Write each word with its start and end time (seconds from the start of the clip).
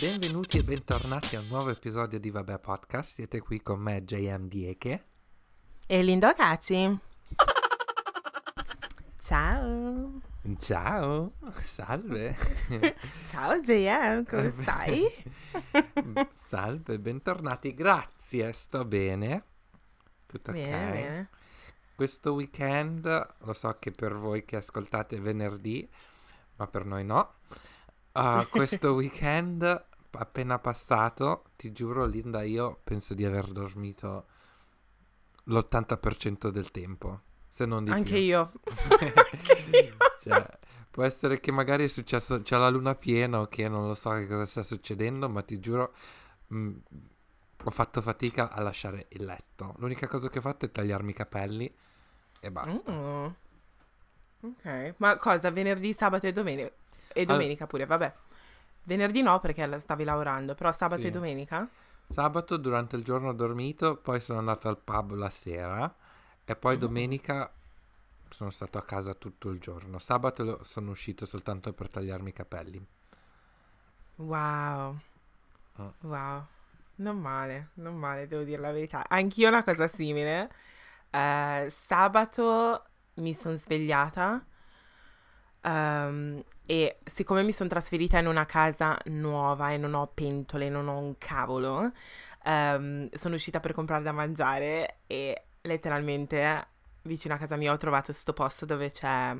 Benvenuti 0.00 0.58
e 0.58 0.62
bentornati 0.62 1.34
a 1.34 1.40
un 1.40 1.48
nuovo 1.48 1.70
episodio 1.70 2.20
di 2.20 2.30
Vabbè 2.30 2.60
Podcast. 2.60 3.14
Siete 3.14 3.40
qui 3.40 3.60
con 3.60 3.80
me, 3.80 4.04
JM 4.04 4.46
Dieke. 4.46 5.06
E 5.88 6.02
Lindo 6.04 6.32
Caci. 6.34 6.96
Ciao. 9.18 10.20
Ciao, 10.56 11.32
salve. 11.64 12.36
Ciao 13.26 13.58
JM, 13.58 14.24
come 14.24 14.50
stai? 14.52 15.02
salve, 16.32 17.00
bentornati. 17.00 17.74
Grazie, 17.74 18.52
sto 18.52 18.84
bene. 18.84 19.42
Tutto 20.26 20.52
bene, 20.52 20.76
ok. 20.76 20.92
bene. 20.92 21.28
Questo 21.96 22.34
weekend, 22.34 23.34
lo 23.38 23.52
so 23.52 23.76
che 23.80 23.90
per 23.90 24.14
voi 24.14 24.44
che 24.44 24.54
ascoltate 24.54 25.18
venerdì, 25.18 25.90
ma 26.54 26.68
per 26.68 26.84
noi 26.84 27.04
no. 27.04 27.34
Uh, 28.12 28.46
questo 28.48 28.94
weekend 28.94 29.86
appena 30.10 30.58
passato, 30.58 31.44
ti 31.56 31.72
giuro 31.72 32.04
Linda, 32.04 32.42
io 32.42 32.80
penso 32.84 33.14
di 33.14 33.24
aver 33.24 33.46
dormito 33.50 34.26
l'80% 35.44 36.48
del 36.48 36.70
tempo, 36.70 37.20
se 37.48 37.64
non 37.66 37.84
di 37.84 37.90
Anche 37.90 38.14
più. 38.14 38.22
io. 38.22 38.52
Anche 38.64 39.64
io. 39.72 39.96
Cioè, 40.20 40.46
può 40.90 41.04
essere 41.04 41.40
che 41.40 41.52
magari 41.52 41.84
è 41.84 41.88
successo, 41.88 42.42
c'è 42.42 42.56
la 42.56 42.68
luna 42.68 42.94
piena 42.94 43.40
o 43.40 43.46
che 43.46 43.68
non 43.68 43.86
lo 43.86 43.94
so 43.94 44.10
che 44.12 44.26
cosa 44.26 44.44
sta 44.44 44.62
succedendo, 44.62 45.28
ma 45.28 45.42
ti 45.42 45.58
giuro, 45.60 45.94
mh, 46.48 46.72
ho 47.64 47.70
fatto 47.70 48.00
fatica 48.02 48.50
a 48.50 48.60
lasciare 48.62 49.06
il 49.10 49.24
letto. 49.24 49.74
L'unica 49.78 50.06
cosa 50.06 50.28
che 50.28 50.38
ho 50.38 50.42
fatto 50.42 50.64
è 50.66 50.72
tagliarmi 50.72 51.10
i 51.10 51.14
capelli 51.14 51.72
e 52.40 52.50
basta. 52.50 52.92
Mm. 52.92 53.26
Ok, 54.40 54.94
ma 54.98 55.16
cosa? 55.16 55.50
Venerdì, 55.50 55.92
sabato 55.92 56.26
e 56.26 56.32
domenica? 56.32 56.70
E 57.12 57.24
domenica 57.24 57.66
pure, 57.66 57.86
vabbè. 57.86 58.14
Venerdì 58.88 59.20
no 59.22 59.38
perché 59.38 59.78
stavi 59.80 60.02
lavorando, 60.04 60.54
però 60.54 60.72
sabato 60.72 61.02
Sì. 61.02 61.08
e 61.08 61.10
domenica? 61.10 61.68
Sabato 62.08 62.56
durante 62.56 62.96
il 62.96 63.04
giorno 63.04 63.28
ho 63.28 63.32
dormito, 63.34 63.96
poi 63.96 64.20
sono 64.20 64.38
andato 64.38 64.68
al 64.68 64.78
pub 64.78 65.12
la 65.14 65.30
sera 65.30 65.94
e 66.44 66.56
poi 66.56 66.76
Mm. 66.76 66.78
domenica 66.78 67.52
sono 68.30 68.50
stato 68.50 68.78
a 68.78 68.84
casa 68.84 69.14
tutto 69.14 69.50
il 69.50 69.60
giorno. 69.60 69.98
Sabato 69.98 70.64
sono 70.64 70.90
uscito 70.90 71.26
soltanto 71.26 71.72
per 71.74 71.90
tagliarmi 71.90 72.30
i 72.30 72.32
capelli. 72.32 72.86
Wow. 74.18 74.98
Mm. 75.78 75.92
Wow. 76.02 76.46
Non 76.96 77.18
male, 77.18 77.70
non 77.74 77.96
male, 77.96 78.26
devo 78.26 78.42
dire 78.42 78.60
la 78.60 78.72
verità. 78.72 79.08
Anch'io 79.08 79.48
una 79.48 79.62
cosa 79.64 79.86
simile. 79.88 80.50
Eh, 81.10 81.68
sabato 81.70 82.84
mi 83.14 83.34
sono 83.34 83.56
svegliata 83.56 84.44
ehm, 85.68 86.42
e 86.66 86.98
siccome 87.04 87.42
mi 87.42 87.52
sono 87.52 87.68
trasferita 87.68 88.18
in 88.18 88.26
una 88.26 88.44
casa 88.44 88.98
nuova 89.06 89.70
e 89.72 89.76
non 89.78 89.94
ho 89.94 90.06
pentole, 90.12 90.68
non 90.68 90.88
ho 90.88 90.98
un 90.98 91.16
cavolo, 91.18 91.92
ehm, 92.44 93.08
sono 93.12 93.34
uscita 93.34 93.60
per 93.60 93.72
comprare 93.72 94.02
da 94.02 94.12
mangiare 94.12 94.98
e 95.06 95.44
letteralmente 95.62 96.66
vicino 97.02 97.34
a 97.34 97.38
casa 97.38 97.56
mia 97.56 97.72
ho 97.72 97.76
trovato 97.76 98.12
sto 98.12 98.32
posto 98.32 98.66
dove 98.66 98.90
c'è 98.90 99.36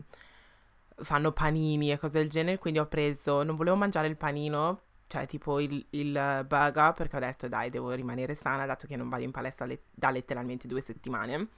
fanno 1.00 1.32
panini 1.32 1.92
e 1.92 1.98
cose 1.98 2.18
del 2.18 2.30
genere, 2.30 2.58
quindi 2.58 2.80
ho 2.80 2.86
preso, 2.86 3.42
non 3.42 3.54
volevo 3.54 3.76
mangiare 3.76 4.08
il 4.08 4.16
panino, 4.16 4.80
cioè 5.06 5.26
tipo 5.26 5.60
il, 5.60 5.84
il 5.90 6.44
burger, 6.46 6.92
perché 6.92 7.16
ho 7.16 7.20
detto 7.20 7.48
dai, 7.48 7.70
devo 7.70 7.92
rimanere 7.92 8.34
sana, 8.34 8.66
dato 8.66 8.86
che 8.86 8.96
non 8.96 9.08
vado 9.08 9.22
in 9.22 9.30
palestra 9.30 9.66
le- 9.66 9.82
da 9.90 10.10
letteralmente 10.10 10.66
due 10.66 10.80
settimane. 10.80 11.48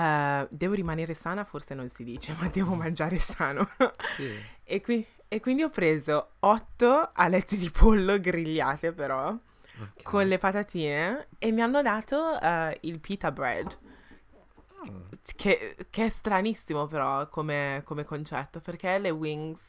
Eh, 0.00 0.48
devo 0.50 0.72
rimanere 0.74 1.12
sana, 1.12 1.44
forse 1.44 1.74
non 1.74 1.88
si 1.90 2.04
dice, 2.04 2.34
ma 2.40 2.48
devo 2.48 2.74
mangiare 2.74 3.18
sano. 3.18 3.68
Sì. 4.16 4.32
e, 4.64 4.80
qui- 4.80 5.06
e 5.28 5.40
quindi 5.40 5.62
ho 5.62 5.70
preso 5.70 6.32
otto 6.40 7.10
alette 7.12 7.56
di 7.56 7.70
pollo 7.70 8.18
grigliate 8.18 8.92
però, 8.92 9.28
ok. 9.28 10.02
con 10.02 10.26
le 10.26 10.38
patatine, 10.38 11.28
e 11.38 11.52
mi 11.52 11.60
hanno 11.60 11.82
dato 11.82 12.40
eh, 12.40 12.78
il 12.82 12.98
pita 13.00 13.30
bread. 13.30 13.78
Mm. 14.88 15.02
Che, 15.36 15.76
che 15.90 16.06
è 16.06 16.08
stranissimo 16.08 16.86
però 16.86 17.28
come, 17.28 17.82
come 17.84 18.04
concetto, 18.04 18.60
perché 18.60 18.98
le 18.98 19.10
wings, 19.10 19.60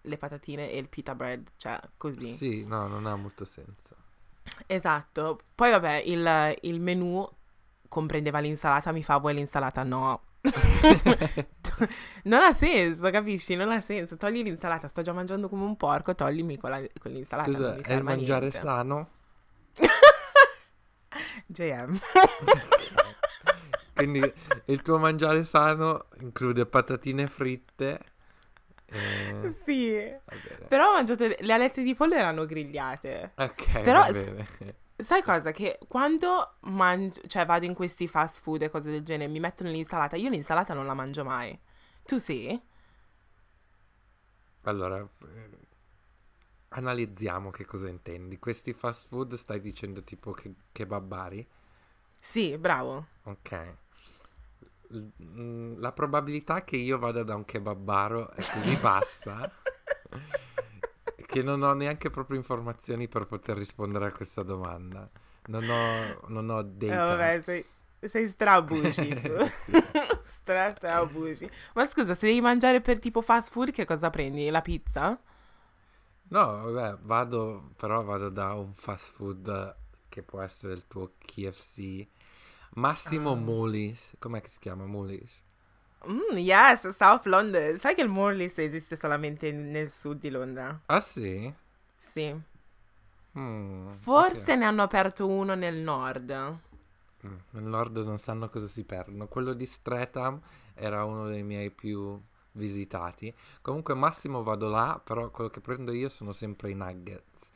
le 0.00 0.16
patatine 0.16 0.70
e 0.72 0.78
il 0.78 0.88
pita 0.88 1.14
bread, 1.14 1.46
cioè 1.56 1.78
così. 1.96 2.32
Sì, 2.32 2.64
no, 2.64 2.88
non 2.88 3.06
ha 3.06 3.14
molto 3.14 3.44
senso. 3.44 3.94
Esatto. 4.66 5.40
Poi 5.54 5.70
vabbè, 5.70 6.02
il, 6.06 6.58
il 6.62 6.80
menù 6.80 7.28
comprendeva 7.88 8.38
l'insalata, 8.38 8.92
mi 8.92 9.02
fa 9.02 9.18
vuoi 9.18 9.34
l'insalata? 9.34 9.82
No. 9.82 10.22
non 12.24 12.42
ha 12.42 12.52
senso, 12.52 13.10
capisci? 13.10 13.56
Non 13.56 13.70
ha 13.70 13.80
senso. 13.80 14.16
Togli 14.16 14.42
l'insalata, 14.42 14.88
sto 14.88 15.02
già 15.02 15.12
mangiando 15.12 15.48
come 15.48 15.64
un 15.64 15.76
porco, 15.76 16.14
toglimi 16.14 16.56
quella, 16.56 16.80
quell'insalata. 16.98 17.50
non 17.50 17.56
Scusa, 17.56 17.74
mi 17.74 17.82
è 17.82 17.92
il 17.94 18.02
mangiare 18.02 18.48
niente. 18.48 18.58
sano? 18.58 19.08
JM. 21.46 21.98
Quindi 23.94 24.32
il 24.66 24.82
tuo 24.82 24.98
mangiare 24.98 25.44
sano 25.44 26.06
include 26.20 26.66
patatine 26.66 27.28
fritte. 27.28 28.00
E... 28.84 29.54
sì. 29.64 29.98
Però 30.68 30.90
ho 30.90 30.92
mangiato 30.92 31.26
le, 31.26 31.36
le 31.40 31.52
alette 31.52 31.82
di 31.82 31.94
pollo 31.94 32.14
erano 32.14 32.44
grigliate. 32.44 33.32
Ok, 33.36 33.80
Però 33.80 34.00
va 34.00 34.12
bene. 34.12 34.46
Sai 34.98 35.22
cosa? 35.22 35.52
Che 35.52 35.78
quando 35.88 36.56
mangio, 36.60 37.20
cioè 37.26 37.44
vado 37.44 37.66
in 37.66 37.74
questi 37.74 38.08
fast 38.08 38.40
food 38.42 38.62
e 38.62 38.70
cose 38.70 38.90
del 38.90 39.02
genere, 39.02 39.30
mi 39.30 39.40
mettono 39.40 39.70
l'insalata, 39.70 40.16
io 40.16 40.30
l'insalata 40.30 40.72
non 40.74 40.86
la 40.86 40.94
mangio 40.94 41.22
mai. 41.24 41.58
Tu 42.04 42.16
sì? 42.18 42.58
Allora, 44.62 44.98
eh, 44.98 45.58
analizziamo 46.68 47.50
che 47.50 47.64
cosa 47.64 47.88
intendi. 47.88 48.38
Questi 48.38 48.72
fast 48.72 49.08
food 49.08 49.34
stai 49.34 49.60
dicendo 49.60 50.02
tipo 50.04 50.32
che 50.32 50.54
kebabbari? 50.72 51.46
Sì, 52.20 52.58
bravo. 52.58 53.06
Ok. 53.24 53.52
L- 54.88 55.08
mm, 55.22 55.80
La 55.80 55.92
probabilità 55.92 56.62
che 56.64 56.76
io 56.76 56.98
vada 56.98 57.22
da 57.22 57.34
un 57.34 57.44
kebabbaro 57.44 58.30
è 58.30 58.46
così 58.46 58.76
bassa 58.76 59.50
che 61.36 61.42
non 61.42 61.62
ho 61.62 61.72
neanche 61.74 62.10
proprio 62.10 62.36
informazioni 62.38 63.08
per 63.08 63.26
poter 63.26 63.56
rispondere 63.56 64.06
a 64.06 64.12
questa 64.12 64.42
domanda. 64.42 65.08
Non 65.46 65.68
ho, 65.68 66.26
non 66.28 66.48
ho 66.50 66.60
Eh, 66.60 66.64
data. 66.64 67.04
vabbè, 67.16 67.40
sei, 67.40 67.64
sei 68.00 68.28
strabuci 68.28 69.08
tu. 69.20 69.32
Stra 70.24 70.74
strabuci. 70.74 71.48
Ma 71.74 71.86
scusa, 71.86 72.14
se 72.14 72.26
devi 72.26 72.40
mangiare 72.40 72.80
per 72.80 72.98
tipo 72.98 73.20
fast 73.20 73.50
food, 73.52 73.70
che 73.70 73.84
cosa 73.84 74.10
prendi? 74.10 74.48
La 74.50 74.60
pizza? 74.62 75.20
No, 76.28 76.72
vabbè, 76.72 76.98
vado, 77.02 77.70
però 77.76 78.02
vado 78.02 78.28
da 78.30 78.54
un 78.54 78.72
fast 78.72 79.12
food 79.12 79.76
che 80.08 80.22
può 80.22 80.40
essere 80.40 80.72
il 80.72 80.86
tuo 80.88 81.12
KFC. 81.18 82.06
Massimo 82.74 83.32
Ah. 83.32 83.36
Mullis. 83.36 84.14
Com'è 84.18 84.40
che 84.40 84.48
si 84.48 84.58
chiama 84.58 84.86
Mullis? 84.86 85.42
Mm, 86.08 86.36
yes, 86.36 86.88
South 86.90 87.24
London. 87.26 87.78
Sai 87.78 87.94
che 87.94 88.02
il 88.02 88.08
Morley's 88.08 88.56
esiste 88.58 88.96
solamente 88.96 89.50
nel 89.52 89.90
sud 89.90 90.20
di 90.20 90.30
Londra? 90.30 90.78
Ah 90.86 91.00
sì? 91.00 91.52
Sì. 91.98 92.34
Mm, 93.38 93.90
Forse 93.92 94.52
ok. 94.52 94.58
ne 94.58 94.64
hanno 94.64 94.82
aperto 94.82 95.26
uno 95.26 95.54
nel 95.54 95.76
nord. 95.76 96.32
Mm, 97.26 97.36
nel 97.50 97.62
nord 97.64 97.96
non 97.98 98.18
sanno 98.18 98.48
cosa 98.48 98.66
si 98.66 98.84
perdono. 98.84 99.26
Quello 99.26 99.52
di 99.52 99.66
Streatham 99.66 100.40
era 100.74 101.04
uno 101.04 101.26
dei 101.28 101.42
miei 101.42 101.70
più 101.70 102.20
visitati. 102.52 103.34
Comunque 103.60 103.94
massimo 103.94 104.42
vado 104.42 104.68
là, 104.68 105.00
però 105.02 105.30
quello 105.30 105.50
che 105.50 105.60
prendo 105.60 105.92
io 105.92 106.08
sono 106.08 106.32
sempre 106.32 106.70
i 106.70 106.74
nuggets. 106.74 107.50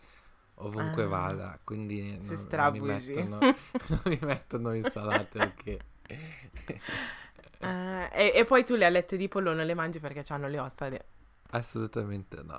Ovunque 0.63 1.05
Ah. 1.05 1.09
vada, 1.09 1.59
quindi 1.65 2.19
non, 2.21 2.47
non 2.51 2.73
mi 2.73 2.81
mettono, 2.81 3.39
non 3.89 4.03
mi 4.05 4.19
mettono 4.23 4.73
insalate 4.75 5.39
ok. 5.41 5.77
Eh, 7.63 8.09
e, 8.13 8.33
e 8.35 8.45
poi 8.45 8.65
tu 8.65 8.75
le 8.75 8.87
alette 8.87 9.17
di 9.17 9.29
pollo 9.29 9.53
non 9.53 9.67
le 9.67 9.75
mangi 9.75 10.01
perché 10.01 10.25
hanno 10.33 10.49
le 10.49 10.59
ossa. 10.59 10.89
de- 10.89 11.05
Assolutamente 11.53 12.43
no. 12.43 12.59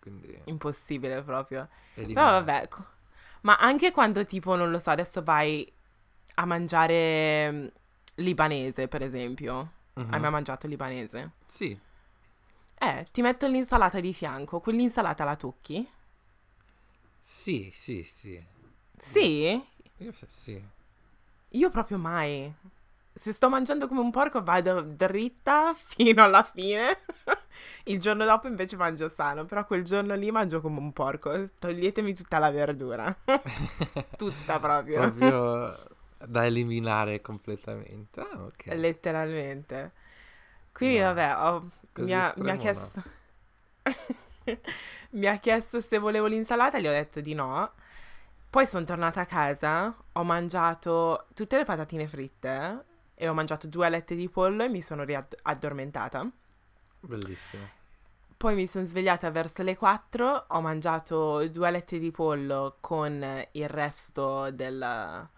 Quindi 0.00 0.40
Impossibile 0.44 1.22
proprio. 1.22 1.68
Però 2.10 2.24
vabbè. 2.30 2.68
Ma 3.42 3.56
anche 3.58 3.90
quando 3.92 4.24
tipo, 4.24 4.54
non 4.56 4.70
lo 4.70 4.78
so, 4.78 4.90
adesso 4.90 5.22
vai 5.22 5.70
a 6.36 6.44
mangiare 6.46 7.52
mm, 7.52 7.66
libanese, 8.16 8.88
per 8.88 9.02
esempio. 9.02 9.72
Mhm. 9.96 10.08
Hai 10.08 10.20
mai 10.20 10.30
mangiato 10.30 10.66
libanese? 10.66 11.30
Sì, 11.46 11.78
Eh, 12.78 13.06
ti 13.12 13.22
metto 13.22 13.46
l'insalata 13.46 13.98
di 14.00 14.12
fianco. 14.12 14.60
Quell'insalata 14.60 15.24
la 15.24 15.36
tocchi? 15.36 15.88
sì, 17.20 17.70
sì, 17.72 18.02
sì. 18.02 18.40
Sì? 18.98 19.62
Io 19.98 20.12
sì. 20.26 20.62
Io 21.50 21.70
proprio 21.70 21.98
mai. 21.98 22.52
Se 23.14 23.32
sto 23.32 23.48
mangiando 23.48 23.88
come 23.88 24.00
un 24.00 24.10
porco 24.10 24.42
vado 24.42 24.80
dritta 24.82 25.74
fino 25.78 26.22
alla 26.22 26.42
fine. 26.42 26.98
Il 27.84 28.00
giorno 28.00 28.24
dopo 28.24 28.48
invece 28.48 28.76
mangio 28.76 29.08
sano, 29.08 29.44
però 29.44 29.66
quel 29.66 29.84
giorno 29.84 30.14
lì 30.14 30.30
mangio 30.30 30.60
come 30.60 30.78
un 30.78 30.92
porco. 30.92 31.50
Toglietemi 31.58 32.14
tutta 32.14 32.38
la 32.38 32.50
verdura. 32.50 33.14
tutta 34.16 34.58
proprio. 34.58 35.00
Proprio 35.00 35.76
da 36.26 36.46
eliminare 36.46 37.20
completamente. 37.20 38.20
Ah, 38.20 38.44
ok. 38.44 38.64
Letteralmente. 38.74 39.92
Quindi 40.72 40.98
No, 40.98 41.00
vabbè, 41.00 41.36
ho- 41.36 41.70
mi, 41.96 42.12
ha, 42.14 42.34
mi 42.38 42.50
ha 42.50 42.54
no. 42.54 42.56
chiesto... 42.56 43.02
mi 45.10 45.26
ha 45.26 45.38
chiesto 45.38 45.80
se 45.80 45.98
volevo 45.98 46.26
l'insalata, 46.26 46.78
gli 46.78 46.86
ho 46.86 46.92
detto 46.92 47.20
di 47.20 47.34
no. 47.34 47.70
Poi 48.50 48.66
sono 48.66 48.84
tornata 48.84 49.22
a 49.22 49.26
casa, 49.26 49.94
ho 50.12 50.24
mangiato 50.24 51.26
tutte 51.34 51.56
le 51.56 51.64
patatine 51.64 52.06
fritte 52.06 52.84
e 53.22 53.28
ho 53.28 53.34
mangiato 53.34 53.68
due 53.68 53.86
alette 53.86 54.16
di 54.16 54.28
pollo 54.28 54.64
e 54.64 54.68
mi 54.68 54.82
sono 54.82 55.04
riaddormentata. 55.04 56.28
Bellissimo. 56.98 57.68
Poi 58.36 58.56
mi 58.56 58.66
sono 58.66 58.84
svegliata 58.84 59.30
verso 59.30 59.62
le 59.62 59.76
4, 59.76 60.46
ho 60.48 60.60
mangiato 60.60 61.46
due 61.46 61.68
alette 61.68 62.00
di 62.00 62.10
pollo 62.10 62.78
con 62.80 63.46
il 63.52 63.68
resto 63.68 64.50
del... 64.50 65.28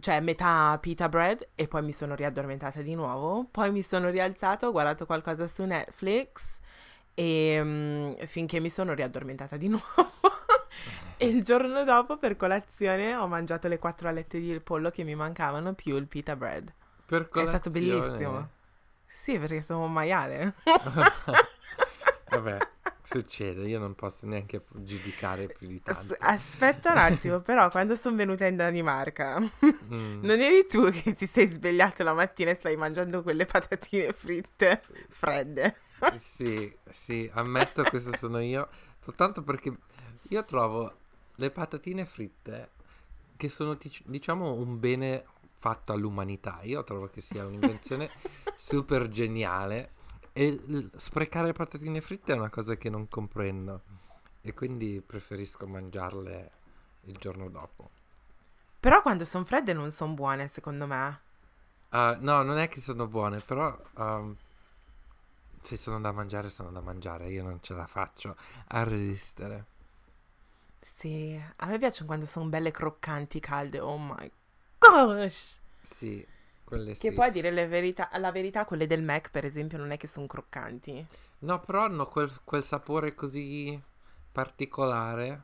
cioè 0.00 0.18
metà 0.18 0.76
pita 0.80 1.08
bread 1.08 1.50
e 1.54 1.68
poi 1.68 1.82
mi 1.82 1.92
sono 1.92 2.16
riaddormentata 2.16 2.82
di 2.82 2.96
nuovo. 2.96 3.46
Poi 3.48 3.70
mi 3.70 3.82
sono 3.82 4.10
rialzata, 4.10 4.66
ho 4.66 4.72
guardato 4.72 5.06
qualcosa 5.06 5.46
su 5.46 5.62
Netflix 5.62 6.58
e 7.14 7.60
um, 7.60 8.26
finché 8.26 8.58
mi 8.58 8.70
sono 8.70 8.92
riaddormentata 8.92 9.56
di 9.56 9.68
nuovo. 9.70 9.84
e 11.18 11.26
il 11.26 11.42
giorno 11.42 11.84
dopo 11.84 12.18
per 12.18 12.36
colazione 12.36 13.14
ho 13.14 13.26
mangiato 13.26 13.68
le 13.68 13.78
quattro 13.78 14.08
alette 14.08 14.38
di 14.38 14.58
pollo 14.60 14.90
che 14.90 15.02
mi 15.02 15.14
mancavano 15.14 15.74
più 15.74 15.96
il 15.96 16.06
pita 16.06 16.36
bread. 16.36 16.72
Per 17.06 17.28
colazione? 17.28 17.44
È 17.44 17.60
stato 17.60 17.70
bellissimo. 17.70 18.48
Sì, 19.06 19.38
perché 19.38 19.62
sono 19.62 19.84
un 19.84 19.92
maiale. 19.92 20.54
Vabbè, 22.30 22.58
succede, 23.02 23.66
io 23.66 23.78
non 23.78 23.94
posso 23.94 24.26
neanche 24.26 24.64
giudicare 24.68 25.46
più 25.46 25.68
di 25.68 25.80
tanto. 25.82 26.16
Aspetta 26.18 26.92
un 26.92 26.98
attimo, 26.98 27.40
però 27.40 27.70
quando 27.70 27.96
sono 27.96 28.16
venuta 28.16 28.46
in 28.46 28.56
Danimarca, 28.56 29.40
mm. 29.40 30.22
non 30.22 30.40
eri 30.40 30.66
tu 30.66 30.90
che 30.90 31.14
ti 31.14 31.26
sei 31.26 31.46
svegliato 31.46 32.02
la 32.02 32.12
mattina 32.12 32.50
e 32.50 32.54
stai 32.54 32.76
mangiando 32.76 33.22
quelle 33.22 33.46
patatine 33.46 34.12
fritte 34.12 34.82
fredde? 35.08 35.76
sì, 36.20 36.76
sì, 36.90 37.30
ammetto 37.32 37.82
questo 37.84 38.14
sono 38.16 38.40
io, 38.40 38.68
soltanto 39.00 39.42
perché 39.42 39.74
io 40.28 40.44
trovo 40.44 41.04
le 41.36 41.50
patatine 41.50 42.04
fritte 42.04 42.70
che 43.36 43.48
sono 43.48 43.78
diciamo 44.04 44.52
un 44.52 44.78
bene 44.78 45.24
fatto 45.54 45.92
all'umanità. 45.92 46.60
Io 46.62 46.84
trovo 46.84 47.08
che 47.08 47.20
sia 47.20 47.46
un'invenzione 47.46 48.10
super 48.56 49.08
geniale 49.08 49.92
e 50.32 50.90
sprecare 50.96 51.52
patatine 51.52 52.00
fritte 52.00 52.34
è 52.34 52.36
una 52.36 52.50
cosa 52.50 52.76
che 52.76 52.90
non 52.90 53.08
comprendo 53.08 53.82
e 54.42 54.54
quindi 54.54 55.02
preferisco 55.04 55.66
mangiarle 55.66 56.50
il 57.04 57.16
giorno 57.16 57.48
dopo. 57.48 57.90
Però 58.78 59.02
quando 59.02 59.24
sono 59.24 59.44
fredde 59.44 59.72
non 59.72 59.90
sono 59.90 60.14
buone, 60.14 60.48
secondo 60.48 60.86
me. 60.86 61.20
Uh, 61.90 62.16
no, 62.20 62.42
non 62.42 62.58
è 62.58 62.68
che 62.68 62.80
sono 62.80 63.08
buone, 63.08 63.40
però 63.40 63.76
um, 63.94 64.36
se 65.58 65.76
sono 65.76 66.00
da 66.00 66.12
mangiare, 66.12 66.50
sono 66.50 66.70
da 66.70 66.80
mangiare. 66.80 67.28
Io 67.30 67.42
non 67.42 67.58
ce 67.60 67.74
la 67.74 67.86
faccio 67.86 68.36
a 68.68 68.84
resistere. 68.84 69.74
Sì, 70.94 71.40
a 71.56 71.66
me 71.66 71.78
piacciono 71.78 72.06
quando 72.06 72.26
sono 72.26 72.48
belle 72.48 72.70
croccanti, 72.70 73.40
calde. 73.40 73.80
Oh 73.80 73.98
my 73.98 74.30
gosh! 74.78 75.60
Sì, 75.82 76.26
quelle 76.64 76.92
che 76.94 77.10
sì. 77.10 77.12
poi 77.12 77.26
a 77.26 77.30
dire 77.30 77.50
verità, 77.66 78.08
la 78.14 78.32
verità, 78.32 78.64
quelle 78.64 78.86
del 78.86 79.02
Mac, 79.02 79.30
per 79.30 79.44
esempio, 79.44 79.76
non 79.78 79.90
è 79.90 79.96
che 79.96 80.06
sono 80.06 80.26
croccanti. 80.26 81.06
No, 81.40 81.60
però 81.60 81.84
hanno 81.84 82.06
quel, 82.06 82.32
quel 82.44 82.64
sapore 82.64 83.14
così 83.14 83.80
particolare 84.32 85.42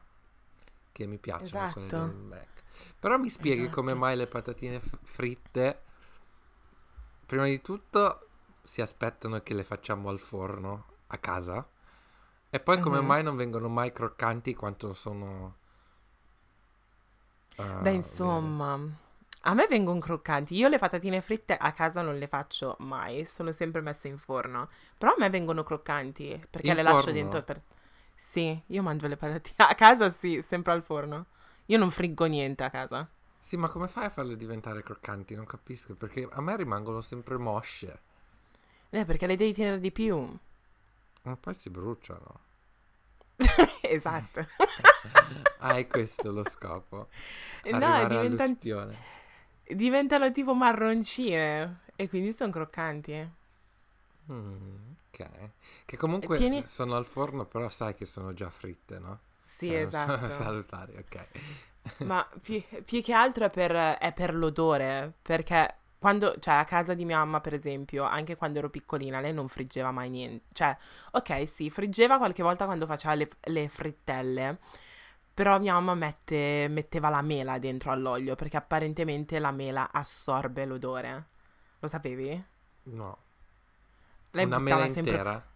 che 0.91 1.06
mi 1.06 1.19
piacciono 1.19 1.67
esatto. 1.67 1.73
quelle 1.73 1.89
del 1.89 2.15
Mac. 2.15 2.62
Però 2.99 3.19
mi 3.19 3.29
spieghi 3.29 3.62
esatto. 3.62 3.77
come 3.77 3.94
mai 3.94 4.17
le 4.17 4.27
patatine 4.27 4.81
fritte, 5.03 5.83
prima 7.27 7.44
di 7.44 7.61
tutto, 7.61 8.29
si 8.62 8.81
aspettano 8.81 9.41
che 9.41 9.55
le 9.55 9.65
facciamo 9.65 10.09
al 10.09 10.19
forno 10.19 10.87
a 11.09 11.19
casa? 11.19 11.67
E 12.54 12.60
poi 12.60 12.81
come 12.81 12.99
uh-huh. 12.99 13.04
mai 13.04 13.22
non 13.22 13.34
vengono 13.34 13.70
mai 13.70 13.93
croccanti 13.93 14.52
quanto 14.54 14.93
sono... 14.93 15.56
Uh, 17.56 17.81
Beh, 17.81 17.93
insomma... 17.93 18.76
Bene. 18.76 18.96
A 19.44 19.54
me 19.54 19.66
vengono 19.66 19.99
croccanti. 19.99 20.54
Io 20.54 20.69
le 20.69 20.76
patatine 20.76 21.22
fritte 21.22 21.56
a 21.56 21.72
casa 21.72 22.02
non 22.02 22.19
le 22.19 22.26
faccio 22.26 22.76
mai, 22.81 23.25
sono 23.25 23.52
sempre 23.52 23.81
messe 23.81 24.08
in 24.08 24.19
forno. 24.19 24.69
Però 24.99 25.12
a 25.12 25.16
me 25.16 25.31
vengono 25.31 25.62
croccanti 25.62 26.44
perché 26.50 26.69
in 26.69 26.75
le 26.75 26.82
forno? 26.82 26.96
lascio 26.99 27.10
dentro 27.10 27.43
per... 27.43 27.62
Sì, 28.14 28.62
io 28.66 28.82
mangio 28.82 29.08
le 29.08 29.16
patatine 29.16 29.56
a 29.70 29.75
casa, 29.75 30.10
sì, 30.10 30.43
sempre 30.43 30.72
al 30.72 30.82
forno. 30.82 31.28
Io 31.66 31.78
non 31.78 31.90
friggo 31.90 32.26
niente 32.26 32.64
a 32.64 32.69
casa. 32.70 33.08
Sì, 33.38 33.56
ma 33.56 33.70
come 33.70 33.88
fai 33.88 34.05
a 34.05 34.10
farle 34.10 34.37
diventare 34.37 34.82
croccanti? 34.82 35.34
Non 35.34 35.46
capisco, 35.46 35.94
perché 35.94 36.28
a 36.31 36.43
me 36.43 36.55
rimangono 36.55 37.00
sempre 37.00 37.38
mosce. 37.38 38.00
Eh, 38.90 39.06
perché 39.06 39.26
le 39.26 39.37
devi 39.37 39.55
tenere 39.55 39.78
di 39.78 39.90
più. 39.90 40.38
Ma 41.22 41.36
poi 41.36 41.54
si 41.54 41.70
bruciano. 41.70 42.40
esatto. 43.82 44.46
ah, 45.58 45.76
è 45.76 45.86
questo 45.86 46.30
lo 46.30 46.44
scopo. 46.48 47.08
No, 47.64 48.06
diventa 48.08 49.10
diventano 49.74 50.32
tipo 50.32 50.54
marroncine 50.54 51.80
e 51.96 52.08
quindi 52.08 52.32
sono 52.32 52.50
croccanti. 52.50 53.30
Mm, 54.30 54.76
ok. 55.08 55.28
Che 55.84 55.96
comunque 55.96 56.36
Tieni... 56.36 56.66
sono 56.66 56.96
al 56.96 57.06
forno, 57.06 57.44
però 57.44 57.69
sai 57.69 57.94
che 57.94 58.04
sono 58.04 58.32
già 58.34 58.50
fritte, 58.50 58.98
no? 58.98 59.20
Sì, 59.44 59.69
cioè, 59.69 59.86
esatto. 59.86 60.16
Sono 60.16 60.28
salutari, 60.30 60.96
ok. 60.96 61.26
Ma 62.04 62.26
più, 62.40 62.62
più, 62.84 63.02
che 63.02 63.12
altro 63.12 63.46
è 63.46 63.50
per, 63.50 63.72
è 63.98 64.12
per 64.12 64.34
l'odore, 64.34 65.12
perché 65.20 65.76
quando, 66.02 66.37
cioè 66.38 66.56
a 66.56 66.64
casa 66.64 66.94
di 66.94 67.06
mia 67.06 67.19
mamma 67.19 67.40
per 67.40 67.54
esempio, 67.54 68.04
anche 68.04 68.37
quando 68.37 68.58
ero 68.58 68.69
piccolina, 68.70 69.20
lei 69.20 69.32
non 69.32 69.49
friggeva 69.49 69.90
mai 69.93 70.10
niente. 70.10 70.46
Cioè, 70.52 70.76
ok, 71.12 71.49
sì, 71.49 71.70
friggeva 71.70 72.19
qualche 72.19 72.43
volta 72.43 72.66
quando 72.66 72.87
faceva 72.87 73.14
le, 73.14 73.31
le 73.43 73.69
frittelle, 73.70 74.58
però 75.32 75.58
mia 75.60 75.75
mamma 75.75 75.94
mette, 75.94 76.66
metteva 76.69 77.08
la 77.08 77.22
mela 77.22 77.58
dentro 77.58 77.90
all'olio 77.93 78.34
perché 78.34 78.56
apparentemente 78.58 79.38
la 79.38 79.52
mela 79.52 79.90
assorbe 79.93 80.66
l'odore. 80.66 81.26
Lo 81.81 81.88
sapevi? 81.88 82.44
No. 82.84 83.19
Lei 84.32 84.44
Una 84.44 84.58
mela 84.58 84.88
sempre... 84.88 85.16
intera? 85.16 85.51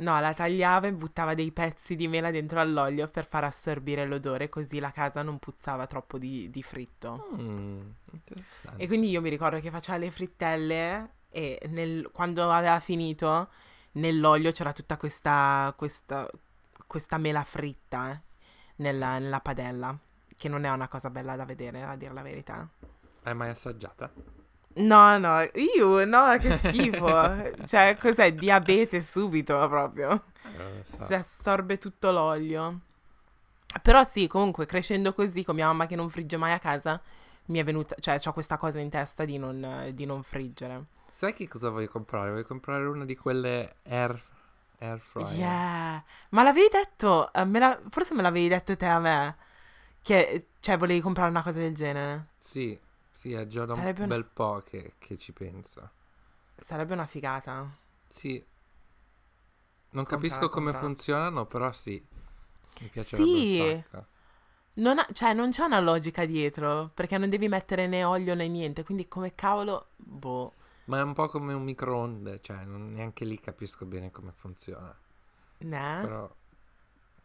No, 0.00 0.18
la 0.20 0.34
tagliava 0.34 0.86
e 0.86 0.92
buttava 0.92 1.34
dei 1.34 1.52
pezzi 1.52 1.96
di 1.96 2.08
mela 2.08 2.30
dentro 2.30 2.60
all'olio 2.60 3.08
per 3.08 3.26
far 3.26 3.44
assorbire 3.44 4.06
l'odore, 4.06 4.48
così 4.48 4.78
la 4.78 4.90
casa 4.90 5.22
non 5.22 5.38
puzzava 5.38 5.86
troppo 5.86 6.18
di, 6.18 6.48
di 6.50 6.62
fritto. 6.62 7.28
Mm, 7.34 7.80
interessante. 8.12 8.82
E 8.82 8.86
quindi 8.86 9.10
io 9.10 9.20
mi 9.20 9.28
ricordo 9.28 9.60
che 9.60 9.70
faceva 9.70 9.98
le 9.98 10.10
frittelle 10.10 11.10
e 11.28 11.60
nel, 11.68 12.10
quando 12.12 12.50
aveva 12.50 12.80
finito, 12.80 13.48
nell'olio 13.92 14.52
c'era 14.52 14.72
tutta 14.72 14.96
questa, 14.96 15.72
questa, 15.76 16.28
questa 16.86 17.18
mela 17.18 17.44
fritta. 17.44 18.12
Eh 18.12 18.28
nella, 18.80 19.18
nella 19.18 19.40
padella, 19.40 19.96
che 20.36 20.48
non 20.48 20.64
è 20.64 20.70
una 20.70 20.88
cosa 20.88 21.10
bella 21.10 21.36
da 21.36 21.44
vedere, 21.44 21.82
a 21.82 21.96
dire 21.96 22.12
la 22.12 22.22
verità. 22.22 22.68
Hai 23.22 23.34
mai 23.34 23.50
assaggiata? 23.50 24.10
No, 24.72 25.18
no, 25.18 25.40
io 25.54 26.04
no, 26.04 26.36
che 26.38 26.58
schifo. 26.58 27.06
cioè, 27.66 27.96
cos'è? 27.98 28.32
Diabete 28.34 29.02
subito 29.02 29.68
proprio. 29.68 30.24
Eh, 30.44 30.82
so. 30.84 31.06
Si 31.06 31.14
assorbe 31.14 31.78
tutto 31.78 32.10
l'olio. 32.10 32.80
Però 33.82 34.02
sì, 34.04 34.26
comunque, 34.26 34.66
crescendo 34.66 35.12
così 35.12 35.44
con 35.44 35.54
mia 35.54 35.66
mamma 35.66 35.86
che 35.86 35.96
non 35.96 36.10
frigge 36.10 36.36
mai 36.36 36.52
a 36.52 36.58
casa, 36.58 37.00
mi 37.46 37.58
è 37.58 37.64
venuta, 37.64 37.94
cioè, 37.98 38.18
ho 38.24 38.32
questa 38.32 38.56
cosa 38.56 38.78
in 38.78 38.90
testa 38.90 39.24
di 39.24 39.38
non, 39.38 39.90
di 39.92 40.04
non 40.06 40.22
friggere. 40.22 40.86
Sai 41.10 41.34
che 41.34 41.48
cosa 41.48 41.70
voglio 41.70 41.88
comprare? 41.88 42.30
Voglio 42.30 42.46
comprare 42.46 42.84
una 42.86 43.04
di 43.04 43.16
quelle 43.16 43.76
air 43.88 44.20
Air 44.80 44.98
fryer. 44.98 45.36
Yeah. 45.36 46.04
Ma 46.30 46.42
l'avevi 46.42 46.68
detto, 46.70 47.30
uh, 47.34 47.44
me 47.44 47.58
la, 47.58 47.78
forse 47.90 48.14
me 48.14 48.22
l'avevi 48.22 48.48
detto 48.48 48.76
te 48.76 48.86
a 48.86 48.98
me, 48.98 49.36
che 50.02 50.46
cioè 50.58 50.78
volevi 50.78 51.00
comprare 51.02 51.28
una 51.28 51.42
cosa 51.42 51.58
del 51.58 51.74
genere. 51.74 52.28
Sì, 52.38 52.78
sì, 53.20 53.34
è 53.34 53.46
già 53.46 53.66
da 53.66 53.76
Sarebbe 53.76 54.00
un 54.00 54.08
bel 54.08 54.24
po' 54.24 54.62
che, 54.64 54.94
che, 54.96 55.18
ci 55.18 55.34
penso. 55.34 55.90
Sarebbe 56.56 56.94
una 56.94 57.04
figata. 57.04 57.70
Sì. 58.08 58.42
Non 59.90 60.04
comprare, 60.04 60.06
capisco 60.06 60.48
come 60.48 60.70
comprare. 60.70 60.86
funzionano, 60.86 61.44
però 61.44 61.70
sì. 61.70 62.02
Mi 62.80 62.86
piacerebbe 62.88 63.28
sì. 63.28 63.60
un 63.60 63.82
sacco. 63.82 64.06
Non 64.72 64.98
ha, 65.00 65.06
cioè, 65.12 65.34
non 65.34 65.50
c'è 65.50 65.64
una 65.64 65.80
logica 65.80 66.24
dietro, 66.24 66.92
perché 66.94 67.18
non 67.18 67.28
devi 67.28 67.46
mettere 67.46 67.86
né 67.86 68.04
olio 68.04 68.34
né 68.34 68.48
niente, 68.48 68.84
quindi 68.84 69.06
come 69.06 69.34
cavolo, 69.34 69.88
boh. 69.96 70.54
Ma 70.84 71.00
è 71.00 71.02
un 71.02 71.12
po' 71.12 71.28
come 71.28 71.52
un 71.52 71.62
microonde, 71.62 72.40
cioè 72.40 72.64
non, 72.64 72.90
neanche 72.94 73.26
lì 73.26 73.38
capisco 73.38 73.84
bene 73.84 74.10
come 74.10 74.32
funziona. 74.34 74.98
No. 75.58 75.98
Però, 76.00 76.34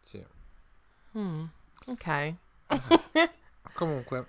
sì. 0.02 0.26
Mm, 1.18 1.46
ok. 1.86 2.36
Comunque, 3.76 4.28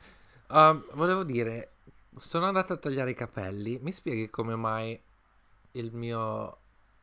uh, 0.49 0.85
volevo 0.95 1.25
dire, 1.25 1.73
sono 2.19 2.47
andato 2.47 2.73
a 2.73 2.77
tagliare 2.77 3.11
i 3.11 3.15
capelli. 3.15 3.79
Mi 3.83 3.93
spieghi 3.93 4.31
come 4.31 4.57
mai 4.57 5.01
il 5.73 5.93
mio 5.93 6.47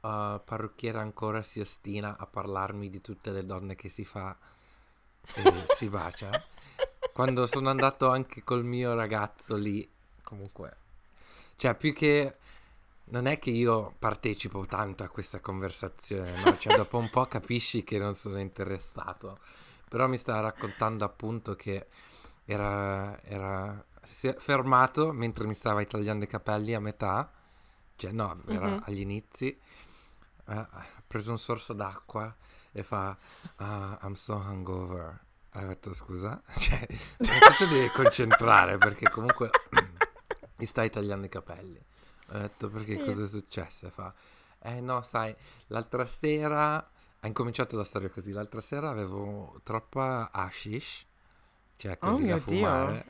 uh, 0.01 0.41
parrucchiere 0.43 0.99
ancora 0.99 1.43
si 1.43 1.59
ostina 1.59 2.17
a 2.17 2.25
parlarmi 2.25 2.89
di 2.89 3.01
tutte 3.01 3.31
le 3.31 3.45
donne 3.45 3.75
che 3.75 3.89
si 3.89 4.05
fa 4.05 4.35
e 5.35 5.65
si 5.75 5.89
bacia? 5.89 6.29
Quando 7.13 7.45
sono 7.45 7.69
andato 7.69 8.09
anche 8.09 8.43
col 8.43 8.63
mio 8.63 8.95
ragazzo 8.95 9.55
lì, 9.55 9.87
comunque 10.23 10.81
cioè, 11.63 11.75
più 11.75 11.93
che 11.93 12.35
non 13.05 13.25
è 13.25 13.39
che 13.39 13.49
io 13.49 13.95
partecipo 13.97 14.65
tanto 14.65 15.03
a 15.03 15.07
questa 15.07 15.39
conversazione, 15.39 16.33
no? 16.43 16.57
Cioè, 16.57 16.75
dopo 16.75 16.97
un 16.97 17.09
po' 17.09 17.25
capisci 17.25 17.85
che 17.85 17.97
non 17.97 18.15
sono 18.15 18.37
interessato. 18.37 19.39
Però 19.87 20.07
mi 20.07 20.17
stava 20.17 20.41
raccontando 20.41 21.05
appunto 21.05 21.55
che 21.55 21.87
era, 22.45 23.21
era 23.23 23.85
si 24.03 24.27
è 24.27 24.35
fermato 24.37 25.11
mentre 25.13 25.45
mi 25.47 25.53
stava 25.53 25.83
tagliando 25.85 26.25
i 26.25 26.27
capelli 26.27 26.73
a 26.73 26.79
metà, 26.79 27.31
cioè 27.95 28.11
no, 28.11 28.41
era 28.47 28.67
Mhm. 28.67 28.81
agli 28.85 28.99
inizi, 29.01 29.57
ha 30.45 30.85
preso 31.07 31.31
un 31.31 31.39
sorso 31.39 31.73
d'acqua 31.73 32.35
e 32.71 32.83
fa 32.83 33.17
"Ah, 33.57 33.99
I'm 34.03 34.13
so 34.13 34.35
hungover. 34.35 35.21
Ho 35.55 35.59
detto 35.65 35.93
scusa, 35.93 36.41
cioè, 36.57 36.85
ti 36.87 37.67
devi 37.69 37.87
concentrare 37.89 38.77
perché 38.77 39.07
comunque 39.09 39.51
mi 40.57 40.65
stai 40.65 40.89
tagliando 40.89 41.27
i 41.27 41.29
capelli. 41.29 41.79
Ho 42.29 42.37
detto 42.39 42.69
perché 42.69 42.95
Sì. 42.95 43.03
cosa 43.03 43.23
è 43.23 43.27
successo? 43.27 43.85
E 43.87 43.91
fa, 43.91 44.13
eh 44.59 44.81
no, 44.81 45.01
sai, 45.03 45.35
l'altra 45.67 46.05
sera 46.07 46.75
ha 47.19 47.27
incominciato 47.27 47.77
la 47.77 47.83
storia 47.83 48.09
così. 48.09 48.31
L'altra 48.31 48.61
sera 48.61 48.89
avevo 48.89 49.59
troppa 49.63 50.31
hashish, 50.33 51.05
cioè 51.83 51.97
Oh 52.01 52.13
quelli 52.13 52.27
da 52.29 52.35
mio 52.35 52.43
Dio. 52.45 52.55
fumare. 52.67 53.05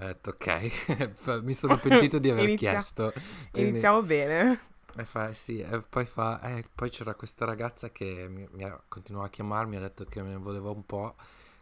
Ho 0.00 0.04
detto 0.04 0.30
ok, 0.30 1.42
mi 1.44 1.54
sono 1.54 1.76
pentito 1.78 2.18
di 2.18 2.28
aver 2.30 2.48
Inizia- 2.48 2.72
chiesto. 2.72 3.12
Quindi- 3.52 3.70
Iniziamo 3.70 4.02
bene. 4.02 4.60
e 4.96 5.04
fa, 5.04 5.32
sì, 5.32 5.60
e 5.60 5.80
poi 5.88 6.06
fa, 6.06 6.40
eh, 6.40 6.64
poi 6.74 6.90
c'era 6.90 7.14
questa 7.14 7.44
ragazza 7.44 7.90
che 7.90 8.26
mi, 8.28 8.48
mi 8.52 8.64
ha 8.64 8.80
continuato 8.88 9.26
a 9.26 9.30
chiamarmi, 9.30 9.76
ha 9.76 9.80
detto 9.80 10.04
che 10.06 10.20
me 10.22 10.30
ne 10.30 10.36
voleva 10.38 10.70
un 10.70 10.84
po', 10.84 11.14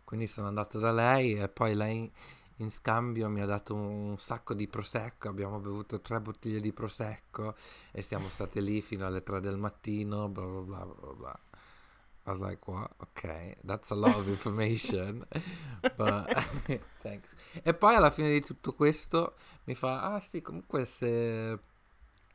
quindi 0.05 0.27
sono 0.27 0.49
andato 0.49 0.79
da 0.79 0.91
lei 0.93 1.35
e 1.39 1.49
poi 1.49 1.75
lei 1.75 2.11
in 2.61 2.71
scambio 2.71 3.29
mi 3.29 3.43
ha 3.43 3.47
dato 3.47 3.75
un 3.75 4.17
sacco 4.17 4.55
di 4.55 4.67
prosecco, 4.69 5.29
abbiamo 5.29 5.59
bevuto 5.59 6.01
tre 6.01 6.19
bottiglie 6.21 6.61
di 6.61 6.73
prosecco 6.73 7.55
e 7.93 8.01
siamo 8.01 8.31
state 8.31 8.61
lì 8.61 8.81
fino 8.81 9.05
alle 9.07 9.23
tre 9.23 9.41
del 9.41 9.59
mattino, 9.59 10.29
bla 10.31 10.45
bla 10.45 10.61
bla 10.61 10.85
bla 10.87 11.13
bla. 11.13 11.39
I 12.27 12.31
was 12.31 12.41
like, 12.41 12.67
what? 12.67 12.91
Ok, 13.01 13.55
that's 13.63 13.91
a 13.91 13.95
lot 13.95 14.17
of 14.17 14.29
information, 14.29 15.25
but 15.97 16.27
thanks. 17.03 17.29
E 17.63 17.73
poi 17.73 17.95
alla 17.95 18.11
fine 18.11 18.31
di 18.31 18.41
tutto 18.41 18.75
questo 18.75 19.35
mi 19.65 19.77
fa, 19.77 20.03
ah 20.03 20.21
sì, 20.21 20.43
comunque 20.43 20.85
se, 20.85 21.57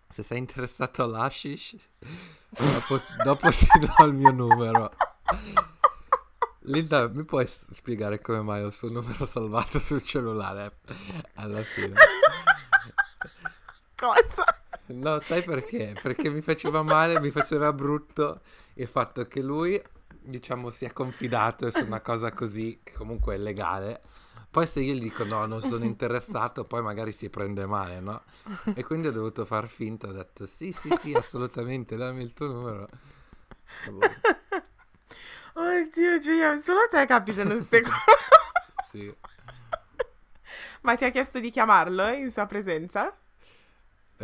se 0.07 0.23
sei 0.23 0.37
interessato 0.37 1.03
all'hashish, 1.03 1.75
dopo, 2.49 3.01
dopo 3.23 3.49
ti 3.49 3.67
do 3.79 4.05
il 4.05 4.13
mio 4.13 4.31
numero. 4.31 4.93
Linda, 6.65 7.09
mi 7.09 7.25
puoi 7.25 7.45
spiegare 7.47 8.21
come 8.21 8.41
mai 8.41 8.61
ho 8.61 8.67
il 8.67 8.73
suo 8.73 8.89
numero 8.89 9.25
salvato 9.25 9.77
sul 9.79 10.01
cellulare 10.03 10.77
alla 11.33 11.63
fine? 11.63 11.95
Cosa? 13.95 14.60
No, 14.93 15.19
sai 15.19 15.43
perché? 15.43 15.95
Perché 16.01 16.29
mi 16.29 16.41
faceva 16.41 16.81
male, 16.83 17.19
mi 17.19 17.31
faceva 17.31 17.71
brutto 17.73 18.41
il 18.75 18.87
fatto 18.87 19.25
che 19.27 19.41
lui, 19.41 19.81
diciamo, 20.19 20.69
si 20.69 20.85
è 20.85 20.93
confidato 20.93 21.69
su 21.71 21.83
una 21.85 22.01
cosa 22.01 22.31
così, 22.31 22.79
che 22.83 22.93
comunque 22.93 23.35
è 23.35 23.37
legale. 23.37 24.01
Poi 24.49 24.67
se 24.67 24.81
io 24.81 24.93
gli 24.93 24.99
dico 25.01 25.23
no, 25.23 25.45
non 25.45 25.61
sono 25.61 25.85
interessato, 25.85 26.65
poi 26.65 26.81
magari 26.81 27.11
si 27.13 27.29
prende 27.29 27.65
male, 27.65 27.99
no? 28.01 28.23
E 28.73 28.83
quindi 28.83 29.07
ho 29.07 29.11
dovuto 29.11 29.45
far 29.45 29.67
finta, 29.67 30.07
ho 30.07 30.11
detto 30.11 30.45
sì, 30.45 30.73
sì, 30.73 30.89
sì, 30.99 31.13
assolutamente, 31.13 31.95
dammi 31.95 32.21
il 32.23 32.33
tuo 32.33 32.47
numero. 32.47 32.89
Boh, 33.85 34.19
Oddio, 35.53 36.19
Giulia, 36.19 36.59
solo 36.59 36.79
a 36.81 36.87
te 36.87 37.05
capitano 37.05 37.51
queste 37.53 37.81
cose. 37.83 37.95
sì. 38.91 39.15
Ma 40.81 40.95
ti 40.95 41.05
ha 41.05 41.11
chiesto 41.11 41.39
di 41.39 41.49
chiamarlo 41.51 42.07
in 42.09 42.31
sua 42.31 42.45
presenza? 42.45 43.13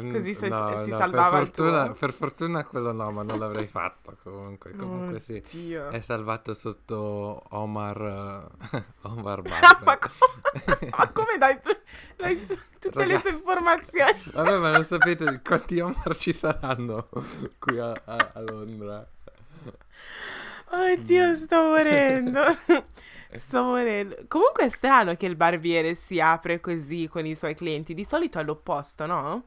Mm, 0.01 0.11
Così 0.11 0.33
se- 0.35 0.47
no, 0.49 0.83
si 0.83 0.89
no, 0.91 0.97
salvava 0.97 1.37
per 1.39 1.47
il 1.47 1.53
fortuna, 1.53 1.85
tuo. 1.85 1.93
per 1.95 2.13
fortuna 2.13 2.63
quello 2.65 2.91
no, 2.91 3.11
ma 3.11 3.23
non 3.23 3.39
l'avrei 3.39 3.67
fatto 3.67 4.15
comunque. 4.23 4.75
Comunque 4.75 5.19
sì. 5.19 5.41
Oddio. 5.43 5.89
È 5.89 6.01
salvato 6.01 6.53
sotto 6.53 7.43
Omar, 7.49 8.47
Omar 9.03 9.39
Ah, 9.39 9.79
ma, 9.83 9.97
Barber. 9.97 9.99
co- 9.99 10.09
ma 10.97 11.09
come 11.11 11.37
dai, 11.39 11.59
tu- 11.59 11.77
dai 12.15 12.45
tu- 12.45 12.57
tutte 12.79 13.05
le 13.05 13.13
Raga- 13.13 13.19
sue 13.21 13.37
informazioni? 13.37 14.21
Vabbè, 14.33 14.57
ma 14.57 14.71
non 14.71 14.83
sapete 14.83 15.41
quanti 15.43 15.79
Omar 15.79 16.15
ci 16.15 16.31
saranno 16.33 17.09
qui 17.57 17.79
a, 17.79 17.91
a- 18.05 18.31
a 18.33 18.41
Londra. 18.41 19.07
Oddio, 20.69 21.35
sto 21.35 21.63
morendo. 21.63 22.41
Sto 23.33 23.61
morendo. 23.63 24.15
Comunque 24.29 24.65
è 24.65 24.69
strano 24.69 25.15
che 25.15 25.25
il 25.25 25.35
barbiere 25.35 25.95
si 25.95 26.19
apre 26.21 26.61
così 26.61 27.07
con 27.09 27.25
i 27.25 27.35
suoi 27.35 27.55
clienti. 27.55 27.93
Di 27.93 28.05
solito 28.07 28.39
è 28.39 28.43
l'opposto, 28.43 29.05
no? 29.05 29.43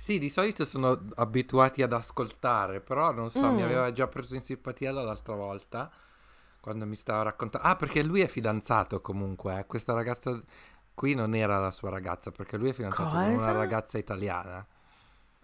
Sì, 0.00 0.18
di 0.18 0.28
solito 0.28 0.64
sono 0.64 0.98
abituati 1.16 1.82
ad 1.82 1.92
ascoltare, 1.92 2.80
però 2.80 3.10
non 3.12 3.30
so, 3.30 3.50
mi 3.50 3.60
Mm. 3.62 3.64
aveva 3.64 3.92
già 3.92 4.06
preso 4.06 4.34
in 4.36 4.42
simpatia 4.42 4.92
dall'altra 4.92 5.34
volta 5.34 5.90
quando 6.60 6.86
mi 6.86 6.94
stava 6.94 7.22
raccontando. 7.24 7.66
Ah, 7.66 7.74
perché 7.76 8.02
lui 8.04 8.20
è 8.20 8.28
fidanzato 8.28 9.00
comunque. 9.00 9.58
eh. 9.58 9.66
Questa 9.66 9.92
ragazza 9.92 10.40
qui 10.94 11.14
non 11.14 11.34
era 11.34 11.58
la 11.58 11.70
sua 11.72 11.90
ragazza, 11.90 12.30
perché 12.30 12.56
lui 12.56 12.70
è 12.70 12.72
fidanzato 12.72 13.10
con 13.10 13.18
una 13.22 13.36
Cosa? 13.36 13.52
ragazza 13.52 13.98
italiana. 13.98 14.64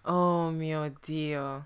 Oh 0.03 0.49
mio 0.51 0.93
Dio. 1.03 1.65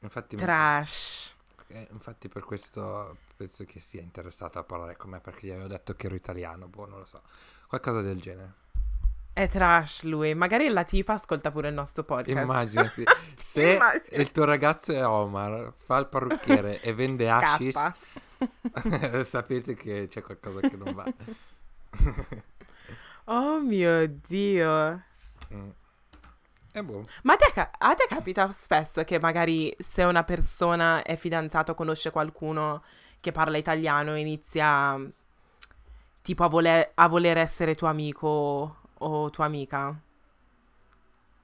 Infatti, 0.00 0.36
Trash. 0.36 1.34
eh, 1.68 1.88
infatti 1.90 2.28
per 2.28 2.44
questo 2.44 3.16
penso 3.36 3.64
che 3.64 3.80
sia 3.80 4.02
interessato 4.02 4.58
a 4.58 4.62
parlare 4.64 4.96
con 4.96 5.10
me 5.10 5.20
perché 5.20 5.46
gli 5.46 5.50
avevo 5.50 5.68
detto 5.68 5.94
che 5.94 6.06
ero 6.06 6.14
italiano, 6.14 6.66
boh, 6.68 6.86
non 6.86 6.98
lo 6.98 7.06
so. 7.06 7.22
Qualcosa 7.66 8.02
del 8.02 8.20
genere. 8.20 8.62
È 9.34 9.48
trash 9.48 10.04
lui. 10.04 10.32
Magari 10.34 10.68
la 10.68 10.84
tipa 10.84 11.14
ascolta 11.14 11.50
pure 11.50 11.66
il 11.66 11.74
nostro 11.74 12.04
podcast. 12.04 12.40
Immaginati, 12.40 13.02
se 13.36 13.72
immagini? 13.72 14.20
il 14.22 14.30
tuo 14.30 14.44
ragazzo 14.44 14.92
è 14.92 15.04
Omar, 15.04 15.72
fa 15.76 15.98
il 15.98 16.06
parrucchiere 16.06 16.80
e 16.80 16.94
vende 16.94 17.28
hashish, 17.28 17.92
sapete 19.26 19.74
che 19.74 20.06
c'è 20.08 20.22
qualcosa 20.22 20.60
che 20.60 20.76
non 20.76 20.94
va. 20.94 21.04
Oh 23.26 23.58
mio 23.58 24.06
Dio. 24.06 25.02
Mm. 25.50 25.70
E 26.72 26.82
boh. 26.82 27.06
Ma 27.22 27.32
a 27.32 27.36
te, 27.36 27.68
a 27.78 27.94
te 27.94 28.04
capita 28.06 28.50
spesso 28.50 29.02
che 29.02 29.18
magari 29.18 29.74
se 29.78 30.02
una 30.02 30.24
persona 30.24 31.02
è 31.02 31.16
fidanzata 31.16 31.72
o 31.72 31.74
conosce 31.74 32.10
qualcuno 32.10 32.82
che 33.20 33.32
parla 33.32 33.56
italiano 33.56 34.14
e 34.14 34.20
inizia 34.20 35.00
tipo 36.20 36.44
a, 36.44 36.48
voler, 36.48 36.90
a 36.92 37.08
voler 37.08 37.38
essere 37.38 37.74
tuo 37.74 37.88
amico 37.88 38.82
o 39.06 39.30
tua 39.30 39.44
amica? 39.46 40.00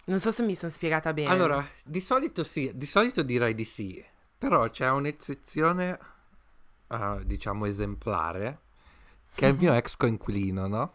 Non 0.06 0.18
so 0.18 0.32
se 0.32 0.42
mi 0.42 0.56
sono 0.56 0.72
spiegata 0.72 1.12
bene. 1.12 1.30
Allora, 1.30 1.64
di 1.84 2.00
solito 2.00 2.42
sì, 2.42 2.72
di 2.74 2.86
solito 2.86 3.22
direi 3.22 3.54
di 3.54 3.64
sì, 3.64 4.04
però 4.36 4.68
c'è 4.68 4.90
un'eccezione, 4.90 5.98
ah, 6.88 7.20
diciamo, 7.22 7.66
esemplare, 7.66 8.60
che 9.34 9.46
è 9.46 9.50
il 9.50 9.56
mio 9.58 9.72
ex 9.74 9.96
coinquilino, 9.96 10.66
no? 10.66 10.92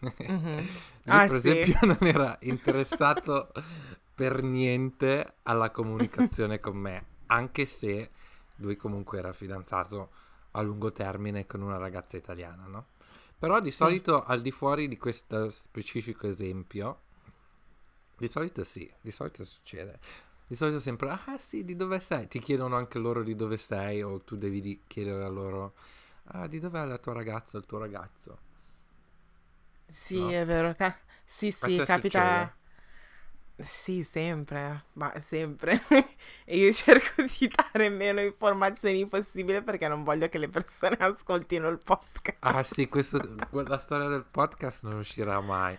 Mhm. 0.00 0.66
Lui, 1.04 1.20
Ah, 1.20 1.26
per 1.26 1.40
sì. 1.40 1.48
esempio, 1.48 1.78
non 1.82 1.98
era 2.00 2.36
interessato 2.42 3.52
per 4.14 4.42
niente 4.42 5.34
alla 5.44 5.70
comunicazione 5.70 6.60
con 6.60 6.76
me, 6.76 7.04
anche 7.26 7.64
se 7.66 8.10
lui 8.56 8.76
comunque 8.76 9.18
era 9.18 9.32
fidanzato 9.32 10.10
a 10.52 10.60
lungo 10.60 10.92
termine 10.92 11.46
con 11.46 11.62
una 11.62 11.78
ragazza 11.78 12.16
italiana, 12.16 12.66
no? 12.66 12.86
Però 13.38 13.60
di 13.60 13.70
solito, 13.70 14.22
al 14.24 14.40
di 14.42 14.50
fuori 14.50 14.88
di 14.88 14.96
questo 14.98 15.48
specifico 15.50 16.26
esempio, 16.28 17.00
di 18.16 18.26
solito 18.28 18.64
sì, 18.64 18.90
di 19.00 19.10
solito 19.10 19.44
succede. 19.44 19.98
Di 20.46 20.54
solito 20.56 20.80
sempre, 20.80 21.10
ah 21.10 21.38
sì, 21.38 21.64
di 21.64 21.76
dove 21.76 22.00
sei? 22.00 22.26
Ti 22.26 22.38
chiedono 22.40 22.76
anche 22.76 22.98
loro 22.98 23.22
di 23.22 23.34
dove 23.36 23.56
sei 23.58 24.02
o 24.02 24.20
tu 24.22 24.36
devi 24.36 24.60
di- 24.60 24.80
chiedere 24.86 25.24
a 25.24 25.28
loro, 25.28 25.74
ah, 26.32 26.46
di 26.46 26.58
dov'è 26.58 26.84
la 26.84 26.98
tua 26.98 27.12
ragazza 27.12 27.56
o 27.56 27.60
il 27.60 27.66
tuo 27.66 27.78
ragazzo? 27.78 28.38
Sì, 29.90 30.16
No? 30.18 30.32
è 30.32 30.44
vero. 30.46 30.74
ca- 30.74 30.98
sì, 31.24 31.50
sì, 31.52 31.82
capita. 31.82 32.57
Sì, 33.60 34.04
sempre, 34.04 34.84
ma 34.92 35.12
sempre. 35.20 35.82
e 36.44 36.56
io 36.56 36.72
cerco 36.72 37.22
di 37.22 37.50
dare 37.52 37.88
meno 37.88 38.20
informazioni 38.20 39.04
possibile 39.06 39.62
perché 39.62 39.88
non 39.88 40.04
voglio 40.04 40.28
che 40.28 40.38
le 40.38 40.48
persone 40.48 40.94
ascoltino 41.00 41.66
il 41.66 41.80
podcast. 41.84 42.36
Ah 42.40 42.62
sì, 42.62 42.88
questo, 42.88 43.20
la 43.50 43.78
storia 43.78 44.06
del 44.06 44.24
podcast 44.30 44.84
non 44.84 44.98
uscirà 44.98 45.40
mai, 45.40 45.76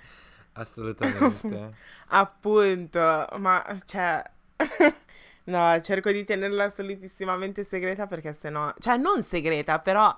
assolutamente. 0.54 1.74
Appunto, 2.08 3.28
ma 3.38 3.66
cioè. 3.86 4.24
no, 5.46 5.82
cerco 5.82 6.12
di 6.12 6.26
tenerla 6.26 6.66
assolutissimamente 6.66 7.64
segreta 7.64 8.08
perché 8.08 8.38
sennò. 8.38 8.74
Cioè, 8.78 8.98
non 8.98 9.24
segreta, 9.24 9.80
però. 9.80 10.14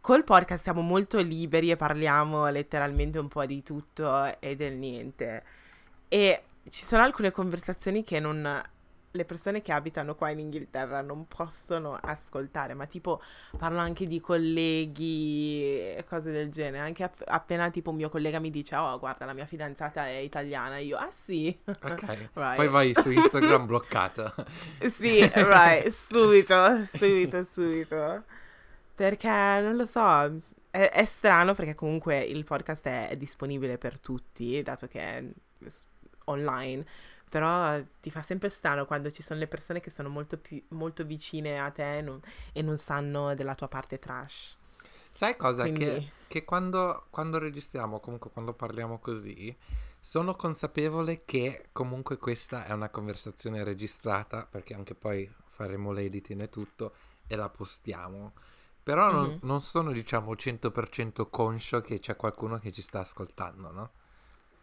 Col 0.00 0.22
podcast 0.22 0.62
siamo 0.62 0.82
molto 0.82 1.18
liberi 1.18 1.72
e 1.72 1.76
parliamo 1.76 2.48
letteralmente 2.48 3.18
un 3.18 3.26
po' 3.26 3.44
di 3.44 3.64
tutto 3.64 4.38
e 4.38 4.54
del 4.54 4.74
niente. 4.74 5.42
E 6.06 6.42
ci 6.68 6.84
sono 6.84 7.02
alcune 7.02 7.30
conversazioni 7.30 8.02
che 8.02 8.20
non 8.20 8.62
le 9.16 9.24
persone 9.24 9.62
che 9.62 9.72
abitano 9.72 10.14
qua 10.14 10.30
in 10.30 10.38
Inghilterra 10.38 11.00
non 11.00 11.26
possono 11.26 11.98
ascoltare, 12.00 12.74
ma 12.74 12.86
tipo 12.86 13.20
parlo 13.56 13.78
anche 13.78 14.06
di 14.06 14.20
colleghi 14.20 15.62
e 15.70 16.04
cose 16.08 16.30
del 16.30 16.50
genere. 16.50 16.84
Anche 16.84 17.02
app- 17.02 17.22
appena 17.24 17.70
tipo 17.70 17.90
un 17.90 17.96
mio 17.96 18.08
collega 18.08 18.38
mi 18.38 18.50
dice, 18.50 18.76
oh 18.76 18.98
guarda 18.98 19.24
la 19.24 19.32
mia 19.32 19.46
fidanzata 19.46 20.06
è 20.06 20.16
italiana, 20.18 20.78
io, 20.78 20.96
ah 20.96 21.10
sì. 21.10 21.56
Ok, 21.64 22.04
Right. 22.34 22.56
poi 22.56 22.68
vai 22.68 22.94
su 22.94 23.10
Instagram 23.10 23.64
bloccato. 23.66 24.32
Sì, 24.90 25.26
right, 25.34 25.88
subito, 25.88 26.84
subito, 26.94 27.42
subito. 27.44 28.24
Perché 28.94 29.28
non 29.28 29.76
lo 29.76 29.86
so, 29.86 30.40
è, 30.70 30.90
è 30.90 31.04
strano 31.06 31.54
perché 31.54 31.74
comunque 31.74 32.20
il 32.20 32.44
podcast 32.44 32.86
è, 32.86 33.08
è 33.08 33.16
disponibile 33.16 33.78
per 33.78 33.98
tutti, 33.98 34.62
dato 34.62 34.86
che 34.86 35.00
è 35.00 35.24
online. 36.26 36.84
Però 37.28 37.82
ti 38.00 38.10
fa 38.10 38.22
sempre 38.22 38.48
strano 38.50 38.86
quando 38.86 39.10
ci 39.10 39.22
sono 39.22 39.40
le 39.40 39.48
persone 39.48 39.80
che 39.80 39.90
sono 39.90 40.08
molto, 40.08 40.38
più, 40.38 40.62
molto 40.68 41.04
vicine 41.04 41.58
a 41.60 41.70
te 41.70 41.98
e 41.98 42.02
non, 42.02 42.20
e 42.52 42.62
non 42.62 42.78
sanno 42.78 43.34
della 43.34 43.54
tua 43.54 43.68
parte 43.68 43.98
trash. 43.98 44.56
Sai 45.10 45.36
cosa? 45.36 45.70
Che, 45.72 46.02
Quindi, 46.02 46.10
che 46.26 46.44
quando, 46.44 47.06
quando 47.10 47.38
registriamo, 47.38 48.00
comunque 48.00 48.30
quando 48.30 48.52
parliamo 48.54 48.98
così, 48.98 49.56
sono 50.00 50.36
consapevole 50.36 51.24
che 51.24 51.68
comunque 51.72 52.18
questa 52.18 52.64
è 52.66 52.72
una 52.72 52.90
conversazione 52.90 53.64
registrata, 53.64 54.46
perché 54.46 54.74
anche 54.74 54.94
poi 54.94 55.30
faremo 55.48 55.92
l'editing 55.92 56.42
e 56.42 56.48
tutto 56.48 56.94
e 57.26 57.36
la 57.36 57.48
postiamo. 57.48 58.34
Però 58.82 59.10
non, 59.10 59.34
Mhm. 59.34 59.40
non 59.40 59.60
sono, 59.60 59.90
diciamo, 59.92 60.36
100% 60.36 61.28
conscio 61.28 61.80
che 61.80 61.98
c'è 61.98 62.14
qualcuno 62.16 62.58
che 62.58 62.70
ci 62.72 62.82
sta 62.82 63.00
ascoltando, 63.00 63.70
no? 63.72 63.90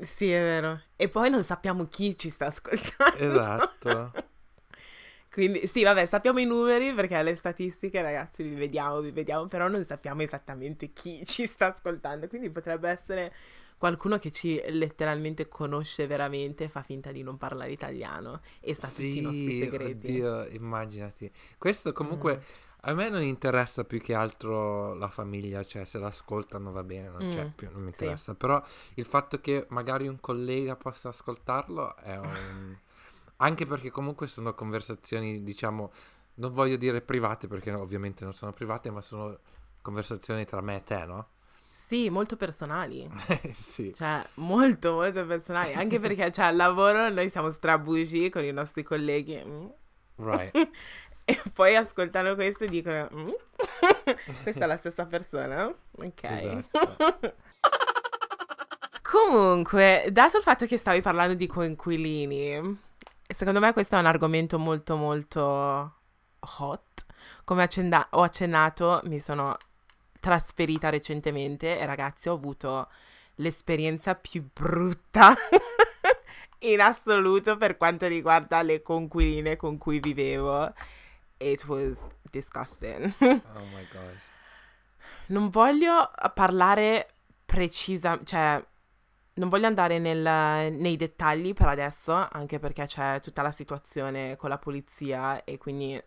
Sì, 0.05 0.31
è 0.31 0.39
vero. 0.39 0.81
E 0.95 1.09
poi 1.09 1.29
non 1.29 1.43
sappiamo 1.43 1.87
chi 1.87 2.17
ci 2.17 2.29
sta 2.29 2.47
ascoltando. 2.47 3.17
Esatto. 3.17 4.11
Quindi, 5.31 5.65
sì, 5.65 5.83
vabbè, 5.83 6.05
sappiamo 6.05 6.39
i 6.39 6.45
numeri 6.45 6.93
perché 6.93 7.21
le 7.23 7.35
statistiche, 7.35 8.03
ragazzi, 8.03 8.43
vi 8.43 8.53
vediamo, 8.53 8.99
vi 8.99 9.09
vediamo, 9.09 9.47
però 9.47 9.67
non 9.67 9.83
sappiamo 9.83 10.21
esattamente 10.21 10.93
chi 10.93 11.25
ci 11.25 11.47
sta 11.47 11.73
ascoltando. 11.73 12.27
Quindi 12.27 12.51
potrebbe 12.51 12.89
essere 12.89 13.33
qualcuno 13.83 14.17
che 14.17 14.31
ci 14.31 14.61
letteralmente 14.69 15.49
conosce 15.49 16.07
veramente 16.07 16.69
fa 16.69 16.83
finta 16.83 17.11
di 17.11 17.21
non 17.21 17.35
parlare 17.35 17.71
italiano 17.73 18.39
e 18.61 18.73
sa 18.75 18.87
tutti 18.87 19.17
i 19.17 19.21
nostri 19.21 19.51
Sì, 19.51 19.57
segreti. 19.59 20.07
oddio, 20.07 20.47
immaginati. 20.51 21.29
Questo 21.57 21.91
comunque 21.91 22.37
Mm. 22.37 22.39
a 22.85 22.93
me 22.93 23.09
non 23.09 23.21
interessa 23.23 23.83
più 23.83 23.99
che 23.99 24.13
altro 24.13 24.93
la 24.93 25.09
famiglia, 25.09 25.65
cioè 25.65 25.83
se 25.83 25.99
l'ascoltano 25.99 26.71
va 26.71 26.81
bene, 26.83 27.09
non, 27.09 27.23
Mm, 27.23 27.47
più, 27.55 27.69
non 27.71 27.81
mi 27.81 27.91
sì. 27.91 28.05
interessa. 28.05 28.35
Però 28.35 28.63
il 28.93 29.03
fatto 29.05 29.41
che 29.41 29.65
magari 29.71 30.07
un 30.07 30.19
collega 30.21 30.77
possa 30.77 31.09
ascoltarlo 31.09 31.97
è 31.97 32.17
un... 32.17 32.77
Anche 33.43 33.65
perché 33.65 33.91
comunque 33.91 34.27
sono 34.27 34.53
conversazioni, 34.53 35.43
diciamo, 35.43 35.91
non 36.35 36.53
voglio 36.53 36.77
dire 36.77 37.01
private 37.01 37.47
perché 37.49 37.69
ovviamente 37.73 38.23
non 38.23 38.33
sono 38.33 38.53
private, 38.53 38.89
ma 38.91 39.01
sono 39.01 39.37
conversazioni 39.81 40.45
tra 40.45 40.61
me 40.61 40.77
e 40.77 40.83
te, 40.83 41.03
no? 41.05 41.27
Sì, 41.85 42.09
molto 42.09 42.35
personali. 42.37 43.09
sì. 43.53 43.93
Cioè, 43.93 44.25
molto, 44.35 44.93
molto 44.93 45.25
personali. 45.25 45.73
Anche 45.73 45.99
perché, 45.99 46.31
cioè, 46.31 46.45
al 46.45 46.55
lavoro 46.55 47.09
noi 47.09 47.29
siamo 47.29 47.51
strabugi 47.51 48.29
con 48.29 48.43
i 48.43 48.51
nostri 48.51 48.83
colleghi. 48.83 49.41
mm. 49.45 49.65
Right. 50.17 50.69
E 51.25 51.41
poi 51.53 51.73
ascoltano 51.77 52.35
questo 52.35 52.65
e 52.65 52.67
dicono, 52.67 53.07
"Mm? 53.15 53.29
questa 54.43 54.65
è 54.65 54.67
la 54.67 54.75
stessa 54.75 55.05
persona? 55.05 55.73
Ok. 55.91 56.21
Esatto. 56.23 57.33
Comunque, 59.01 60.09
dato 60.11 60.37
il 60.37 60.43
fatto 60.43 60.65
che 60.65 60.77
stavi 60.77 60.99
parlando 60.99 61.33
di 61.33 61.47
coinquilini, 61.47 62.77
secondo 63.27 63.59
me 63.61 63.71
questo 63.71 63.95
è 63.95 63.99
un 63.99 64.05
argomento 64.05 64.59
molto 64.59 64.97
molto 64.97 65.93
hot. 66.59 67.05
Come 67.45 67.63
accenna- 67.63 68.07
ho 68.11 68.21
accennato, 68.21 68.99
mi 69.05 69.19
sono 69.21 69.55
trasferita 70.23 70.87
recentemente 70.89 71.77
e 71.77 71.85
ragazzi 71.85 72.29
ho 72.29 72.33
avuto 72.33 72.89
l'esperienza 73.35 74.15
più 74.15 74.47
brutta 74.53 75.35
in 76.59 76.79
assoluto 76.79 77.57
per 77.57 77.75
quanto 77.75 78.07
riguarda 78.07 78.61
le 78.61 78.81
conquiline 78.81 79.57
con 79.57 79.77
cui 79.77 79.99
vivevo. 79.99 80.73
It 81.39 81.65
was 81.65 81.97
disgusting. 82.31 83.13
Oh 83.19 83.65
my 83.73 83.85
gosh. 83.91 84.21
Non 85.25 85.49
voglio 85.49 86.09
parlare 86.33 87.15
precisa, 87.45 88.17
cioè 88.23 88.63
non 89.33 89.49
voglio 89.49 89.67
andare 89.67 89.99
nel- 89.99 90.71
nei 90.73 90.95
dettagli 90.95 91.51
per 91.51 91.67
adesso, 91.67 92.13
anche 92.31 92.59
perché 92.59 92.85
c'è 92.85 93.19
tutta 93.19 93.41
la 93.41 93.51
situazione 93.51 94.37
con 94.37 94.47
la 94.47 94.57
polizia 94.57 95.43
e 95.43 95.57
quindi 95.57 96.01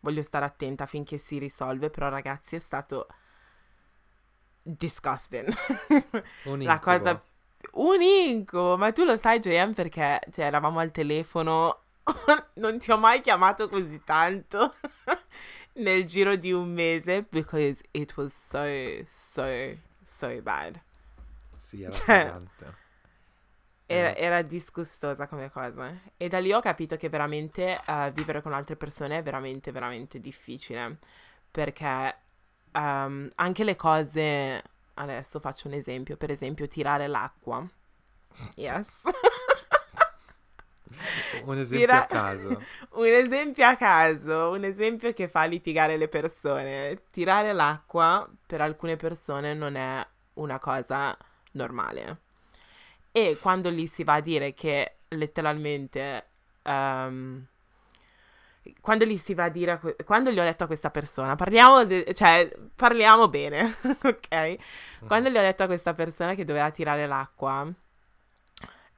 voglio 0.00 0.22
stare 0.22 0.46
attenta 0.46 0.86
finché 0.86 1.18
si 1.18 1.36
risolve, 1.36 1.90
però 1.90 2.08
ragazzi 2.08 2.56
è 2.56 2.58
stato 2.58 3.06
disgusting. 4.62 5.52
Un 6.44 6.60
La 6.62 6.78
cosa 6.78 7.22
un 7.72 8.00
incubo, 8.02 8.76
ma 8.76 8.92
tu 8.92 9.04
lo 9.04 9.16
sai 9.16 9.38
JM 9.38 9.72
perché 9.74 10.20
cioè, 10.32 10.46
eravamo 10.46 10.80
al 10.80 10.90
telefono, 10.90 11.82
non 12.54 12.78
ti 12.78 12.90
ho 12.90 12.98
mai 12.98 13.20
chiamato 13.20 13.68
così 13.68 14.02
tanto 14.04 14.74
nel 15.74 16.04
giro 16.04 16.36
di 16.36 16.52
un 16.52 16.72
mese 16.72 17.22
because 17.22 17.82
it 17.92 18.16
was 18.16 18.32
so 18.34 18.64
so 19.06 19.44
so 20.04 20.42
bad. 20.42 20.80
Sì, 21.54 21.82
era 21.82 21.90
Cioè, 21.90 22.04
pesante. 22.04 22.76
Era, 23.86 24.14
Eh, 24.14 24.14
era 24.14 24.42
disgustosa 24.42 25.26
come 25.26 25.50
cosa. 25.50 25.92
E 26.16 26.28
da 26.28 26.38
lì 26.38 26.52
ho 26.52 26.60
capito 26.60 26.96
che 26.96 27.08
veramente 27.08 27.80
eh, 27.84 28.12
vivere 28.14 28.40
con 28.40 28.52
altre 28.52 28.76
persone 28.76 29.18
è 29.18 29.22
veramente, 29.22 29.72
veramente 29.72 30.20
difficile. 30.20 30.98
Perché 31.50 32.16
ehm, 32.72 33.30
anche 33.36 33.64
le 33.64 33.76
cose. 33.76 34.62
Adesso 34.94 35.40
faccio 35.40 35.68
un 35.68 35.74
esempio. 35.74 36.16
Per 36.16 36.30
esempio, 36.30 36.66
tirare 36.68 37.06
l'acqua. 37.06 37.66
Yes. 38.56 39.02
Un 41.44 41.58
esempio 41.58 41.78
Tira- 41.86 42.02
a 42.02 42.06
caso. 42.06 42.62
un 42.92 43.06
esempio 43.06 43.66
a 43.66 43.76
caso. 43.76 44.50
Un 44.50 44.64
esempio 44.64 45.12
che 45.12 45.28
fa 45.28 45.44
litigare 45.44 45.96
le 45.96 46.08
persone. 46.08 47.04
Tirare 47.10 47.52
l'acqua 47.52 48.28
per 48.46 48.60
alcune 48.60 48.96
persone 48.96 49.54
non 49.54 49.76
è 49.76 50.06
una 50.34 50.58
cosa 50.58 51.16
normale. 51.52 52.18
E 53.12 53.38
quando 53.40 53.70
gli 53.70 53.86
si 53.86 54.04
va 54.04 54.14
a 54.14 54.20
dire 54.20 54.52
che 54.54 54.96
letteralmente... 55.08 56.26
ehm, 56.62 57.46
quando 58.80 59.04
gli 59.04 59.18
si 59.18 59.34
va 59.34 59.44
a 59.44 59.48
dire... 59.48 59.72
a 59.72 59.78
que- 59.78 59.96
quando 60.04 60.30
gli 60.30 60.38
ho 60.38 60.44
detto 60.44 60.64
a 60.64 60.66
questa 60.66 60.90
persona, 60.90 61.34
parliamo, 61.36 61.84
de- 61.84 62.12
cioè, 62.14 62.50
parliamo 62.74 63.28
bene, 63.28 63.62
ok? 64.02 64.56
Quando 65.06 65.28
gli 65.28 65.36
ho 65.36 65.40
detto 65.40 65.62
a 65.62 65.66
questa 65.66 65.94
persona 65.94 66.34
che 66.34 66.44
doveva 66.44 66.70
tirare 66.70 67.06
l'acqua, 67.06 67.70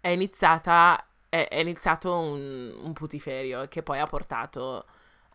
è 0.00 0.08
iniziata... 0.08 1.04
È, 1.28 1.48
è 1.48 1.58
iniziato 1.60 2.14
un, 2.18 2.74
un 2.82 2.92
putiferio 2.92 3.66
che 3.68 3.82
poi 3.82 3.98
ha 3.98 4.06
portato 4.06 4.84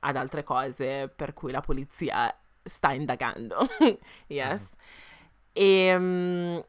ad 0.02 0.16
altre 0.16 0.44
cose 0.44 1.08
per 1.14 1.34
cui 1.34 1.52
la 1.52 1.62
polizia 1.62 2.32
sta 2.64 2.92
indagando. 2.94 3.68
yes. 4.28 4.70
E... 5.54 5.98
mm, 5.98 6.60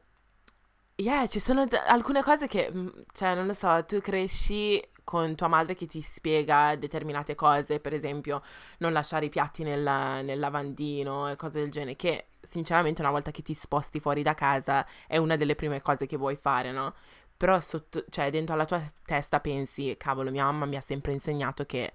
yeah, 0.95 1.27
ci 1.27 1.39
sono 1.39 1.65
d- 1.65 1.73
alcune 1.87 2.23
cose 2.23 2.47
che, 2.47 2.71
mm, 2.73 2.87
cioè, 3.13 3.35
non 3.35 3.45
lo 3.45 3.53
so, 3.53 3.83
tu 3.85 4.01
cresci 4.01 4.81
con 5.09 5.33
tua 5.33 5.47
madre 5.47 5.73
che 5.73 5.87
ti 5.87 6.03
spiega 6.03 6.75
determinate 6.75 7.33
cose, 7.33 7.79
per 7.79 7.95
esempio 7.95 8.43
non 8.77 8.93
lasciare 8.93 9.25
i 9.25 9.29
piatti 9.29 9.63
nel, 9.63 9.81
nel 10.23 10.37
lavandino 10.37 11.27
e 11.27 11.35
cose 11.35 11.61
del 11.61 11.71
genere, 11.71 11.95
che 11.95 12.27
sinceramente 12.39 13.01
una 13.01 13.09
volta 13.09 13.31
che 13.31 13.41
ti 13.41 13.55
sposti 13.55 13.99
fuori 13.99 14.21
da 14.21 14.35
casa 14.35 14.85
è 15.07 15.17
una 15.17 15.35
delle 15.35 15.55
prime 15.55 15.81
cose 15.81 16.05
che 16.05 16.15
vuoi 16.15 16.35
fare, 16.35 16.71
no? 16.71 16.93
Però 17.35 17.59
sotto, 17.59 18.05
cioè, 18.07 18.29
dentro 18.29 18.53
alla 18.53 18.65
tua 18.65 18.83
testa 19.03 19.39
pensi, 19.39 19.95
cavolo, 19.97 20.29
mia 20.29 20.43
mamma 20.43 20.65
mi 20.65 20.75
ha 20.75 20.81
sempre 20.81 21.11
insegnato 21.11 21.65
che 21.65 21.91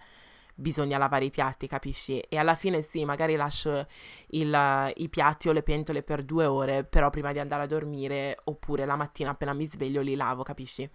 bisogna 0.54 0.98
lavare 0.98 1.26
i 1.26 1.30
piatti, 1.30 1.66
capisci? 1.66 2.18
E 2.20 2.36
alla 2.38 2.54
fine 2.54 2.82
sì, 2.82 3.04
magari 3.04 3.36
lascio 3.36 3.86
il- 4.28 4.92
i 4.96 5.08
piatti 5.08 5.48
o 5.48 5.52
le 5.52 5.62
pentole 5.62 6.02
per 6.02 6.22
due 6.22 6.46
ore, 6.46 6.84
però 6.84 7.10
prima 7.10 7.32
di 7.32 7.38
andare 7.38 7.64
a 7.64 7.66
dormire, 7.66 8.38
oppure 8.44 8.84
la 8.86 8.96
mattina 8.96 9.30
appena 9.30 9.52
mi 9.52 9.66
sveglio 9.66 10.00
li 10.00 10.14
lavo, 10.14 10.42
capisci? 10.42 10.88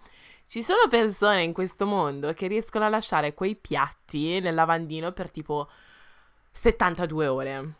Ci 0.46 0.62
sono 0.62 0.88
persone 0.88 1.42
in 1.42 1.52
questo 1.52 1.86
mondo 1.86 2.32
che 2.32 2.46
riescono 2.46 2.84
a 2.84 2.88
lasciare 2.88 3.34
quei 3.34 3.54
piatti 3.56 4.40
nel 4.40 4.54
lavandino 4.54 5.12
per 5.12 5.30
tipo 5.30 5.68
72 6.52 7.26
ore. 7.26 7.74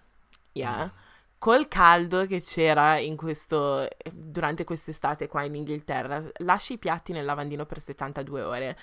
Yeah. 0.53 0.91
Col 1.39 1.69
caldo 1.69 2.27
che 2.27 2.43
c'era 2.43 2.99
in 2.99 3.17
questo, 3.17 3.89
durante 4.13 4.65
quest'estate 4.65 5.27
qua 5.27 5.43
in 5.43 5.55
Inghilterra, 5.55 6.23
lasci 6.39 6.75
i 6.75 6.79
piatti 6.79 7.13
nel 7.13 7.25
lavandino 7.25 7.65
per 7.65 7.81
72 7.81 8.43
ore. 8.43 8.79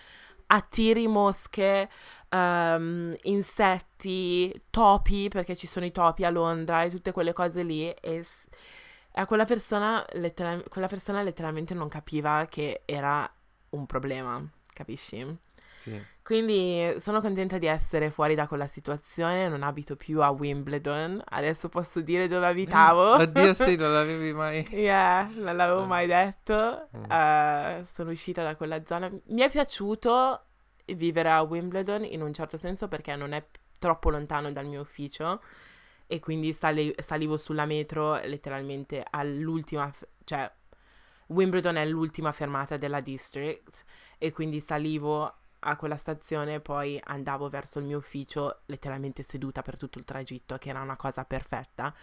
Attiri 0.48 1.08
mosche, 1.08 1.90
ehm, 2.30 3.16
insetti, 3.24 4.64
topi, 4.70 5.28
perché 5.28 5.56
ci 5.56 5.68
sono 5.68 5.86
i 5.86 5.92
topi 5.92 6.24
a 6.24 6.30
Londra 6.30 6.84
e 6.84 6.90
tutte 6.90 7.12
quelle 7.12 7.34
cose 7.34 7.64
lì. 7.64 7.90
E 7.90 8.26
a 9.14 9.26
quella 9.26 9.46
persona, 9.46 10.06
letteral- 10.14 10.64
quella 10.70 10.88
persona 10.88 11.22
letteralmente 11.22 11.74
non 11.74 11.90
capiva 11.90 12.46
che 12.50 12.82
era 12.86 13.30
un 13.72 13.86
problema, 13.86 14.42
capisci? 14.74 15.46
Sì. 15.78 16.04
Quindi 16.24 16.96
sono 17.00 17.22
contenta 17.22 17.58
di 17.60 17.68
essere 17.68 18.10
fuori 18.10 18.34
da 18.36 18.48
quella 18.48 18.66
situazione, 18.68 19.48
non 19.48 19.62
abito 19.64 19.96
più 19.96 20.22
a 20.22 20.30
Wimbledon, 20.32 21.22
adesso 21.30 21.70
posso 21.70 22.02
dire 22.02 22.28
dove 22.28 22.48
abitavo. 22.48 23.14
Oddio, 23.22 23.54
sì, 23.54 23.76
non 23.76 23.94
l'avevi 23.94 24.34
mai... 24.34 24.68
Yeah, 24.72 25.30
non 25.36 25.56
l'avevo 25.56 25.84
Ah. 25.84 25.86
mai 25.86 26.08
detto. 26.08 26.90
Eh, 26.92 27.84
sono 27.86 28.10
uscita 28.12 28.44
da 28.44 28.56
quella 28.56 28.84
zona. 28.86 29.10
Mi 29.28 29.42
è 29.42 29.50
piaciuto 29.50 30.42
vivere 30.96 31.30
a 31.30 31.42
Wimbledon 31.42 32.04
in 32.06 32.22
un 32.22 32.34
certo 32.34 32.58
senso 32.58 32.88
perché 32.88 33.16
non 33.16 33.32
è 33.34 33.46
troppo 33.80 34.10
lontano 34.10 34.52
dal 34.52 34.66
mio 34.66 34.82
ufficio 34.82 35.42
e 36.08 36.20
quindi 36.20 36.52
sali- 36.54 36.96
salivo 37.00 37.38
sulla 37.38 37.66
metro 37.66 38.16
letteralmente 38.24 39.06
all'ultima, 39.10 39.90
f- 39.92 40.08
cioè 40.24 40.50
Wimbledon 41.28 41.76
è 41.76 41.86
l'ultima 41.86 42.32
fermata 42.32 42.78
della 42.78 43.02
district 43.02 43.84
e 44.18 44.32
quindi 44.32 44.60
salivo 44.62 45.34
a 45.68 45.76
quella 45.76 45.98
stazione 45.98 46.60
poi 46.62 47.00
andavo 47.04 47.50
verso 47.50 47.80
il 47.80 47.86
mio 47.86 47.98
ufficio 47.98 48.62
letteralmente 48.68 49.22
seduta 49.24 49.62
per 49.62 49.78
tutto 49.78 50.00
il 50.00 50.06
tragitto, 50.06 50.58
che 50.58 50.70
era 50.70 50.82
una 50.82 50.96
cosa 50.96 51.26
perfetta. 51.26 51.94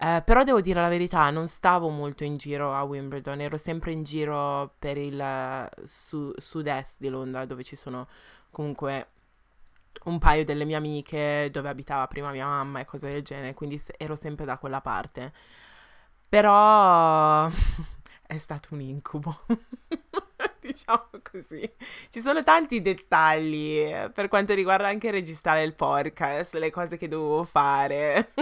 Eh, 0.00 0.22
però 0.24 0.44
devo 0.44 0.60
dire 0.60 0.80
la 0.80 0.88
verità, 0.88 1.28
non 1.30 1.48
stavo 1.48 1.88
molto 1.88 2.22
in 2.24 2.36
giro 2.36 2.74
a 2.74 2.82
Wimbledon, 2.84 3.40
ero 3.40 3.56
sempre 3.56 3.90
in 3.92 4.04
giro 4.04 4.74
per 4.78 4.96
il 4.96 5.18
eh, 5.20 5.68
su- 5.84 6.32
sud-est 6.36 6.96
di 7.00 7.08
Londra, 7.08 7.44
dove 7.46 7.64
ci 7.64 7.74
sono 7.76 8.06
comunque 8.50 9.08
un 10.04 10.18
paio 10.18 10.44
delle 10.44 10.64
mie 10.64 10.76
amiche, 10.76 11.48
dove 11.50 11.68
abitava 11.68 12.06
prima 12.06 12.30
mia 12.30 12.46
mamma 12.46 12.80
e 12.80 12.84
cose 12.84 13.10
del 13.10 13.22
genere, 13.22 13.54
quindi 13.54 13.80
ero 13.96 14.14
sempre 14.16 14.44
da 14.44 14.58
quella 14.58 14.80
parte. 14.80 15.32
Però 16.28 17.48
è 18.26 18.38
stato 18.38 18.74
un 18.74 18.80
incubo. 18.82 19.40
Diciamo 20.72 21.08
così. 21.22 21.70
Ci 22.10 22.20
sono 22.20 22.42
tanti 22.44 22.82
dettagli 22.82 23.78
eh, 23.78 24.10
per 24.12 24.28
quanto 24.28 24.54
riguarda 24.54 24.86
anche 24.88 25.10
registrare 25.10 25.62
il 25.62 25.74
podcast, 25.74 26.54
le 26.54 26.70
cose 26.70 26.96
che 26.96 27.08
dovevo 27.08 27.44
fare. 27.44 28.32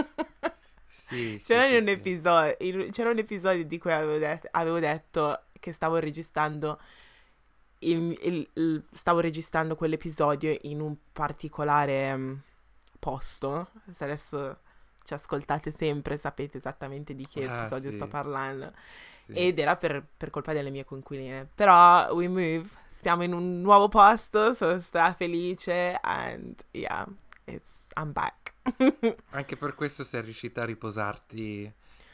Sì, 0.87 1.39
C'era, 1.43 1.67
sì, 1.67 1.75
un 1.75 1.83
sì. 1.85 1.89
episodio, 1.91 2.55
in- 2.59 2.89
c'era 2.91 3.09
un 3.11 3.17
episodio 3.17 3.63
di 3.65 3.77
cui 3.77 3.91
avevo, 3.91 4.17
det- 4.17 4.47
avevo 4.51 4.79
detto 4.79 5.43
che 5.59 5.71
stavo 5.71 5.97
registrando 5.97 6.79
il- 7.79 8.17
il- 8.23 8.49
il- 8.53 8.83
stavo 8.93 9.19
registrando 9.19 9.75
quell'episodio 9.75 10.57
in 10.63 10.81
un 10.81 10.95
particolare 11.13 12.15
mm, 12.15 12.33
posto. 12.99 13.69
Se 13.91 14.03
adesso 14.03 14.57
ci 15.03 15.13
ascoltate 15.13 15.71
sempre 15.71 16.17
sapete 16.17 16.57
esattamente 16.57 17.15
di 17.15 17.25
che 17.25 17.45
Ah, 17.47 17.59
episodio 17.61 17.91
sì. 17.91 17.95
sto 17.95 18.07
parlando. 18.07 18.73
Sì. 19.27 19.33
Ed 19.33 19.59
era 19.59 19.75
per, 19.75 20.05
per 20.15 20.29
colpa 20.29 20.53
delle 20.53 20.69
mie 20.69 20.85
coinquiline. 20.85 21.49
Però 21.53 22.13
we 22.13 22.29
move, 22.29 22.63
stiamo 22.87 23.23
in 23.23 23.33
un 23.33 23.59
nuovo 23.59 23.89
posto, 23.89 24.53
sono 24.53 24.79
stra 24.79 25.13
felice 25.13 25.97
and 26.01 26.55
yeah, 26.71 27.05
it's, 27.43 27.87
I'm 27.95 28.13
back. 28.13 28.53
Anche 29.31 29.57
per 29.57 29.75
questo 29.75 30.05
sei 30.05 30.21
riuscita 30.21 30.61
a 30.61 30.65
riposarti 30.65 31.69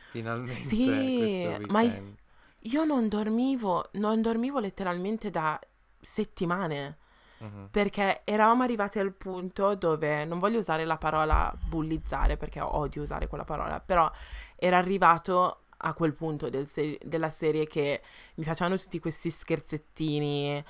finalmente 0.10 0.54
Sì, 0.54 1.56
questo 1.56 1.72
ma-. 1.72 2.02
Io 2.66 2.84
non 2.84 3.08
dormivo, 3.10 3.90
non 3.94 4.22
dormivo 4.24 4.60
letteralmente 4.60 5.30
da 5.30 5.60
settimane. 6.00 6.98
Mhm. 7.38 7.68
Perché 7.70 8.22
eravamo 8.24 8.64
arrivati 8.64 8.98
al 8.98 9.12
punto 9.14 9.76
dove, 9.76 10.26
non 10.26 10.40
voglio 10.40 10.60
usare 10.60 10.86
la 10.86 10.98
parola 10.98 11.54
bullizzare 11.68 12.38
perché 12.38 12.62
odio 12.62 13.02
usare 13.04 13.28
quella 13.28 13.44
parola, 13.44 13.82
però 13.82 14.10
era 14.56 14.78
arrivato 14.78 15.63
a 15.86 15.94
quel 15.94 16.14
punto 16.14 16.50
del 16.50 16.68
se- 16.68 17.00
della 17.04 17.30
serie 17.30 17.68
che 17.68 18.02
mi 18.36 18.44
facevano 18.44 18.78
tutti 18.78 19.00
questi 19.00 19.30
scherzettini 19.30 20.64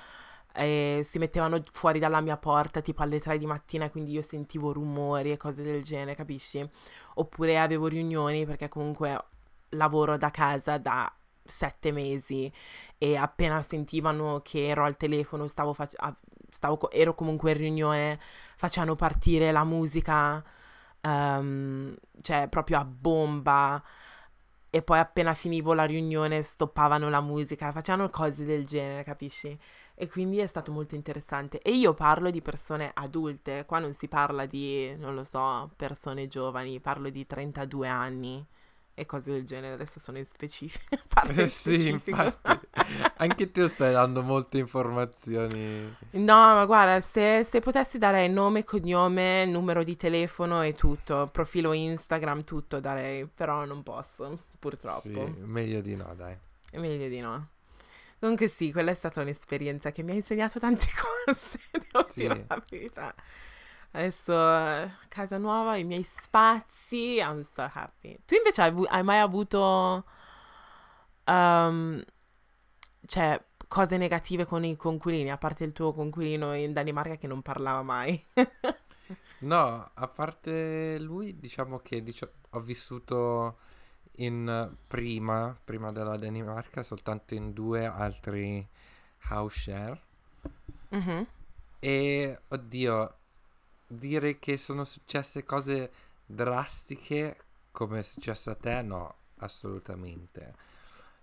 e 0.56 1.02
si 1.04 1.18
mettevano 1.18 1.62
fuori 1.72 1.98
dalla 1.98 2.20
mia 2.20 2.36
porta 2.36 2.80
tipo 2.80 3.02
alle 3.02 3.18
3 3.20 3.38
di 3.38 3.46
mattina 3.46 3.90
quindi 3.90 4.12
io 4.12 4.22
sentivo 4.22 4.72
rumori 4.72 5.32
e 5.32 5.36
cose 5.36 5.62
del 5.62 5.82
genere, 5.82 6.14
capisci? 6.14 6.68
Oppure 7.14 7.58
avevo 7.58 7.86
riunioni 7.88 8.46
perché 8.46 8.68
comunque 8.68 9.24
lavoro 9.70 10.16
da 10.16 10.30
casa 10.30 10.78
da 10.78 11.12
sette 11.46 11.92
mesi 11.92 12.50
e 12.98 13.16
appena 13.16 13.62
sentivano 13.62 14.40
che 14.42 14.66
ero 14.68 14.84
al 14.84 14.96
telefono 14.96 15.46
stavo 15.46 15.72
fac- 15.74 15.96
stavo 16.50 16.90
ero 16.90 17.14
comunque 17.14 17.50
in 17.52 17.58
riunione, 17.58 18.20
facevano 18.56 18.94
partire 18.94 19.50
la 19.52 19.64
musica, 19.64 20.42
ehm, 21.00 21.94
cioè 22.20 22.48
proprio 22.48 22.78
a 22.78 22.84
bomba. 22.84 23.82
E 24.74 24.82
poi 24.82 24.98
appena 24.98 25.34
finivo 25.34 25.72
la 25.72 25.84
riunione 25.84 26.42
stoppavano 26.42 27.08
la 27.08 27.20
musica, 27.20 27.70
facevano 27.70 28.08
cose 28.10 28.44
del 28.44 28.66
genere, 28.66 29.04
capisci? 29.04 29.56
E 29.94 30.08
quindi 30.08 30.38
è 30.38 30.48
stato 30.48 30.72
molto 30.72 30.96
interessante. 30.96 31.62
E 31.62 31.70
io 31.70 31.94
parlo 31.94 32.28
di 32.28 32.42
persone 32.42 32.90
adulte, 32.92 33.66
qua 33.66 33.78
non 33.78 33.94
si 33.94 34.08
parla 34.08 34.46
di, 34.46 34.92
non 34.96 35.14
lo 35.14 35.22
so, 35.22 35.70
persone 35.76 36.26
giovani, 36.26 36.80
parlo 36.80 37.08
di 37.08 37.24
32 37.24 37.86
anni 37.86 38.44
e 38.94 39.06
cose 39.06 39.32
del 39.32 39.44
genere. 39.44 39.74
Adesso 39.74 40.00
sono 40.00 40.18
in 40.18 40.26
specifico. 40.26 40.96
Eh 41.36 41.48
sì, 41.48 41.88
infatti. 41.88 42.58
Anche 43.16 43.50
tu 43.50 43.66
stai 43.68 43.92
dando 43.92 44.22
molte 44.22 44.58
informazioni. 44.58 45.94
No, 46.12 46.34
ma 46.54 46.64
guarda, 46.66 47.00
se, 47.00 47.46
se 47.48 47.60
potessi 47.60 47.98
darei 47.98 48.28
nome, 48.28 48.64
cognome, 48.64 49.46
numero 49.46 49.82
di 49.84 49.96
telefono 49.96 50.62
e 50.62 50.74
tutto, 50.74 51.28
profilo 51.32 51.72
Instagram, 51.72 52.42
tutto 52.44 52.80
darei, 52.80 53.26
però 53.26 53.64
non 53.64 53.82
posso, 53.82 54.38
purtroppo. 54.58 55.00
Sì, 55.00 55.34
meglio 55.44 55.80
di 55.80 55.94
no, 55.96 56.12
dai. 56.14 56.36
Meglio 56.72 57.08
di 57.08 57.20
no. 57.20 57.48
Comunque 58.18 58.48
sì, 58.48 58.72
quella 58.72 58.90
è 58.90 58.94
stata 58.94 59.20
un'esperienza 59.22 59.92
che 59.92 60.02
mi 60.02 60.10
ha 60.12 60.14
insegnato 60.14 60.58
tante 60.58 60.86
cose, 61.26 61.58
devo 61.70 62.06
Sì. 62.08 62.20
dire 62.20 62.44
la 62.48 62.62
verità. 62.68 63.14
Adesso 63.94 64.32
eh, 64.32 64.90
casa 65.08 65.38
nuova, 65.38 65.76
i 65.76 65.84
miei 65.84 66.02
spazi, 66.02 67.16
I'm 67.18 67.42
so 67.42 67.62
happy. 67.72 68.18
Tu 68.26 68.34
invece 68.34 68.62
hai, 68.62 68.72
hai 68.88 69.02
mai 69.04 69.20
avuto, 69.20 70.04
ehm, 71.24 72.02
cioè, 73.06 73.40
cose 73.68 73.96
negative 73.96 74.44
con 74.46 74.64
i 74.64 74.76
conquilini, 74.76 75.30
a 75.30 75.38
parte 75.38 75.64
il 75.64 75.72
tuo 75.72 75.92
conquilino 75.92 76.54
in 76.54 76.72
Danimarca 76.72 77.16
che 77.16 77.26
non 77.26 77.42
parlava 77.42 77.82
mai? 77.82 78.20
No, 79.38 79.90
a 79.94 80.08
parte 80.08 80.98
lui, 80.98 81.38
diciamo 81.38 81.78
che 81.80 82.02
dicio- 82.02 82.32
ho 82.50 82.60
vissuto 82.60 83.58
in 84.18 84.74
prima, 84.86 85.56
prima 85.64 85.92
della 85.92 86.16
Danimarca, 86.16 86.82
soltanto 86.82 87.34
in 87.34 87.52
due 87.52 87.84
altri 87.86 88.66
house 89.28 89.58
share. 89.58 90.00
Mhm. 90.92 91.26
E 91.80 92.38
oddio, 92.48 93.14
dire 93.86 94.38
che 94.38 94.56
sono 94.58 94.84
successe 94.84 95.44
cose 95.44 95.92
drastiche 96.26 97.38
come 97.70 98.00
è 98.00 98.02
successo 98.02 98.50
a 98.50 98.54
te, 98.54 98.82
no, 98.82 99.14
assolutamente. 99.38 100.54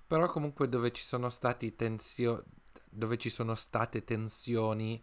Però 0.08 0.28
comunque 0.30 0.68
dove 0.70 0.92
ci 0.92 1.04
sono 1.04 1.30
stati 1.30 1.76
tensio- 1.76 2.44
dove 2.90 3.18
ci 3.18 3.30
sono 3.30 3.56
state 3.56 4.04
tensioni 4.04 5.02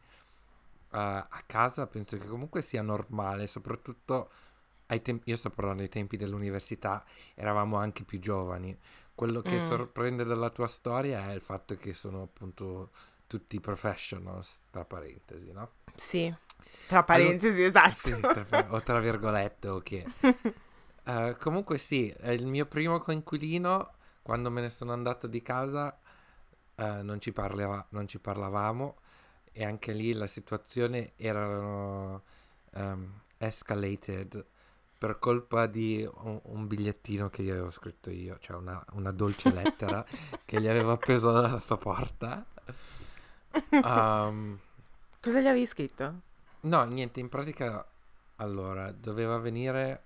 eh, 0.92 0.98
a 0.98 1.42
casa, 1.46 1.86
penso 1.86 2.16
che 2.18 2.26
comunque 2.26 2.62
sia 2.62 2.82
normale, 2.82 3.46
soprattutto 3.46 4.30
ai 4.86 5.02
tempi, 5.02 5.30
io 5.30 5.36
sto 5.36 5.50
parlando 5.50 5.80
dei 5.82 5.90
tempi 5.90 6.16
dell'università, 6.16 7.04
eravamo 7.34 7.76
anche 7.76 8.04
più 8.04 8.18
giovani. 8.20 8.76
Quello 9.14 9.42
che 9.42 9.56
Mm. 9.56 9.58
sorprende 9.58 10.24
della 10.24 10.50
tua 10.50 10.66
storia 10.68 11.30
è 11.30 11.34
il 11.34 11.40
fatto 11.40 11.76
che 11.76 11.92
sono 11.94 12.22
appunto 12.22 12.90
tutti 13.26 13.60
professionals, 13.60 14.60
tra 14.70 14.84
parentesi, 14.84 15.52
no? 15.52 15.72
Sì, 15.94 16.34
tra 16.86 17.04
parentesi, 17.04 17.62
esatto. 17.62 17.94
Sì, 17.94 18.20
tra- 18.20 18.66
o 18.70 18.80
tra 18.82 19.00
virgolette, 19.00 19.68
ok. 19.68 20.02
Eh, 21.08 21.36
comunque 21.38 21.78
sì, 21.78 22.14
il 22.24 22.44
mio 22.44 22.66
primo 22.66 22.98
coinquilino, 22.98 23.92
quando 24.20 24.50
me 24.50 24.60
ne 24.60 24.68
sono 24.68 24.92
andato 24.92 25.26
di 25.26 25.40
casa, 25.40 25.98
eh, 26.74 27.02
non, 27.02 27.18
ci 27.18 27.32
parleva- 27.32 27.86
non 27.90 28.06
ci 28.06 28.18
parlavamo 28.18 28.96
e 29.52 29.64
anche 29.64 29.92
lì 29.92 30.12
la 30.12 30.26
situazione 30.26 31.12
era 31.16 32.20
ehm, 32.74 33.20
escalated 33.38 34.44
per 34.98 35.18
colpa 35.18 35.66
di 35.66 36.06
un, 36.24 36.40
un 36.42 36.66
bigliettino 36.66 37.30
che 37.30 37.42
gli 37.42 37.50
avevo 37.50 37.70
scritto 37.70 38.10
io, 38.10 38.36
cioè 38.40 38.56
una, 38.56 38.84
una 38.92 39.10
dolce 39.12 39.50
lettera 39.50 40.04
che 40.44 40.60
gli 40.60 40.66
avevo 40.68 40.92
appeso 40.92 41.30
alla 41.34 41.58
sua 41.58 41.78
porta. 41.78 42.44
Um, 43.82 44.58
Cosa 45.20 45.40
gli 45.40 45.46
avevi 45.46 45.66
scritto? 45.66 46.20
No, 46.60 46.84
niente, 46.84 47.20
in 47.20 47.28
pratica, 47.28 47.86
allora, 48.36 48.90
doveva 48.92 49.38
venire... 49.38 50.02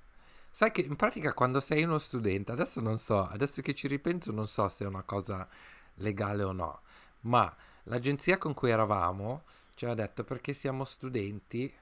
Sai 0.50 0.70
che 0.70 0.82
in 0.82 0.96
pratica 0.96 1.32
quando 1.32 1.60
sei 1.60 1.82
uno 1.84 1.98
studente, 1.98 2.52
adesso 2.52 2.80
non 2.82 2.98
so, 2.98 3.26
adesso 3.26 3.62
che 3.62 3.74
ci 3.74 3.88
ripenso 3.88 4.32
non 4.32 4.46
so 4.46 4.68
se 4.68 4.84
è 4.84 4.86
una 4.86 5.02
cosa 5.02 5.48
legale 5.94 6.42
o 6.42 6.52
no, 6.52 6.82
ma 7.20 7.54
l'agenzia 7.84 8.36
con 8.36 8.52
cui 8.52 8.68
eravamo 8.68 9.44
ci 9.74 9.86
aveva 9.86 10.02
detto 10.02 10.24
perché 10.24 10.52
siamo 10.52 10.84
studenti, 10.84 11.72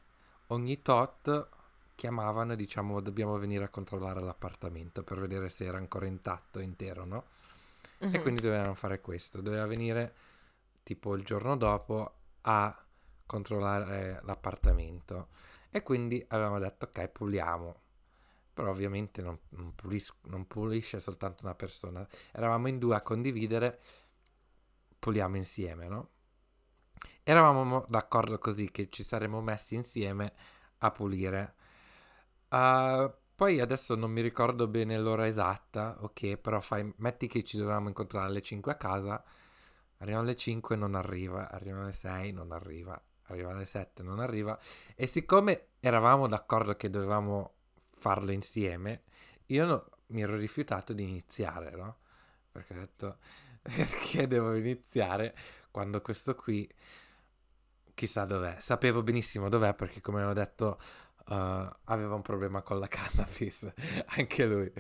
ogni 0.49 0.83
tot 0.83 1.49
chiamavano 1.97 2.53
e 2.53 2.57
diciamo 2.57 3.01
dobbiamo 3.01 3.37
venire 3.39 3.65
a 3.65 3.69
controllare 3.69 4.21
l'appartamento 4.21 5.03
per 5.03 5.19
vedere 5.19 5.51
se 5.51 5.65
era 5.65 5.77
ancora 5.77 6.07
intatto, 6.07 6.61
intero, 6.61 7.05
no? 7.05 7.25
E 7.99 8.07
Mhm. 8.07 8.23
quindi 8.23 8.41
dovevano 8.41 8.75
fare 8.75 9.01
questo, 9.01 9.41
doveva 9.41 9.67
venire 9.67 10.15
tipo 10.85 11.17
il 11.17 11.25
giorno 11.25 11.57
dopo 11.57 12.13
a 12.43 12.85
controllare 13.31 14.21
l'appartamento. 14.25 15.29
E 15.71 15.85
quindi 15.85 16.25
avevamo 16.31 16.59
detto 16.59 16.87
ok 16.87 17.09
puliamo. 17.09 17.81
Però 18.53 18.71
ovviamente 18.71 19.23
non, 19.23 19.39
non, 19.51 19.73
pulis- 19.77 20.17
non 20.23 20.49
pulisce 20.49 20.99
soltanto 20.99 21.45
una 21.45 21.55
persona. 21.55 22.05
Eravamo 22.33 22.67
in 22.67 22.81
due 22.81 22.97
a 22.97 23.03
condividere 23.03 23.81
puliamo 24.99 25.37
insieme 25.37 25.89
no? 25.89 26.09
eravamo 27.23 27.87
d'accordo 27.89 28.39
così 28.39 28.71
che 28.71 28.91
ci 28.91 29.03
saremmo 29.03 29.41
messi 29.41 29.77
insieme 29.77 30.33
a 30.79 30.91
pulire. 30.91 31.55
Uh, 32.49 33.11
poi 33.35 33.61
adesso 33.61 33.95
non 33.95 34.11
mi 34.11 34.21
ricordo 34.21 34.67
bene 34.67 34.99
l'ora 34.99 35.27
esatta 35.27 35.97
ok 36.01 36.37
però 36.37 36.61
fai, 36.61 36.93
metti 36.97 37.29
che 37.29 37.45
ci 37.45 37.57
dovevamo 37.57 37.89
incontrare 37.89 38.27
alle 38.27 38.43
5 38.43 38.73
a 38.73 38.77
casa. 38.77 39.23
Arrivano 39.99 40.25
alle 40.25 40.37
5 40.37 40.77
non 40.77 40.95
arriva. 40.95 41.51
Arrivano 41.51 41.85
alle 41.85 41.93
6 41.93 42.33
non 42.33 42.53
arriva 42.53 43.01
arriva 43.33 43.51
alle 43.51 43.65
7, 43.65 44.03
non 44.03 44.21
arriva. 44.21 44.59
E 44.95 45.07
siccome 45.07 45.69
eravamo 45.81 46.27
d'accordo 46.27 46.77
che 46.77 46.91
dovevamo 46.91 47.55
farlo 47.95 48.33
insieme, 48.33 49.03
io 49.47 49.67
no, 49.67 49.89
mi 50.09 50.23
ero 50.23 50.37
rifiutato 50.37 50.93
di 50.93 51.03
iniziare, 51.03 51.71
no? 51.77 51.99
Perché 52.51 52.75
ho 52.75 52.79
detto, 52.79 53.19
perché 53.63 54.27
devo 54.27 54.55
iniziare 54.55 55.35
quando 55.71 56.01
questo 56.01 56.35
qui, 56.35 56.69
chissà 57.95 58.25
dov'è. 58.25 58.57
Sapevo 58.61 59.03
benissimo 59.03 59.49
dov'è 59.49 59.75
perché 59.75 60.01
come 60.01 60.23
ho 60.25 60.33
detto... 60.33 60.79
Uh, 61.31 61.71
aveva 61.85 62.17
un 62.17 62.23
problema 62.23 62.61
con 62.63 62.81
la 62.81 62.89
cannabis, 62.91 63.73
anche 64.17 64.47
lui. 64.47 64.73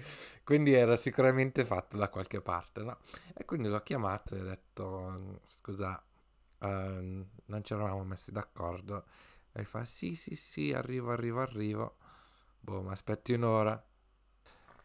Quindi 0.42 0.72
era 0.72 0.96
sicuramente 0.96 1.64
fatto 1.64 1.96
da 1.96 2.08
qualche 2.08 2.40
parte, 2.40 2.82
no? 2.82 2.98
E 3.34 3.44
quindi 3.44 3.68
l'ho 3.68 3.82
chiamato 3.82 4.34
e 4.34 4.40
ho 4.40 4.44
detto, 4.44 5.40
scusa, 5.46 6.02
uh, 6.60 7.26
non 7.46 7.64
ci 7.64 7.72
eravamo 7.72 8.04
messi 8.04 8.32
d'accordo. 8.32 9.04
E 9.52 9.64
fa 9.64 9.84
sì, 9.84 10.14
sì, 10.14 10.34
sì, 10.34 10.72
arrivo, 10.72 11.10
arrivo, 11.12 11.40
arrivo. 11.40 11.96
Boh, 12.60 12.82
ma 12.82 12.92
aspetti 12.92 13.32
un'ora. 13.32 13.82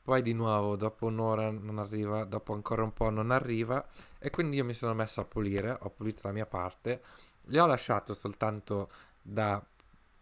Poi 0.02 0.22
di 0.22 0.34
nuovo, 0.34 0.76
dopo 0.76 1.08
un'ora 1.08 1.50
non 1.50 1.80
arriva, 1.80 2.26
dopo 2.26 2.54
ancora 2.54 2.84
un 2.84 2.94
po' 2.94 3.10
non 3.10 3.32
arriva. 3.32 3.84
E 4.20 4.30
quindi 4.30 4.58
io 4.58 4.66
mi 4.66 4.74
sono 4.74 4.94
messo 4.94 5.22
a 5.22 5.26
pulire, 5.26 5.78
ho 5.82 5.90
pulito 5.90 6.22
la 6.24 6.34
mia 6.34 6.46
parte. 6.46 7.04
Gli 7.42 7.58
ho 7.58 7.66
lasciato 7.66 8.14
soltanto 8.14 8.90
da 9.22 9.64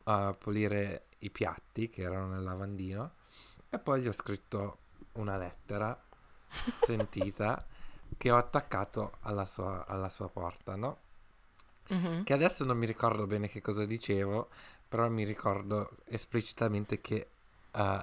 uh, 0.06 0.38
pulire 0.38 1.08
i 1.20 1.30
piatti 1.30 1.90
che 1.90 2.04
erano 2.04 2.28
nel 2.28 2.44
lavandino. 2.44 3.16
E 3.70 3.80
poi 3.80 4.02
gli 4.02 4.08
ho 4.08 4.12
scritto 4.12 4.80
una 5.14 5.38
lettera 5.38 6.00
sentita 6.82 7.66
che 8.18 8.32
ho 8.32 8.38
attaccato 8.38 9.18
alla 9.22 9.46
sua, 9.46 9.86
alla 9.86 10.10
sua 10.10 10.30
porta, 10.30 10.76
no? 10.76 11.03
Mm-hmm. 11.92 12.24
che 12.24 12.34
adesso 12.34 12.64
non 12.64 12.78
mi 12.78 12.86
ricordo 12.86 13.26
bene 13.26 13.48
che 13.48 13.62
cosa 13.62 13.86
dicevo, 13.86 14.50
però 14.88 15.10
mi 15.10 15.24
ricordo 15.24 15.98
esplicitamente 16.06 17.02
che 17.02 17.28
uh, 17.72 17.98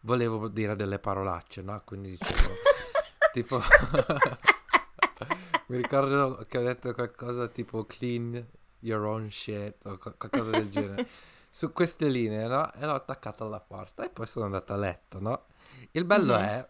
volevo 0.00 0.48
dire 0.48 0.76
delle 0.76 0.98
parolacce, 0.98 1.62
no? 1.62 1.80
Quindi 1.84 2.10
dicevo, 2.10 2.54
tipo, 3.32 3.58
mi 5.66 5.76
ricordo 5.76 6.44
che 6.48 6.58
ho 6.58 6.62
detto 6.62 6.92
qualcosa 6.92 7.48
tipo 7.48 7.84
clean 7.86 8.46
your 8.80 9.04
own 9.04 9.30
shit 9.30 9.76
o 9.84 9.98
qualcosa 9.98 10.50
del 10.50 10.68
genere. 10.68 11.06
Su 11.48 11.72
queste 11.72 12.08
linee, 12.08 12.46
no? 12.46 12.72
E 12.74 12.86
l'ho 12.86 12.94
attaccato 12.94 13.44
alla 13.44 13.60
porta 13.60 14.04
e 14.04 14.10
poi 14.10 14.26
sono 14.26 14.44
andato 14.44 14.72
a 14.72 14.76
letto, 14.76 15.20
no? 15.20 15.46
Il 15.92 16.04
bello 16.04 16.36
mm-hmm. 16.36 16.44
è 16.44 16.68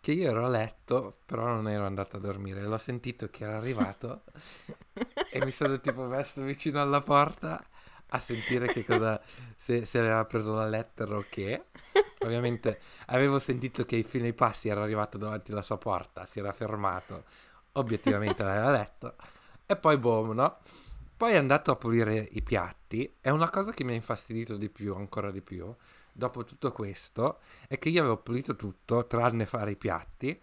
che 0.00 0.12
io 0.12 0.30
ero 0.30 0.46
a 0.46 0.48
letto, 0.48 1.18
però 1.26 1.46
non 1.46 1.68
ero 1.68 1.84
andato 1.84 2.16
a 2.16 2.20
dormire. 2.20 2.62
L'ho 2.62 2.78
sentito 2.78 3.28
che 3.28 3.44
era 3.44 3.56
arrivato 3.56 4.22
e 5.30 5.44
mi 5.44 5.50
sono 5.50 5.80
tipo 5.80 6.04
messo 6.04 6.42
vicino 6.42 6.80
alla 6.80 7.00
porta 7.00 7.64
a 8.10 8.18
sentire 8.20 8.66
che 8.68 8.84
cosa 8.84 9.20
se, 9.56 9.84
se 9.84 9.98
aveva 9.98 10.24
preso 10.24 10.54
la 10.54 10.66
lettera 10.66 11.16
o 11.16 11.24
che. 11.28 11.66
Ovviamente 12.20 12.80
avevo 13.06 13.38
sentito 13.38 13.84
che 13.84 13.96
i 13.96 14.02
fine 14.02 14.32
passi 14.32 14.68
era 14.68 14.82
arrivato 14.82 15.18
davanti 15.18 15.52
alla 15.52 15.62
sua 15.62 15.78
porta, 15.78 16.24
si 16.24 16.40
era 16.40 16.52
fermato, 16.52 17.24
obiettivamente 17.72 18.42
l'aveva 18.42 18.70
letto 18.70 19.14
e 19.64 19.76
poi 19.76 19.98
boom, 19.98 20.32
no? 20.32 20.58
Poi 21.16 21.32
è 21.32 21.36
andato 21.36 21.70
a 21.70 21.76
pulire 21.76 22.28
i 22.32 22.42
piatti. 22.42 23.16
È 23.20 23.28
una 23.30 23.50
cosa 23.50 23.70
che 23.72 23.84
mi 23.84 23.92
ha 23.92 23.94
infastidito 23.94 24.56
di 24.56 24.68
più, 24.68 24.94
ancora 24.94 25.30
di 25.30 25.40
più, 25.42 25.74
dopo 26.18 26.44
tutto 26.44 26.72
questo 26.72 27.38
è 27.68 27.78
che 27.78 27.90
io 27.90 28.00
avevo 28.00 28.16
pulito 28.16 28.56
tutto 28.56 29.06
tranne 29.06 29.46
fare 29.46 29.70
i 29.70 29.76
piatti 29.76 30.38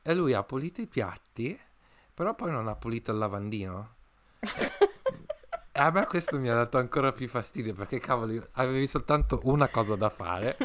e 0.00 0.14
lui 0.14 0.32
ha 0.32 0.42
pulito 0.42 0.80
i 0.80 0.86
piatti 0.86 1.58
però 2.14 2.34
poi 2.34 2.50
non 2.50 2.68
ha 2.68 2.74
pulito 2.74 3.12
il 3.12 3.18
lavandino 3.18 3.96
a 5.72 5.90
me 5.90 6.06
questo 6.06 6.38
mi 6.38 6.48
ha 6.48 6.54
dato 6.54 6.78
ancora 6.78 7.12
più 7.12 7.28
fastidio 7.28 7.74
perché 7.74 7.98
cavolo 7.98 8.48
avevi 8.52 8.86
soltanto 8.86 9.40
una 9.44 9.68
cosa 9.68 9.96
da 9.96 10.08
fare 10.08 10.56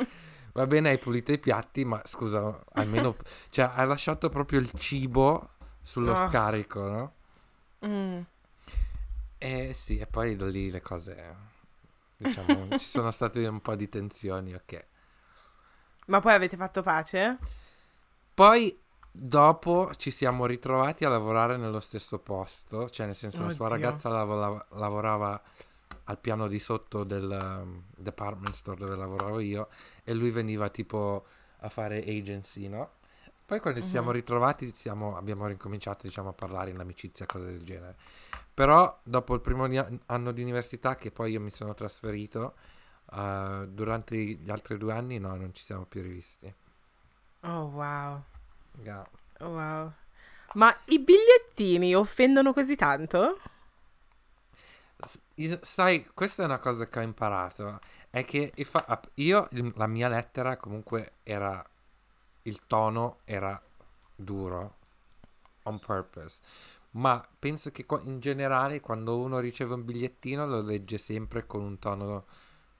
va 0.54 0.66
bene 0.68 0.90
hai 0.90 0.98
pulito 0.98 1.32
i 1.32 1.40
piatti 1.40 1.86
ma 1.86 2.02
scusa 2.06 2.64
almeno 2.74 3.16
cioè 3.50 3.72
hai 3.74 3.88
lasciato 3.88 4.30
proprio 4.30 4.60
il 4.60 4.72
cibo 4.72 5.52
sullo 5.82 6.12
oh. 6.12 6.28
scarico 6.28 6.88
no? 6.88 7.14
Mm. 7.86 8.22
E 9.38 9.74
sì, 9.74 10.00
e 10.00 10.08
poi 10.08 10.36
da 10.36 10.48
lì 10.48 10.72
le 10.72 10.82
cose 10.82 11.54
Diciamo, 12.18 12.70
ci 12.78 12.86
sono 12.86 13.12
state 13.12 13.46
un 13.48 13.62
po' 13.62 13.76
di 13.76 13.90
tensioni, 13.90 14.54
ok. 14.54 14.86
Ma 16.08 16.22
poi 16.22 16.34
avete 16.34 16.56
fatto 16.56 16.82
pace? 16.82 17.38
Poi 18.34 18.84
dopo 19.18 19.92
ci 19.96 20.12
siamo 20.12 20.46
ritrovati 20.46 21.06
a 21.06 21.10
lavorare 21.10 21.58
nello 21.58 21.80
stesso 21.80 22.20
posto, 22.20 22.90
cioè 22.90 23.06
nel 23.06 23.16
senso 23.16 23.38
Oddio. 23.38 23.50
la 23.50 23.54
sua 23.54 23.68
ragazza 23.70 24.10
lav- 24.10 24.66
lavorava 24.72 25.42
al 26.06 26.20
piano 26.20 26.48
di 26.48 26.60
sotto 26.60 27.04
del 27.04 27.38
um, 27.42 27.84
department 27.96 28.54
store 28.54 28.78
dove 28.78 28.96
lavoravo 28.96 29.40
io 29.40 29.70
e 30.04 30.14
lui 30.14 30.30
veniva 30.32 30.70
tipo 30.70 31.26
a 31.60 31.70
fare 31.70 32.00
agency, 32.00 32.68
no? 32.68 32.92
Poi 33.46 33.60
quando 33.60 33.80
ci 33.80 33.88
siamo 33.88 34.12
ritrovati 34.12 34.74
siamo, 34.76 35.16
abbiamo 35.18 35.46
ricominciato 35.46 36.08
diciamo, 36.08 36.30
a 36.30 36.34
parlare 36.34 36.72
in 36.72 36.80
amicizia, 36.80 37.28
cose 37.28 37.46
del 37.46 37.64
genere. 37.64 37.96
Però 38.54 39.00
dopo 39.04 39.36
il 39.36 39.42
primo 39.42 39.70
anno 40.08 40.32
di 40.32 40.42
università 40.42 40.96
che 40.96 41.12
poi 41.12 41.32
io 41.32 41.40
mi 41.40 41.52
sono 41.52 41.76
trasferito, 41.76 42.56
uh, 43.12 43.66
durante 43.68 44.18
gli 44.18 44.50
altri 44.50 44.78
due 44.78 44.94
anni 44.94 45.20
no, 45.20 45.36
non 45.36 45.54
ci 45.54 45.64
siamo 45.64 45.86
più 45.86 46.02
rivisti. 46.02 46.52
Oh 47.42 47.66
wow. 47.66 48.24
Yeah. 48.82 49.08
Oh, 49.40 49.50
wow. 49.50 49.94
Ma 50.54 50.76
i 50.86 51.00
bigliettini 51.00 51.96
offendono 51.96 52.54
così 52.54 52.76
tanto? 52.76 53.40
Io, 55.36 55.60
sai, 55.62 56.10
questa 56.14 56.44
è 56.44 56.46
una 56.46 56.60
cosa 56.60 56.88
che 56.88 57.00
ho 57.00 57.02
imparato. 57.02 57.80
È 58.10 58.24
che 58.24 58.54
io, 59.16 59.50
la 59.76 59.88
mia 59.88 60.08
lettera 60.08 60.58
comunque 60.58 61.16
era 61.24 61.64
il 62.44 62.66
tono 62.68 63.20
era 63.26 63.62
duro 64.16 64.78
on 65.64 65.80
purpose. 65.80 66.42
Ma 66.92 67.26
penso 67.38 67.72
che 67.72 67.86
in 68.04 68.20
generale 68.20 68.80
quando 68.80 69.18
uno 69.20 69.40
riceve 69.40 69.74
un 69.74 69.84
bigliettino 69.84 70.46
lo 70.46 70.62
legge 70.62 70.98
sempre 70.98 71.46
con 71.46 71.62
un 71.62 71.78
tono 71.78 72.26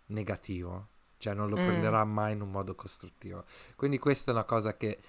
negativo, 0.08 0.88
cioè 1.18 1.34
non 1.34 1.50
lo 1.50 1.58
mm. 1.58 1.66
prenderà 1.66 2.04
mai 2.06 2.34
in 2.34 2.42
un 2.42 2.52
modo 2.52 2.76
costruttivo. 2.76 3.44
Quindi 3.76 4.00
questa 4.00 4.32
è 4.32 4.34
una 4.34 4.46
cosa 4.46 4.78
che 4.78 5.00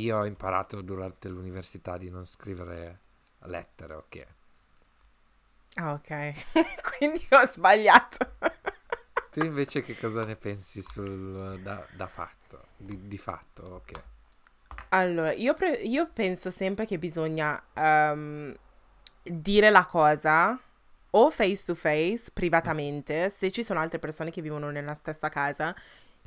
io 0.00 0.18
ho 0.18 0.24
imparato 0.24 0.80
durante 0.80 1.28
l'università 1.28 1.96
di 1.96 2.10
non 2.10 2.24
scrivere 2.24 3.00
lettere, 3.40 3.94
ok? 3.94 4.26
Ah, 5.74 5.92
ok. 5.92 6.32
Quindi 6.96 7.26
ho 7.30 7.46
sbagliato. 7.46 8.34
tu 9.30 9.44
invece 9.44 9.82
che 9.82 9.96
cosa 9.98 10.24
ne 10.24 10.36
pensi 10.36 10.80
sul 10.80 11.60
da, 11.60 11.86
da 11.94 12.06
fatto? 12.06 12.36
di, 12.76 13.08
di 13.08 13.18
fatto, 13.18 13.62
ok. 13.62 14.02
Allora, 14.90 15.32
io, 15.32 15.54
pre- 15.54 15.80
io 15.82 16.08
penso 16.12 16.50
sempre 16.50 16.86
che 16.86 16.98
bisogna 16.98 17.60
um, 17.74 18.54
dire 19.22 19.70
la 19.70 19.86
cosa 19.86 20.58
o 21.10 21.30
face 21.30 21.64
to 21.64 21.74
face, 21.74 22.30
privatamente, 22.32 23.30
se 23.30 23.50
ci 23.50 23.64
sono 23.64 23.80
altre 23.80 23.98
persone 23.98 24.30
che 24.30 24.42
vivono 24.42 24.70
nella 24.70 24.94
stessa 24.94 25.28
casa, 25.28 25.74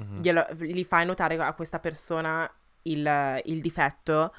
mm-hmm. 0.01 0.17
glielo, 0.17 0.47
gli 0.57 0.83
fai 0.83 1.05
notare 1.05 1.37
a 1.37 1.53
questa 1.53 1.79
persona 1.79 2.51
il, 2.83 3.41
il, 3.45 3.61
difetto 3.61 4.33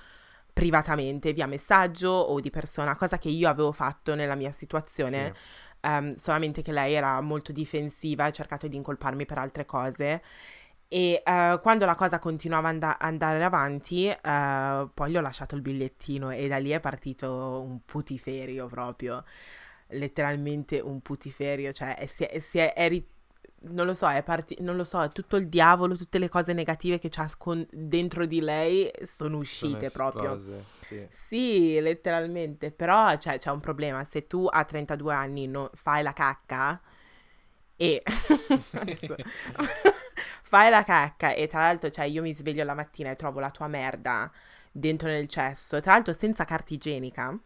privatamente, 0.52 1.32
via 1.32 1.46
messaggio 1.46 2.10
o 2.10 2.40
di 2.40 2.50
persona, 2.50 2.96
cosa 2.96 3.18
che 3.18 3.28
io 3.28 3.48
avevo 3.48 3.72
fatto 3.72 4.14
nella 4.14 4.34
mia 4.34 4.50
situazione, 4.50 5.32
sì. 5.34 5.88
um, 5.88 6.14
solamente 6.16 6.62
che 6.62 6.72
lei 6.72 6.94
era 6.94 7.20
molto 7.20 7.52
difensiva 7.52 8.24
e 8.24 8.28
ha 8.28 8.32
cercato 8.32 8.68
di 8.68 8.76
incolparmi 8.76 9.24
per 9.26 9.38
altre 9.38 9.64
cose 9.64 10.22
e 10.92 11.22
uh, 11.24 11.60
quando 11.60 11.84
la 11.84 11.94
cosa 11.94 12.18
continuava 12.18 12.70
ad 12.70 12.82
and- 12.82 12.96
andare 12.98 13.44
avanti, 13.44 14.08
uh, 14.08 14.90
poi 14.92 15.12
gli 15.12 15.16
ho 15.16 15.20
lasciato 15.20 15.54
il 15.54 15.62
bigliettino 15.62 16.30
e 16.32 16.48
da 16.48 16.58
lì 16.58 16.70
è 16.70 16.80
partito 16.80 17.62
un 17.64 17.78
putiferio 17.84 18.66
proprio, 18.66 19.22
letteralmente 19.90 20.80
un 20.80 21.00
putiferio, 21.00 21.70
cioè 21.70 21.96
si 22.08 22.24
è, 22.24 22.40
si 22.40 22.58
è, 22.58 22.72
è 22.74 22.88
ri- 22.88 23.06
non 23.62 23.86
lo 23.86 23.94
so, 23.94 24.08
è 24.08 24.22
parti- 24.22 24.56
non 24.60 24.76
lo 24.76 24.84
so, 24.84 25.08
tutto 25.10 25.36
il 25.36 25.48
diavolo, 25.48 25.96
tutte 25.96 26.18
le 26.18 26.28
cose 26.28 26.52
negative 26.52 26.98
che 26.98 27.08
c'ha 27.08 27.28
scon- 27.28 27.66
dentro 27.70 28.26
di 28.26 28.40
lei 28.40 28.90
sono 29.04 29.38
uscite 29.38 29.88
Sono 29.88 30.10
proprio. 30.10 30.34
esplose, 30.34 30.64
sì. 30.88 31.06
Sì, 31.10 31.80
letteralmente, 31.80 32.70
però 32.70 33.16
cioè, 33.16 33.38
c'è 33.38 33.50
un 33.50 33.60
problema, 33.60 34.04
se 34.04 34.26
tu 34.26 34.46
a 34.50 34.64
32 34.64 35.14
anni 35.14 35.46
non 35.46 35.68
fai 35.74 36.02
la 36.02 36.12
cacca 36.12 36.80
e 37.76 38.02
fai 40.42 40.70
la 40.70 40.84
cacca 40.84 41.32
e 41.34 41.46
tra 41.46 41.60
l'altro 41.60 41.90
cioè, 41.90 42.04
io 42.04 42.22
mi 42.22 42.34
sveglio 42.34 42.64
la 42.64 42.74
mattina 42.74 43.10
e 43.10 43.16
trovo 43.16 43.40
la 43.40 43.50
tua 43.50 43.68
merda 43.68 44.30
dentro 44.70 45.08
nel 45.08 45.26
cesso, 45.28 45.80
tra 45.80 45.92
l'altro 45.92 46.12
senza 46.14 46.44
carta 46.44 46.74
igienica, 46.74 47.36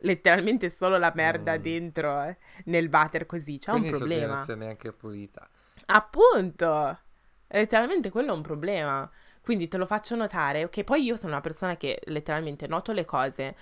letteralmente 0.00 0.70
solo 0.74 0.98
la 0.98 1.12
merda 1.14 1.56
Mm. 1.56 1.60
dentro 1.60 2.22
eh, 2.22 2.38
nel 2.66 2.88
water 2.90 3.26
così, 3.26 3.58
c'è 3.58 3.72
un 3.72 3.84
Quindi 3.84 3.92
so 3.94 4.08
che 4.08 4.18
non 4.18 4.34
problema. 4.34 4.36
sia 4.36 4.56
neanche 4.56 4.92
pulita. 4.92 5.48
Appunto, 5.86 6.98
letteralmente 7.48 8.10
quello 8.10 8.32
è 8.32 8.36
un 8.36 8.42
problema. 8.42 9.10
Quindi 9.40 9.68
te 9.68 9.76
lo 9.76 9.86
faccio 9.86 10.16
notare, 10.16 10.68
che 10.68 10.82
poi 10.84 11.04
io 11.04 11.16
sono 11.16 11.32
una 11.32 11.40
persona 11.40 11.76
che 11.76 12.00
letteralmente 12.06 12.66
noto 12.66 12.92
le 12.92 13.04
cose, 13.04 13.54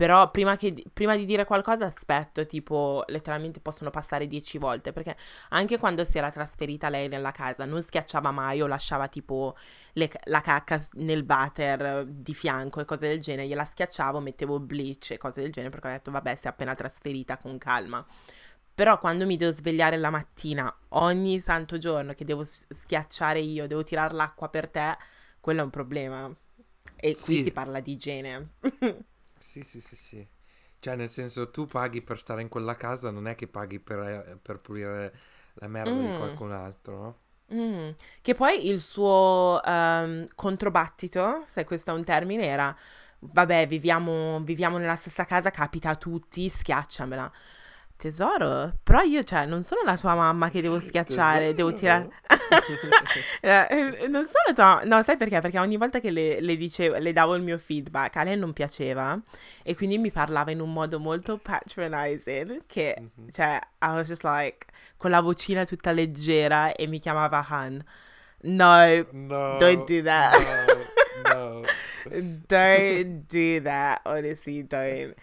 però 0.00 0.30
prima, 0.30 0.56
che- 0.56 0.82
prima 0.94 1.14
di 1.14 1.26
dire 1.26 1.44
qualcosa 1.44 1.84
aspetto, 1.84 2.46
tipo, 2.46 3.04
letteralmente 3.08 3.60
possono 3.60 3.90
passare 3.90 4.26
dieci 4.26 4.56
volte, 4.56 4.94
perché 4.94 5.14
anche 5.50 5.76
quando 5.76 6.06
si 6.06 6.16
era 6.16 6.30
trasferita 6.30 6.88
lei 6.88 7.06
nella 7.08 7.32
casa 7.32 7.66
non 7.66 7.82
schiacciava 7.82 8.30
mai 8.30 8.62
o 8.62 8.66
lasciava 8.66 9.08
tipo 9.08 9.54
le- 9.92 10.10
la 10.24 10.40
cacca 10.40 10.82
nel 10.92 11.22
water 11.28 12.06
di 12.06 12.32
fianco 12.32 12.80
e 12.80 12.86
cose 12.86 13.08
del 13.08 13.20
genere, 13.20 13.46
gliela 13.46 13.66
schiacciavo, 13.66 14.20
mettevo 14.20 14.58
bleach 14.58 15.10
e 15.10 15.18
cose 15.18 15.42
del 15.42 15.52
genere, 15.52 15.70
perché 15.70 15.88
ho 15.88 15.90
detto, 15.90 16.10
vabbè, 16.10 16.34
si 16.34 16.46
è 16.46 16.48
appena 16.48 16.74
trasferita 16.74 17.36
con 17.36 17.58
calma. 17.58 18.02
Però 18.74 18.98
quando 18.98 19.26
mi 19.26 19.36
devo 19.36 19.52
svegliare 19.52 19.98
la 19.98 20.08
mattina, 20.08 20.74
ogni 20.90 21.40
santo 21.40 21.76
giorno 21.76 22.14
che 22.14 22.24
devo 22.24 22.42
schiacciare 22.42 23.40
io, 23.40 23.66
devo 23.66 23.84
tirare 23.84 24.14
l'acqua 24.14 24.48
per 24.48 24.66
te, 24.70 24.96
quello 25.40 25.60
è 25.60 25.64
un 25.64 25.70
problema. 25.70 26.34
E 26.96 27.12
qui 27.20 27.36
Sì. 27.36 27.44
si 27.44 27.52
parla 27.52 27.80
di 27.80 27.92
igiene. 27.92 28.48
Sì, 29.40 29.62
sì, 29.64 29.80
sì, 29.80 29.96
sì. 29.96 30.28
Cioè, 30.78 30.94
nel 30.96 31.08
senso, 31.08 31.50
tu 31.50 31.66
paghi 31.66 32.02
per 32.02 32.18
stare 32.18 32.42
in 32.42 32.48
quella 32.48 32.76
casa, 32.76 33.10
non 33.10 33.26
è 33.26 33.34
che 33.34 33.48
paghi 33.48 33.80
per, 33.80 33.98
eh, 34.00 34.38
per 34.40 34.60
pulire 34.60 35.18
la 35.54 35.66
merda 35.68 36.02
di 36.02 36.12
Mm. 36.12 36.12
qualcun 36.12 36.52
altro, 36.52 36.96
no? 37.02 37.20
Mm. 37.52 37.90
Che 38.20 38.34
poi 38.34 38.68
il 38.68 38.80
suo 38.80 39.60
ehm, 39.64 40.26
controbattito, 40.36 41.42
se 41.46 41.64
questo 41.64 41.90
è 41.90 41.94
un 41.94 42.04
termine, 42.04 42.46
era 42.46 42.74
vabbè, 43.20 43.66
viviamo, 43.66 44.40
viviamo 44.40 44.78
nella 44.78 44.94
stessa 44.96 45.24
casa, 45.24 45.50
capita 45.50 45.90
a 45.90 45.96
tutti, 45.96 46.48
schiacciamela. 46.48 47.30
Tesoro, 48.00 48.72
però 48.82 49.02
io, 49.02 49.22
cioè, 49.22 49.44
non 49.44 49.62
sono 49.62 49.82
la 49.84 49.96
tua 49.96 50.14
mamma 50.14 50.48
che 50.50 50.62
devo 50.62 50.78
schiacciare, 50.80 51.52
devo 51.54 51.72
tirare... 51.74 52.08
Eh, 53.42 54.06
non 54.08 54.26
sono 54.26 54.54
tua... 54.54 54.82
No, 54.84 55.02
sai 55.02 55.16
perché? 55.16 55.40
Perché 55.40 55.58
ogni 55.58 55.76
volta 55.76 56.00
che 56.00 56.10
le, 56.10 56.40
le 56.40 56.56
dicevo, 56.56 56.96
le 56.98 57.12
davo 57.12 57.34
il 57.34 57.42
mio 57.42 57.58
feedback, 57.58 58.16
a 58.16 58.24
lei 58.24 58.36
non 58.36 58.52
piaceva 58.52 59.20
e 59.62 59.76
quindi 59.76 59.98
mi 59.98 60.10
parlava 60.10 60.50
in 60.50 60.60
un 60.60 60.72
modo 60.72 60.98
molto 60.98 61.38
patronizing 61.38 62.62
che, 62.66 62.96
Mhm. 62.98 63.30
cioè, 63.30 63.58
I 63.82 63.88
was 63.92 64.08
just 64.08 64.24
like, 64.24 64.66
con 64.96 65.10
la 65.10 65.20
vocina 65.20 65.64
tutta 65.64 65.92
leggera 65.92 66.72
e 66.72 66.86
mi 66.86 66.98
chiamava 66.98 67.44
Han. 67.48 67.82
No, 68.42 69.04
No, 69.12 69.56
Don't 69.58 69.84
do 69.86 70.02
that. 70.02 70.34
No, 71.26 71.60
no. 71.60 71.62
don't 72.46 73.26
do 73.28 73.60
that, 73.62 74.00
honestly, 74.04 74.66
don't. 74.66 75.14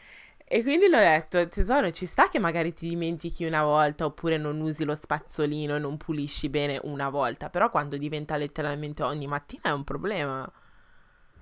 E 0.50 0.64
quindi 0.64 0.88
l'ho 0.88 0.98
detto, 0.98 1.48
tesoro, 1.50 1.92
ci 1.92 2.06
sta 2.06 2.30
che 2.30 2.40
magari 2.40 2.74
ti 2.74 2.88
dimentichi 2.88 3.44
una 3.46 3.64
volta 3.64 4.06
oppure 4.06 4.38
non 4.38 4.62
usi 4.62 4.84
lo 4.86 4.96
spazzolino 4.96 5.76
e 5.76 5.80
non 5.80 5.98
pulisci 5.98 6.48
bene 6.50 6.80
una 6.84 7.10
volta, 7.10 7.50
però 7.50 7.70
quando 7.70 7.98
diventa 7.98 8.36
letteralmente 8.38 9.04
ogni 9.04 9.28
mattina 9.28 9.64
è 9.64 9.72
un 9.72 9.84
problema, 9.84 10.50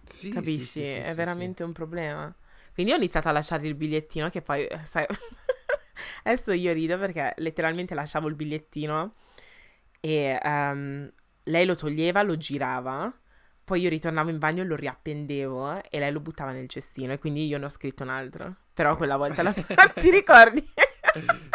Sì, 0.04 0.46
capisci? 0.46 0.66
sì, 0.66 0.66
sì, 0.66 0.84
sì, 0.84 1.04
è 1.04 1.14
veramente 1.16 1.64
un 1.64 1.72
problema. 1.72 2.34
Quindi 2.74 2.92
ho 2.92 2.96
iniziato 2.96 3.30
a 3.30 3.32
lasciare 3.32 3.68
il 3.68 3.76
bigliettino 3.76 4.30
che 4.30 4.42
poi, 4.42 4.66
eh, 4.66 4.80
sai, 4.86 5.06
adesso 6.24 6.52
io 6.52 6.74
rido 6.74 6.98
perché 6.98 7.34
letteralmente 7.38 7.96
lasciavo 7.96 8.28
il 8.28 8.36
bigliettino 8.36 9.16
e 10.00 10.40
ehm, 10.42 11.12
lei 11.44 11.66
lo 11.66 11.76
toglieva, 11.76 12.22
lo 12.24 12.38
girava, 12.38 13.14
poi 13.66 13.82
io 13.82 13.90
ritornavo 13.90 14.30
in 14.30 14.38
bagno 14.38 14.62
e 14.62 14.66
lo 14.66 14.76
riappendevo 14.76 15.82
e 15.90 16.00
lei 16.00 16.12
lo 16.12 16.20
buttava 16.20 16.52
nel 16.52 16.70
cestino 16.70 17.14
e 17.14 17.20
quindi 17.20 17.48
io 17.48 17.58
ne 17.58 17.66
ho 17.66 17.70
scritto 17.70 18.04
un 18.04 18.10
altro. 18.10 18.56
Però 18.74 18.96
quella 18.96 19.18
volta 19.18 19.42
la... 19.42 19.52
ti 19.96 20.12
ricordi? 20.12 20.64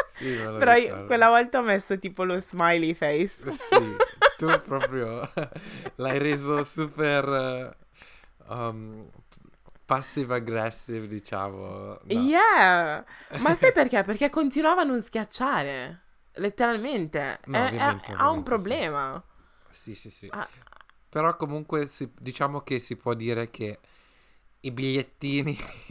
Sì, 0.09 0.35
Però 0.35 0.75
io 0.75 1.05
quella 1.05 1.29
volta 1.29 1.59
ho 1.59 1.62
messo 1.62 1.99
tipo 1.99 2.25
lo 2.25 2.40
smiley 2.40 2.94
face. 2.94 3.51
Sì, 3.53 3.96
tu 4.37 4.46
proprio 4.62 5.31
l'hai 5.96 6.18
reso 6.18 6.64
super 6.64 7.29
eh, 7.29 7.77
um, 8.53 9.09
passive 9.87 10.35
aggressive, 10.35 11.07
diciamo. 11.07 11.99
No. 12.03 12.20
Yeah! 12.20 13.05
Ma 13.38 13.55
sai 13.57 13.73
perché? 13.73 14.03
Perché 14.03 14.31
continuava 14.31 14.81
a 14.81 14.85
non 14.85 15.01
schiacciare. 15.01 16.01
Letteralmente. 16.35 17.38
No, 17.46 17.59
È- 17.59 17.61
è- 17.61 17.66
ovviamente, 17.66 18.12
ha 18.12 18.31
un 18.31 18.38
ovviamente, 18.38 18.38
sì. 18.38 18.42
problema. 18.44 19.25
Sì, 19.70 19.94
sì, 19.94 20.11
sì. 20.11 20.29
Ah. 20.33 20.49
Però 21.11 21.37
comunque 21.37 21.88
si- 21.88 22.11
diciamo 22.18 22.62
che 22.62 22.81
si 22.81 22.96
può 22.96 23.14
dire 23.14 23.51
che 23.51 23.81
i 24.62 24.70
bigliettini, 24.73 25.57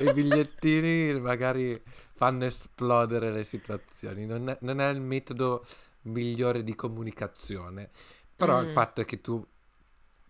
i 0.00 0.12
bigliettini 0.12 1.20
magari 1.20 1.80
fanno 2.14 2.44
esplodere 2.46 3.32
le 3.32 3.44
situazioni. 3.44 4.26
Non 4.26 4.48
è, 4.50 4.58
non 4.62 4.80
è 4.80 4.88
il 4.90 5.00
metodo 5.02 5.64
migliore 6.02 6.62
di 6.62 6.74
comunicazione. 6.76 7.90
Però 8.36 8.60
il 8.60 8.68
Mm. 8.68 8.72
fatto 8.72 9.00
è 9.02 9.06
che 9.06 9.20
tu, 9.20 9.46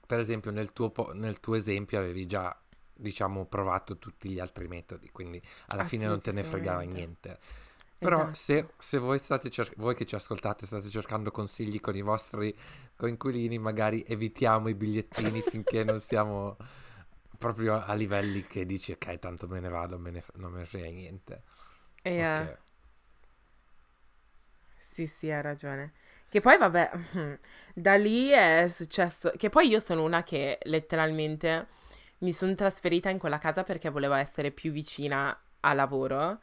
per 0.07 0.19
esempio, 0.19 0.51
nel 0.51 0.73
tuo, 0.73 0.91
po- 0.91 1.13
nel 1.15 1.41
tuo 1.41 1.55
esempio 1.55 1.99
avevi 1.99 2.27
già, 2.27 2.57
diciamo, 2.93 3.47
provato 3.47 3.99
tutti 3.99 4.29
gli 4.31 4.41
altri 4.41 4.67
metodi, 4.69 5.11
quindi 5.11 5.41
alla 5.69 5.85
fine 5.85 6.07
non 6.07 6.21
te 6.21 6.33
ne 6.33 6.43
fregava 6.45 6.83
niente. 6.83 7.39
Però 8.01 8.29
Esatto. 8.29 8.33
se, 8.33 8.73
se 8.79 8.99
voi, 8.99 9.19
state 9.19 9.51
cer- 9.51 9.75
voi 9.77 9.95
che 9.95 10.07
ci 10.07 10.15
ascoltate 10.15 10.65
state 10.67 10.89
cercando 10.89 11.31
consigli 11.31 11.81
con 11.81 11.95
i 11.97 12.01
vostri 12.03 12.57
coinquilini, 12.97 13.59
magari 13.59 14.05
evitiamo 14.07 14.69
i 14.69 14.75
bigliettini 14.75 15.43
finché 15.43 15.85
non 15.85 16.01
siamo 16.01 16.57
proprio 17.39 17.83
a 17.83 17.95
livelli 17.95 18.47
che 18.47 18.65
dici 18.67 18.93
ok, 18.93 19.19
tanto 19.19 19.47
me 19.49 19.61
ne 19.61 19.69
vado, 19.69 19.99
me 19.99 20.11
ne 20.11 20.21
f- 20.21 20.33
non 20.37 20.53
me 20.53 20.61
ne 20.61 20.67
frega 20.67 20.89
niente. 20.91 21.43
E, 22.05 22.11
eh, 22.21 22.49
Ok. 22.49 22.59
Sì, 24.79 25.07
sì, 25.07 25.31
hai 25.31 25.43
ragione. 25.43 25.93
Che 26.29 26.41
poi, 26.41 26.59
vabbè, 26.59 26.91
da 27.75 27.95
lì 27.97 28.29
è 28.31 28.69
successo. 28.71 29.33
Che 29.37 29.49
poi 29.51 29.69
io 29.69 29.81
sono 29.81 30.05
una 30.05 30.23
che 30.23 30.59
letteralmente 30.63 31.67
mi 32.19 32.33
sono 32.33 32.55
trasferita 32.55 33.09
in 33.11 33.19
quella 33.19 33.39
casa 33.39 33.63
perché 33.65 33.89
volevo 33.91 34.15
essere 34.15 34.51
più 34.51 34.71
vicina 34.73 35.37
a 35.61 35.73
lavoro, 35.75 36.41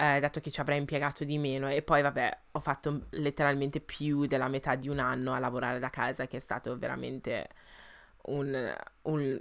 eh, 0.00 0.20
dato 0.20 0.40
che 0.40 0.50
ci 0.50 0.60
avrei 0.60 0.78
impiegato 0.78 1.24
di 1.24 1.38
meno. 1.38 1.68
E 1.68 1.82
poi, 1.82 2.02
vabbè, 2.02 2.38
ho 2.52 2.60
fatto 2.60 3.06
letteralmente 3.10 3.80
più 3.80 4.26
della 4.26 4.48
metà 4.48 4.74
di 4.76 4.88
un 4.88 4.98
anno 4.98 5.32
a 5.34 5.38
lavorare 5.38 5.78
da 5.78 5.90
casa, 5.90 6.26
che 6.26 6.38
è 6.38 6.40
stato 6.40 6.76
veramente 6.78 7.48
un- 8.26 8.74
un- 9.02 9.40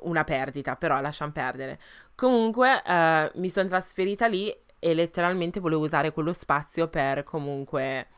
una 0.00 0.24
perdita, 0.24 0.76
però 0.76 1.00
lasciamo 1.00 1.32
perdere. 1.32 1.78
Comunque, 2.14 2.82
eh, 2.84 3.30
mi 3.34 3.50
sono 3.50 3.68
trasferita 3.68 4.26
lì 4.26 4.54
e 4.78 4.94
letteralmente 4.94 5.60
volevo 5.60 5.84
usare 5.84 6.12
quello 6.12 6.32
spazio 6.32 6.88
per 6.88 7.22
comunque 7.24 8.08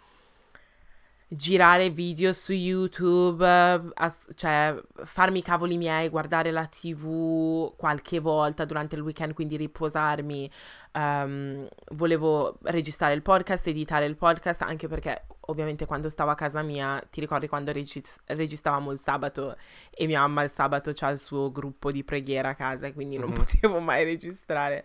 girare 1.29 1.91
video 1.91 2.33
su 2.33 2.53
YouTube, 2.53 3.45
eh, 3.47 3.81
as- 3.95 4.27
cioè 4.35 4.75
farmi 5.05 5.39
i 5.39 5.43
cavoli 5.43 5.77
miei, 5.77 6.09
guardare 6.09 6.51
la 6.51 6.67
TV 6.67 7.75
qualche 7.77 8.21
volta 8.21 8.65
durante 8.65 8.95
il 8.97 9.03
weekend, 9.03 9.33
quindi 9.35 9.57
riposarmi. 9.57 10.51
Ehm, 10.93 11.67
volevo 11.93 12.59
registrare 12.63 13.15
il 13.15 13.23
podcast, 13.23 13.67
editare 13.67 14.05
il 14.07 14.17
podcast, 14.17 14.63
anche 14.63 14.87
perché 14.87 15.25
ovviamente 15.47 15.87
quando 15.87 16.09
stavo 16.09 16.31
a 16.31 16.35
casa 16.35 16.63
mia, 16.63 17.03
ti 17.11 17.21
ricordi 17.21 17.49
quando 17.49 17.73
regis- 17.73 18.19
registravamo 18.27 18.93
il 18.93 18.99
sabato 18.99 19.57
e 19.91 20.07
mia 20.07 20.21
mamma 20.21 20.43
il 20.45 20.51
sabato 20.51 20.93
c'ha 20.95 21.09
il 21.11 21.19
suo 21.19 21.51
gruppo 21.51 21.91
di 21.91 22.05
preghiera 22.05 22.51
a 22.51 22.55
casa, 22.55 22.93
quindi 22.93 23.19
non 23.19 23.31
Mhm. 23.31 23.35
potevo 23.35 23.81
mai 23.81 24.05
registrare. 24.05 24.85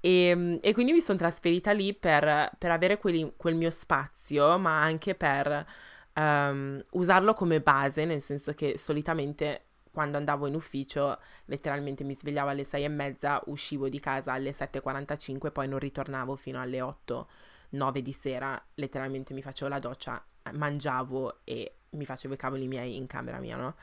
E, 0.00 0.58
e 0.62 0.72
quindi 0.72 0.92
mi 0.92 1.00
sono 1.00 1.18
trasferita 1.18 1.72
lì 1.72 1.94
per, 1.94 2.52
per 2.58 2.70
avere 2.70 2.98
quelli- 2.98 3.32
quel 3.36 3.54
mio 3.54 3.70
spazio, 3.70 4.58
ma 4.58 4.80
anche 4.80 5.14
per 5.14 5.66
ehm, 6.14 6.84
usarlo 6.90 7.34
come 7.34 7.60
base, 7.60 8.04
nel 8.04 8.22
senso 8.22 8.52
che 8.54 8.78
solitamente 8.78 9.62
quando 9.90 10.16
andavo 10.16 10.46
in 10.46 10.54
ufficio, 10.54 11.18
letteralmente 11.46 12.04
mi 12.04 12.14
svegliavo 12.14 12.50
alle 12.50 12.64
sei 12.64 12.84
e 12.84 12.88
mezza, 12.88 13.42
uscivo 13.46 13.88
di 13.88 13.98
casa 13.98 14.32
alle 14.32 14.52
7.45, 14.52 15.50
poi 15.50 15.66
non 15.66 15.78
ritornavo 15.78 16.36
fino 16.36 16.60
alle 16.60 16.80
8, 16.80 17.28
9 17.70 18.02
di 18.02 18.12
sera, 18.12 18.60
letteralmente 18.74 19.34
mi 19.34 19.42
facevo 19.42 19.68
la 19.68 19.80
doccia, 19.80 20.22
mangiavo 20.52 21.40
e 21.44 21.72
mi 21.90 22.04
facevo 22.04 22.34
i 22.34 22.36
cavoli 22.36 22.68
miei 22.68 22.96
in 22.96 23.06
camera 23.06 23.38
mia, 23.38 23.56
no? 23.56 23.74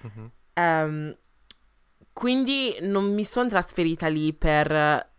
Mhm. 0.00 0.30
Ehm, 0.54 1.16
quindi 2.12 2.76
non 2.80 3.12
mi 3.14 3.24
sono 3.24 3.48
trasferita 3.48 4.08
lì 4.08 4.32
per 4.32 5.10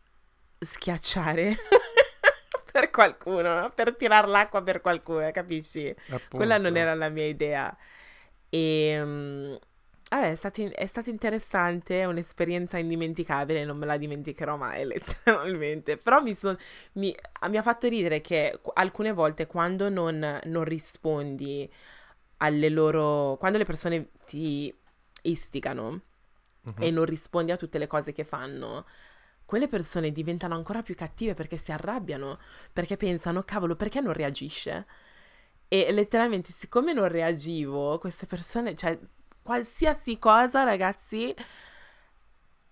schiacciare, 0.66 1.56
per 2.72 2.90
qualcuno, 2.90 3.72
per 3.74 3.96
tirare 3.96 4.28
l'acqua 4.28 4.62
per 4.64 4.82
qualcuno, 4.82 5.30
capisci? 5.32 5.94
Appunto. 6.10 6.36
Quella 6.36 6.58
non 6.58 6.76
era 6.78 6.94
la 6.96 7.10
mia 7.10 7.26
idea. 7.26 7.76
E 8.50 9.02
mm, 9.04 9.54
vabbè, 10.10 10.32
è 10.32 10.36
stato, 10.36 10.62
in- 10.62 10.72
è 10.76 10.86
stato 10.86 11.10
interessante, 11.10 12.02
è 12.02 12.06
un'esperienza 12.06 12.78
indimenticabile, 12.78 13.66
non 13.66 13.78
me 13.78 13.86
la 13.86 13.98
dimenticherò 13.98 14.56
mai, 14.58 14.86
letteralmente. 14.88 15.98
Però 15.98 16.22
mi, 16.22 16.36
son- 16.36 16.58
mi- 16.94 17.16
mi 17.50 17.58
ha 17.58 17.62
fatto 17.62 17.88
ridere 17.88 18.22
che 18.22 18.60
alcune 18.74 19.12
volte 19.14 19.48
quando 19.48 19.90
non, 19.90 20.40
non 20.46 20.64
rispondi 20.64 21.70
alle 22.38 22.70
loro... 22.70 23.38
quando 23.40 23.58
le 23.58 23.66
persone 23.66 24.10
ti 24.26 24.74
istigano 25.24 26.02
Mhm. 26.66 26.82
e 26.84 26.92
non 26.92 27.04
rispondi 27.06 27.52
a 27.52 27.58
tutte 27.58 27.78
le 27.78 27.88
cose 27.88 28.14
che 28.14 28.24
fanno, 28.24 28.86
quelle 29.54 29.68
persone 29.68 30.12
diventano 30.12 30.56
ancora 30.56 30.82
più 30.82 30.96
cattive 30.96 31.36
perché 31.36 31.58
si 31.60 31.72
arrabbiano, 31.72 32.40
perché 32.74 32.98
pensano, 32.98 33.44
cavolo, 33.44 33.76
perché 33.76 34.02
non 34.02 34.12
reagisce? 34.12 34.88
E 35.68 35.92
letteralmente, 35.92 36.52
siccome 36.52 36.92
non 36.92 37.08
reagivo, 37.08 38.00
queste 38.00 38.26
persone, 38.26 38.74
cioè, 38.76 38.98
qualsiasi 39.44 40.18
cosa, 40.18 40.64
ragazzi, 40.64 41.36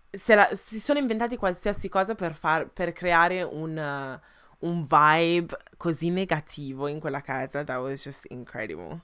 se 0.09 0.35
la- 0.35 0.49
si 0.55 0.79
sono 0.79 0.97
inventati 0.97 1.37
qualsiasi 1.37 1.87
cosa 1.87 2.15
per, 2.15 2.33
far, 2.33 2.67
per 2.69 2.91
creare 2.93 3.43
un, 3.43 3.77
uh, 3.77 4.67
un 4.67 4.85
vibe 4.87 5.55
così 5.77 6.09
negativo 6.09 6.87
in 6.87 6.99
quella 6.99 7.21
casa. 7.21 7.63
That 7.63 7.79
was 7.79 8.01
just 8.03 8.25
incredible. 8.29 8.99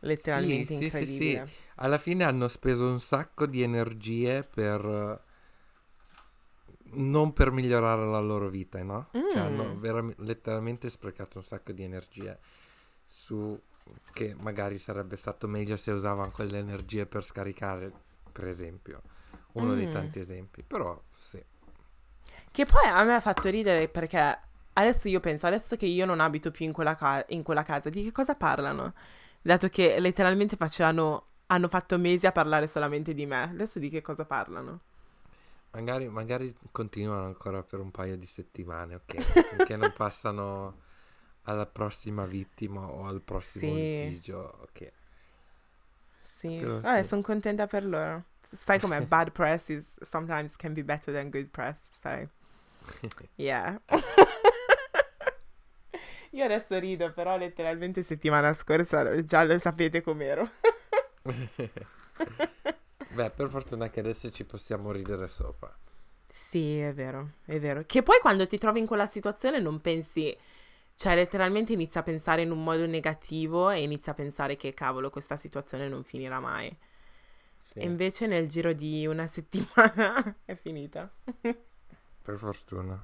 Letteralmente 0.00 0.64
Sì, 0.74 0.90
sì, 0.90 1.04
sì, 1.04 1.06
sì. 1.06 1.42
Alla 1.76 1.98
fine 1.98 2.24
hanno 2.24 2.48
speso 2.48 2.88
un 2.88 2.98
sacco 3.00 3.46
di 3.46 3.62
energie 3.62 4.42
per... 4.42 5.24
non 6.96 7.32
per 7.32 7.50
migliorare 7.50 8.04
la 8.06 8.20
loro 8.20 8.48
vita, 8.48 8.82
no? 8.82 9.08
Cioè 9.12 9.42
hanno 9.42 9.74
Mm. 9.74 9.78
veram- 9.80 10.14
letteralmente 10.18 10.88
sprecato 10.90 11.38
un 11.38 11.44
sacco 11.44 11.72
di 11.72 11.82
energie 11.82 12.38
su 13.04 13.58
che 14.12 14.34
magari 14.38 14.78
sarebbe 14.78 15.16
stato 15.16 15.46
meglio 15.46 15.76
se 15.76 15.90
usavano 15.92 16.30
quelle 16.30 16.58
energie 16.58 17.06
per 17.06 17.24
scaricare, 17.24 17.92
per 18.32 18.48
esempio, 18.48 19.02
uno 19.52 19.74
dei 19.74 19.86
Mm. 19.86 19.90
tanti 19.92 20.18
esempi. 20.18 20.62
Però 20.62 21.00
sì. 21.16 21.42
Che 22.50 22.64
poi 22.66 22.86
a 22.88 23.04
me 23.04 23.14
ha 23.14 23.20
fatto 23.20 23.48
ridere 23.48 23.88
perché 23.88 24.38
adesso 24.72 25.08
io 25.08 25.20
penso, 25.20 25.46
adesso 25.46 25.76
che 25.76 25.86
io 25.86 26.04
non 26.06 26.20
abito 26.20 26.50
più 26.50 26.64
in 26.66 26.72
quella, 26.72 26.94
ca- 26.94 27.24
in 27.28 27.42
quella 27.42 27.62
casa, 27.62 27.90
di 27.90 28.02
che 28.02 28.12
cosa 28.12 28.34
parlano? 28.34 28.94
Dato 29.42 29.68
che 29.68 30.00
letteralmente 30.00 30.56
facevano, 30.56 31.26
hanno 31.46 31.68
fatto 31.68 31.98
mesi 31.98 32.26
a 32.26 32.32
parlare 32.32 32.66
solamente 32.66 33.14
di 33.14 33.26
me, 33.26 33.42
adesso 33.42 33.78
di 33.78 33.88
che 33.90 34.02
cosa 34.02 34.24
parlano? 34.24 34.80
Magari, 35.72 36.08
magari 36.08 36.54
continuano 36.72 37.26
ancora 37.26 37.62
per 37.62 37.80
un 37.80 37.90
paio 37.90 38.16
di 38.16 38.24
settimane, 38.26 38.94
ok? 38.94 39.28
Finché 39.42 39.76
non 39.76 39.92
passano 39.94 40.80
alla 41.42 41.66
prossima 41.66 42.24
vittima 42.26 42.88
o 42.90 43.06
al 43.06 43.22
prossimo 43.22 43.74
Sì. 43.74 43.76
litigio, 43.76 44.58
ok. 44.62 44.92
Sì, 46.22 46.58
sì. 46.82 47.04
sono 47.04 47.22
contenta 47.22 47.66
per 47.66 47.84
loro. 47.84 48.24
Sai 48.58 48.78
com'è? 48.78 49.00
Bad 49.06 49.30
press 49.32 49.68
is 49.68 49.96
sometimes 50.02 50.56
can 50.56 50.72
be 50.74 50.82
better 50.82 51.12
than 51.14 51.30
good 51.30 51.48
press, 51.50 51.78
sai? 52.00 52.28
Yeah. 53.36 53.78
Io 56.32 56.44
adesso 56.44 56.78
rido, 56.78 57.12
però 57.12 57.36
letteralmente 57.36 58.02
settimana 58.02 58.52
scorsa 58.54 59.24
già 59.24 59.44
lo 59.44 59.58
sapete 59.58 60.02
com'ero. 60.02 60.48
Beh, 63.16 63.30
per 63.30 63.48
fortuna 63.48 63.90
che 63.90 64.00
adesso 64.00 64.30
ci 64.30 64.44
possiamo 64.44 64.92
ridere 64.92 65.28
sopra. 65.28 65.76
Sì, 66.28 66.78
è 66.78 66.92
vero, 66.94 67.32
è 67.44 67.58
vero. 67.58 67.82
Che 67.86 68.02
poi 68.02 68.18
quando 68.20 68.46
ti 68.46 68.58
trovi 68.58 68.78
in 68.80 68.86
quella 68.86 69.06
situazione 69.06 69.58
non 69.60 69.80
pensi, 69.80 70.36
cioè 70.94 71.14
letteralmente 71.14 71.72
inizi 71.72 71.98
a 71.98 72.02
pensare 72.02 72.42
in 72.42 72.50
un 72.50 72.62
modo 72.62 72.86
negativo 72.86 73.70
e 73.70 73.82
inizi 73.82 74.10
a 74.10 74.14
pensare 74.14 74.56
che 74.56 74.74
cavolo, 74.74 75.10
questa 75.10 75.36
situazione 75.36 75.88
non 75.88 76.04
finirà 76.04 76.38
mai. 76.40 76.76
Sì, 77.62 77.80
E 77.80 77.84
invece 77.86 78.26
nel 78.26 78.48
giro 78.48 78.72
di 78.72 79.06
una 79.06 79.26
settimana 79.28 80.36
è 80.44 80.54
finita. 80.56 81.10
per 82.22 82.36
fortuna. 82.36 83.02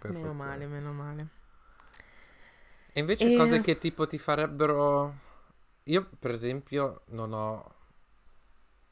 Per 0.00 0.12
meno 0.12 0.32
fortuna. 0.32 0.34
male, 0.34 0.66
meno 0.66 0.92
male. 0.92 1.28
E 2.92 3.00
invece 3.00 3.30
E- 3.30 3.32
cose 3.32 3.60
che 3.60 3.78
tipo 3.78 4.06
ti 4.06 4.18
farebbero... 4.18 5.14
Io, 5.84 6.08
per 6.18 6.30
esempio, 6.32 7.02
non 7.08 7.32
ho... 7.32 7.74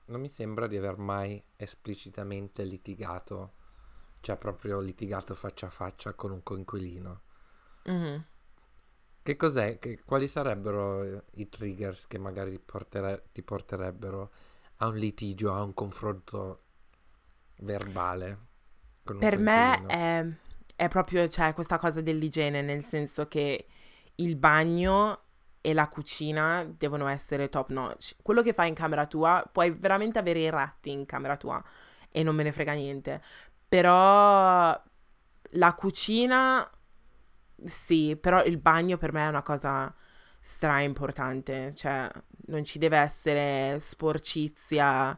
Non 0.06 0.20
mi 0.20 0.28
sembra 0.28 0.66
di 0.66 0.76
aver 0.76 0.96
mai 0.98 1.42
esplicitamente 1.56 2.62
litigato, 2.64 3.52
cioè 4.20 4.36
proprio 4.36 4.80
litigato 4.80 5.34
faccia 5.34 5.66
a 5.66 5.70
faccia 5.70 6.14
con 6.14 6.30
un 6.30 6.42
coinquilino. 6.42 7.20
Mhm. 7.86 8.24
Che 9.22 9.36
cos'è? 9.36 9.78
Che- 9.78 10.02
quali 10.04 10.28
sarebbero 10.28 11.02
eh, 11.02 11.22
i 11.36 11.48
triggers 11.48 12.06
che 12.06 12.18
magari 12.18 12.58
portere- 12.58 13.28
ti 13.32 13.42
porterebbero 13.42 14.30
a 14.78 14.88
un 14.88 14.96
litigio, 14.96 15.54
a 15.54 15.62
un 15.62 15.72
confronto 15.72 16.62
verbale 17.60 18.38
con 19.02 19.16
un 19.16 19.20
Per 19.20 19.38
me 19.38 19.86
è, 19.86 20.26
è 20.76 20.88
proprio, 20.88 21.26
cioè, 21.28 21.54
questa 21.54 21.78
cosa 21.78 22.02
dell'igiene, 22.02 22.60
nel 22.60 22.84
senso 22.84 23.26
che 23.28 23.66
il 24.16 24.36
bagno 24.36 25.20
e 25.66 25.72
la 25.72 25.88
cucina 25.88 26.62
devono 26.76 27.06
essere 27.06 27.48
top 27.48 27.70
notch. 27.70 28.16
Quello 28.20 28.42
che 28.42 28.52
fai 28.52 28.68
in 28.68 28.74
camera 28.74 29.06
tua, 29.06 29.42
puoi 29.50 29.70
veramente 29.70 30.18
avere 30.18 30.40
i 30.40 30.50
ratti 30.50 30.90
in 30.90 31.06
camera 31.06 31.38
tua 31.38 31.62
e 32.10 32.22
non 32.22 32.34
me 32.34 32.42
ne 32.42 32.52
frega 32.52 32.74
niente. 32.74 33.22
Però 33.66 34.78
la 35.52 35.74
cucina, 35.74 36.70
sì, 37.64 38.14
però 38.20 38.44
il 38.44 38.58
bagno 38.58 38.98
per 38.98 39.12
me 39.14 39.24
è 39.24 39.28
una 39.28 39.40
cosa 39.42 39.94
stra 40.38 40.80
importante. 40.80 41.72
Cioè, 41.74 42.10
non 42.48 42.62
ci 42.62 42.78
deve 42.78 42.98
essere 42.98 43.78
sporcizia, 43.80 45.16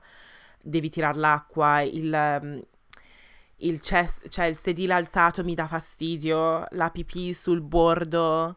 devi 0.62 0.90
tirare 0.90 1.18
l'acqua, 1.18 1.80
il, 1.80 2.64
il, 3.56 3.82
ces- 3.82 4.22
cioè 4.28 4.44
il 4.44 4.56
sedile 4.56 4.92
alzato 4.94 5.42
mi 5.42 5.54
dà 5.54 5.66
fastidio, 5.66 6.66
la 6.70 6.90
pipì 6.90 7.34
sul 7.34 7.62
bordo 7.62 8.56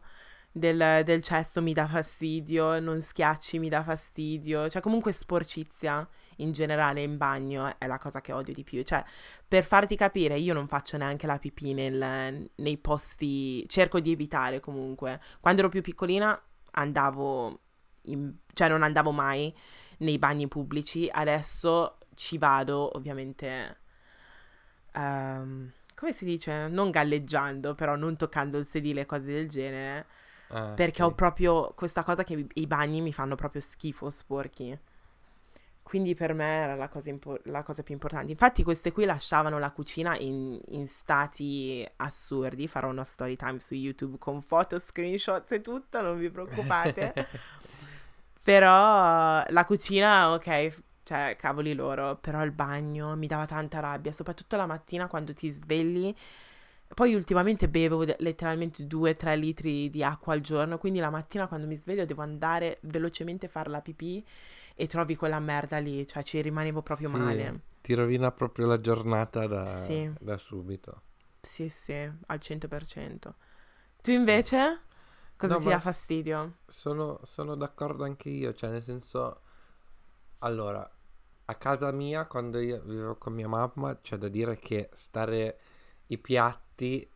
del, 0.52 1.02
del 1.04 1.22
cesto 1.22 1.62
mi 1.62 1.72
dà 1.72 1.86
fastidio, 1.86 2.80
non 2.80 3.00
schiacci 3.00 3.58
mi 3.58 3.68
dà 3.68 3.82
fastidio, 3.82 4.68
cioè 4.68 4.82
comunque 4.82 5.12
sporcizia 5.12 6.06
in 6.36 6.52
generale 6.52 7.02
in 7.02 7.16
bagno 7.16 7.78
è 7.78 7.86
la 7.86 7.98
cosa 7.98 8.20
che 8.20 8.32
odio 8.32 8.52
di 8.52 8.64
più, 8.64 8.82
cioè 8.82 9.04
per 9.46 9.64
farti 9.64 9.96
capire 9.96 10.36
io 10.38 10.54
non 10.54 10.66
faccio 10.66 10.96
neanche 10.96 11.26
la 11.26 11.38
pipì 11.38 11.72
nel- 11.74 12.50
nei 12.54 12.76
posti, 12.78 13.64
cerco 13.68 14.00
di 14.00 14.10
evitare 14.12 14.60
comunque, 14.60 15.20
quando 15.40 15.60
ero 15.60 15.70
più 15.70 15.82
piccolina 15.82 16.40
andavo, 16.72 17.60
in- 18.02 18.34
cioè 18.52 18.68
non 18.68 18.82
andavo 18.82 19.12
mai 19.12 19.54
nei 19.98 20.18
bagni 20.18 20.48
pubblici, 20.48 21.08
adesso 21.12 21.98
ci 22.14 22.38
vado 22.38 22.96
ovviamente 22.96 23.78
ehm, 24.92 25.70
come 25.94 26.12
si 26.12 26.24
dice? 26.24 26.68
Non 26.68 26.90
galleggiando, 26.90 27.74
però 27.74 27.94
non 27.96 28.16
toccando 28.16 28.58
il 28.58 28.66
sedile 28.66 29.04
cose 29.06 29.26
del 29.26 29.48
genere. 29.48 30.06
Ah, 30.50 30.76
Perché 30.76 31.02
sì. 31.02 31.02
ho 31.02 31.12
proprio 31.14 31.72
questa 31.74 32.02
cosa 32.04 32.24
che 32.24 32.46
i- 32.54 32.66
bagni 32.66 33.00
mi 33.00 33.12
fanno 33.12 33.34
proprio 33.34 33.60
schifo, 33.60 34.10
sporchi. 34.10 34.78
Quindi 35.82 36.14
per 36.14 36.34
me 36.34 36.44
era 36.44 36.74
la 36.76 36.88
cosa, 36.88 37.08
impo- 37.10 37.40
la 37.44 37.62
cosa 37.64 37.82
più 37.82 37.94
importante. 37.94 38.30
Infatti 38.30 38.62
queste 38.62 38.92
qui 38.92 39.04
lasciavano 39.04 39.58
la 39.58 39.72
cucina 39.72 40.16
in, 40.18 40.60
in 40.68 40.86
stati 40.86 41.84
assurdi. 41.96 42.68
Farò 42.68 42.90
uno 42.90 43.02
story 43.02 43.34
time 43.34 43.58
su 43.58 43.74
YouTube 43.74 44.16
con 44.18 44.40
foto, 44.40 44.78
screenshots 44.78 45.50
e 45.50 45.60
tutto, 45.60 46.00
non 46.00 46.16
vi 46.18 46.30
preoccupate. 46.30 47.16
Però 48.42 49.44
la 49.48 49.64
cucina, 49.66 50.32
ok, 50.32 50.82
cioè 51.02 51.36
cavoli 51.38 51.74
loro, 51.74 52.16
però 52.16 52.42
il 52.44 52.52
bagno 52.52 53.14
mi 53.16 53.26
dava 53.26 53.44
tanta 53.46 53.80
rabbia, 53.80 54.12
soprattutto 54.12 54.56
la 54.56 54.66
mattina 54.66 55.08
quando 55.08 55.34
ti 55.34 55.50
svegli. 55.50 56.14
Poi 56.92 57.14
ultimamente 57.14 57.68
bevo 57.68 58.02
letteralmente 58.18 58.86
2-3 58.86 59.36
litri 59.36 59.90
di 59.90 60.02
acqua 60.02 60.34
al 60.34 60.40
giorno, 60.40 60.76
quindi 60.76 60.98
la 60.98 61.10
mattina 61.10 61.46
quando 61.46 61.66
mi 61.66 61.76
sveglio 61.76 62.04
devo 62.04 62.22
andare 62.22 62.78
velocemente 62.82 63.46
a 63.46 63.48
fare 63.48 63.70
la 63.70 63.80
pipì 63.80 64.24
e 64.74 64.86
trovi 64.86 65.14
quella 65.16 65.38
merda 65.38 65.78
lì, 65.78 66.06
cioè 66.06 66.22
ci 66.22 66.40
rimanevo 66.42 66.82
proprio 66.82 67.08
Sì, 67.08 67.16
male. 67.16 67.60
Ti 67.80 67.94
rovina 67.94 68.30
proprio 68.32 68.66
la 68.66 68.80
giornata 68.80 69.46
da, 69.46 69.64
Sì. 69.64 70.10
da 70.18 70.36
subito. 70.36 71.02
Sì, 71.40 71.68
sì, 71.68 72.10
al 72.26 72.38
100%. 72.38 73.34
Tu 74.02 74.10
invece? 74.10 74.80
Cosa 75.36 75.54
No, 75.54 75.60
ti 75.60 75.68
dà 75.68 75.78
fastidio? 75.78 76.56
Sono, 76.66 77.20
sono 77.22 77.54
d'accordo 77.54 78.04
anche 78.04 78.28
io, 78.28 78.52
cioè 78.52 78.70
nel 78.70 78.82
senso... 78.82 79.40
Allora, 80.40 80.90
a 81.46 81.54
casa 81.54 81.90
mia, 81.92 82.26
quando 82.26 82.58
io 82.58 82.80
vivevo 82.80 83.16
con 83.16 83.32
mia 83.34 83.48
mamma, 83.48 83.98
c'è 84.00 84.16
da 84.16 84.28
dire 84.28 84.58
che 84.58 84.88
stare 84.94 85.58
i 86.10 86.18
piatti 86.18 87.08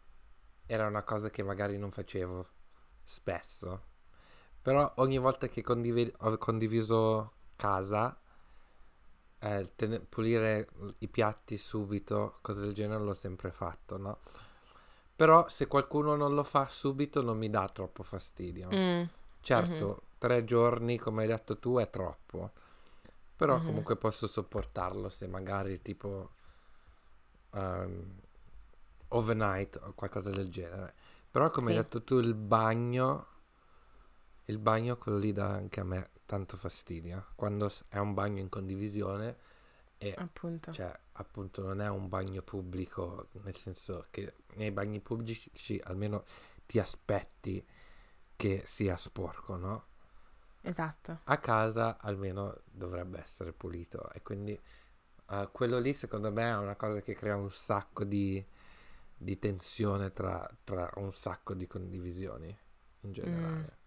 era 0.66 0.86
una 0.88 1.02
cosa 1.04 1.30
che 1.30 1.42
magari 1.44 1.78
non 1.78 1.90
facevo 1.92 2.46
spesso. 3.04 3.82
Però 4.62 4.92
ogni 4.96 5.18
volta 5.18 5.48
che 5.48 5.62
condivi- 5.62 6.12
ho 6.20 6.38
condiviso 6.38 7.32
casa, 7.56 8.18
eh, 9.40 9.70
tene- 9.76 10.00
pulire 10.00 10.68
i 10.98 11.08
piatti 11.08 11.56
subito, 11.58 12.38
cose 12.40 12.60
del 12.62 12.72
genere, 12.72 13.02
l'ho 13.02 13.12
sempre 13.12 13.50
fatto, 13.50 13.96
no? 13.98 14.18
Però 15.16 15.48
se 15.48 15.66
qualcuno 15.66 16.16
non 16.16 16.34
lo 16.34 16.44
fa 16.44 16.68
subito 16.68 17.22
non 17.22 17.38
mi 17.38 17.50
dà 17.50 17.68
troppo 17.68 18.02
fastidio. 18.02 18.76
Mm, 18.76 19.08
Certo, 19.40 19.86
mhm. 19.88 20.00
tre 20.18 20.44
giorni, 20.44 20.98
come 20.98 21.22
hai 21.22 21.28
detto 21.28 21.58
tu, 21.58 21.78
è 21.78 21.90
troppo. 21.90 22.52
Però 23.36 23.62
Mhm. 23.62 23.62
comunque 23.62 23.96
posso 23.96 24.26
sopportarlo 24.26 25.08
se 25.08 25.26
magari 25.28 25.82
tipo 25.82 26.30
ehm, 27.52 28.20
overnight 29.14 29.76
o 29.82 29.92
qualcosa 29.94 30.30
del 30.30 30.50
genere. 30.50 30.94
Però 31.30 31.50
come 31.50 31.70
hai 31.70 31.74
Sì. 31.74 31.76
detto 31.76 32.02
tu, 32.04 32.18
il 32.18 32.34
bagno, 32.34 33.26
il 34.46 34.58
bagno 34.58 34.96
quello 34.98 35.18
lì 35.18 35.32
dà 35.32 35.48
anche 35.48 35.80
a 35.80 35.84
me 35.84 36.10
tanto 36.26 36.56
fastidio. 36.56 37.26
Quando 37.34 37.70
è 37.88 37.98
un 37.98 38.14
bagno 38.14 38.40
in 38.40 38.48
condivisione 38.48 39.36
e 39.98 40.22
appunto. 40.22 40.70
cioè 40.70 40.92
appunto 41.12 41.62
non 41.62 41.80
è 41.80 41.88
un 41.88 42.08
bagno 42.08 42.42
pubblico, 42.42 43.28
nel 43.42 43.54
senso 43.56 44.06
che 44.10 44.34
nei 44.54 44.70
bagni 44.72 45.00
pubblici 45.00 45.80
almeno 45.84 46.24
ti 46.66 46.78
aspetti 46.78 47.64
che 48.36 48.62
sia 48.66 48.96
sporco, 48.96 49.56
no? 49.56 49.86
Esatto. 50.64 51.20
A 51.26 51.38
casa 51.38 51.96
almeno 52.00 52.60
dovrebbe 52.70 53.18
essere 53.18 53.52
pulito 53.52 54.10
e 54.12 54.20
quindi 54.22 54.58
eh, 55.30 55.48
quello 55.52 55.78
lì 55.78 55.92
secondo 55.94 56.30
me 56.32 56.42
è 56.50 56.56
una 56.56 56.76
cosa 56.76 57.00
che 57.00 57.14
crea 57.14 57.36
un 57.36 57.50
sacco 57.50 58.04
di, 58.04 58.44
di 59.16 59.38
tensione 59.38 60.12
tra, 60.12 60.48
tra 60.64 60.90
un 60.96 61.12
sacco 61.14 61.54
di 61.54 61.66
condivisioni 61.66 62.56
in 63.02 63.12
generale. 63.12 63.78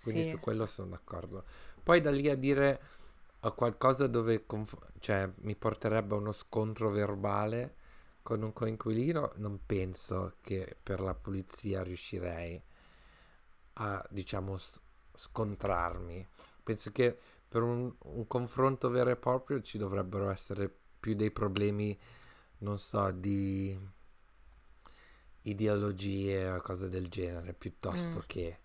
Quindi 0.00 0.22
Sì. 0.22 0.24
su 0.24 0.40
quello 0.40 0.66
sono 0.66 0.90
d'accordo. 0.90 1.44
Poi 1.82 2.00
da 2.00 2.10
lì 2.10 2.28
a 2.28 2.36
dire 2.36 2.82
eh, 3.42 3.54
qualcosa 3.54 4.06
dove 4.08 4.46
conf- 4.46 4.90
cioè, 5.00 5.30
mi 5.42 5.56
porterebbe 5.56 6.14
a 6.14 6.18
uno 6.18 6.32
scontro 6.32 6.90
verbale 6.90 7.76
con 8.22 8.42
un 8.42 8.52
coinquilino, 8.52 9.32
non 9.36 9.60
penso 9.66 10.36
che 10.40 10.76
per 10.82 11.00
la 11.00 11.14
pulizia 11.14 11.82
riuscirei 11.82 12.62
a, 13.74 14.04
diciamo, 14.10 14.56
s- 14.56 14.80
scontrarmi. 15.14 16.26
Penso 16.62 16.90
che 16.92 17.16
per 17.48 17.62
un, 17.62 17.92
un 18.04 18.26
confronto 18.26 18.88
vero 18.90 19.10
e 19.10 19.16
proprio 19.16 19.60
ci 19.60 19.78
dovrebbero 19.78 20.30
essere 20.30 20.72
più 21.00 21.14
dei 21.14 21.30
problemi, 21.30 21.98
non 22.58 22.78
so, 22.78 23.10
di 23.10 23.78
ideologie 25.42 26.48
o 26.50 26.60
cose 26.60 26.88
del 26.88 27.08
genere, 27.08 27.52
piuttosto 27.54 28.18
Mm. 28.18 28.26
che 28.26 28.58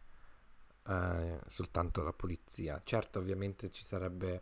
eh, 0.90 1.40
soltanto 1.48 2.02
la 2.02 2.14
pulizia. 2.14 2.82
Certo, 2.84 3.20
ovviamente 3.20 3.70
ci 3.72 3.84
sarebbe, 3.84 4.42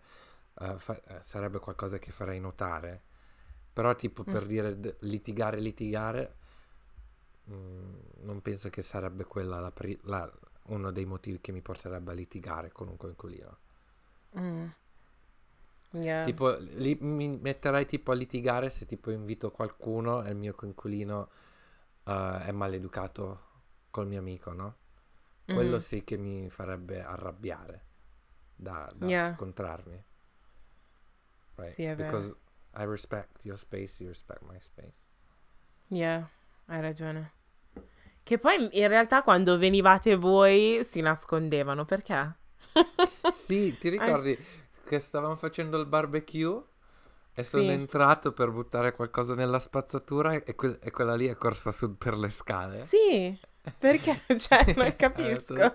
eh, 0.60 0.76
fa- 0.78 1.02
eh, 1.04 1.24
sarebbe 1.24 1.58
qualcosa 1.60 1.98
che 1.98 2.12
farei 2.12 2.40
notare, 2.40 3.02
però 3.74 3.96
tipo 3.96 4.24
Mm. 4.28 4.32
per 4.32 4.46
dire 4.46 4.80
d- 4.80 4.96
litigare, 5.00 5.60
litigare, 5.60 6.36
mm, 7.50 7.94
non 8.22 8.42
penso 8.42 8.70
che 8.70 8.82
sarebbe 8.82 9.24
quella 9.26 9.60
la 9.60 9.72
pri- 9.72 10.00
la- 10.04 10.32
uno 10.68 10.92
dei 10.92 11.06
motivi 11.06 11.40
che 11.42 11.52
mi 11.52 11.62
porterebbe 11.62 12.12
a 12.12 12.14
litigare 12.16 12.72
con 12.72 12.88
un 12.90 12.98
coinquilino. 12.98 13.58
Mm. 14.40 14.68
Yeah. 15.92 16.24
Tipo, 16.26 16.56
li- 16.60 16.98
mi 17.00 17.38
metterei 17.38 17.86
tipo 17.86 18.12
a 18.12 18.16
litigare 18.16 18.70
se 18.70 18.86
tipo 18.86 19.12
invito 19.12 19.50
qualcuno 19.52 20.24
e 20.24 20.30
il 20.32 20.36
mio 20.36 20.54
coinquilino 20.54 21.30
eh, 22.06 22.42
è 22.46 22.52
maleducato 22.52 23.42
col 23.90 24.08
mio 24.08 24.20
amico, 24.20 24.54
no? 24.54 24.76
Quello 25.48 25.80
Mhm. 25.80 25.80
sì 25.80 26.04
che 26.04 26.18
mi 26.18 26.50
farebbe 26.50 27.04
arrabbiare 27.04 27.86
da, 28.56 28.92
da 28.96 29.12
Yeah. 29.12 29.20
scontrarmi. 29.20 30.04
Right? 31.58 31.78
Sì, 31.78 31.84
è 31.84 31.96
vero. 31.98 32.24
Because 32.24 32.36
I 32.74 32.84
respect 32.86 33.46
your 33.46 33.58
space, 33.58 34.00
you 34.02 34.08
respect 34.10 34.42
my 34.44 34.60
space. 34.60 34.96
Yeah, 35.90 36.28
hai 36.68 36.82
ragione. 36.82 37.32
Che 38.24 38.40
poi 38.40 38.70
in 38.80 38.88
realtà 38.88 39.24
quando 39.24 39.58
venivate 39.58 40.16
voi 40.16 40.82
si 40.84 41.02
nascondevano, 41.02 41.86
perché? 41.86 42.36
Sì, 43.24 43.78
ti 43.78 43.90
ricordi 43.90 44.38
che 44.84 45.00
stavamo 45.00 45.36
facendo 45.36 45.78
il 45.80 45.86
barbecue 45.88 46.64
e 47.36 47.44
sono 47.44 47.64
Sì. 47.64 47.70
entrato 47.70 48.32
per 48.32 48.50
buttare 48.50 48.94
qualcosa 48.94 49.36
nella 49.36 49.60
spazzatura 49.60 50.32
e, 50.34 50.56
que- 50.56 50.80
e 50.82 50.90
quella 50.92 51.16
lì 51.16 51.28
è 51.28 51.36
corsa 51.36 51.72
su 51.72 51.98
per 51.98 52.16
le 52.18 52.30
scale? 52.30 52.88
Sì, 52.90 53.38
perché? 53.78 54.22
Cioè, 54.40 54.74
non 54.76 54.96
capisco. 54.96 55.74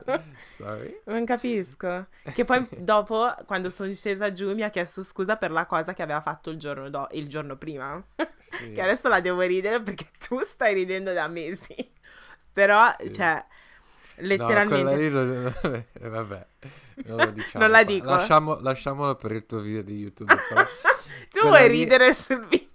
Sorry. 0.53 1.01
Non 1.05 1.25
capisco. 1.25 2.07
Che 2.33 2.45
poi 2.45 2.67
dopo, 2.79 3.33
quando 3.47 3.71
sono 3.71 3.93
scesa 3.93 4.33
giù, 4.33 4.55
mi 4.55 4.63
ha 4.63 4.71
chiesto 4.71 5.03
scusa 5.03 5.37
per 5.37 5.53
la 5.53 5.67
cosa 5.67 5.93
che 5.93 6.03
aveva 6.03 6.21
fatto 6.23 6.51
il 6.51 6.59
giorno, 6.59 6.89
do- 6.89 7.09
il 7.13 7.29
giorno 7.29 7.57
prima. 7.57 8.03
Sì. 8.39 8.73
Che 8.73 8.81
adesso 8.81 9.09
la 9.09 9.21
devo 9.21 9.43
ridere 9.43 9.81
perché 9.83 10.07
tu 10.27 10.41
stai 10.43 10.75
ridendo 10.75 11.13
da 11.13 11.29
mesi. 11.29 11.93
Però, 12.53 12.91
Sì. 12.99 13.13
cioè, 13.13 13.45
No, 14.17 14.27
letteralmente... 14.27 14.83
quella 14.83 14.97
lì 14.97 15.09
non, 15.09 15.55
vabbè, 16.11 16.47
non 17.07 17.33
diciamo. 17.33 17.65
Non 17.65 17.73
la 17.73 17.85
dico. 17.85 18.07
Lasciamo- 18.11 18.59
lasciamolo 18.61 19.15
per 19.17 19.33
il 19.33 19.47
tuo 19.47 19.61
video 19.61 19.83
di 19.83 19.97
YouTube. 19.99 20.35
tu 21.31 21.41
vuoi 21.47 21.69
lì- 21.69 21.79
ridere 21.79 22.15
sul 22.15 22.47
video? 22.47 22.69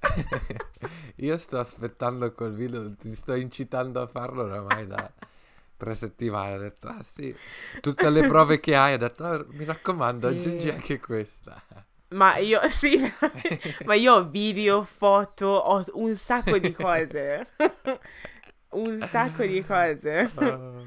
Io 1.16 1.36
sto 1.38 1.58
aspettando 1.58 2.30
quel 2.32 2.52
video, 2.52 2.94
ti 2.94 3.14
sto 3.14 3.34
incitando 3.34 4.00
a 4.02 4.06
farlo 4.06 4.42
oramai 4.44 4.86
da 4.86 5.10
tre 5.76 5.94
settimane. 5.94 6.54
Ho 6.56 6.58
detto, 6.58 6.88
ah 6.88 7.02
sì, 7.02 7.34
tutte 7.80 8.08
le 8.10 8.26
prove 8.28 8.60
che 8.60 8.76
hai, 8.76 8.94
ho 8.94 8.98
detto, 8.98 9.24
"Ah, 9.24 9.44
mi 9.50 9.64
raccomando, 9.64 10.30
Sì. 10.30 10.36
aggiungi 10.38 10.68
anche 10.70 11.00
questa. 11.00 11.62
Ma 12.08 12.36
io, 12.36 12.60
sì, 12.70 13.00
ma 13.84 13.94
io 13.94 14.14
ho 14.14 14.28
video, 14.28 14.82
foto, 14.84 15.46
ho 15.46 15.84
un 15.94 16.16
sacco 16.16 16.58
di 16.58 16.72
cose. 16.72 17.48
un 18.70 19.06
sacco 19.10 19.44
di 19.44 19.64
cose. 19.64 20.30
Oh. 20.34 20.84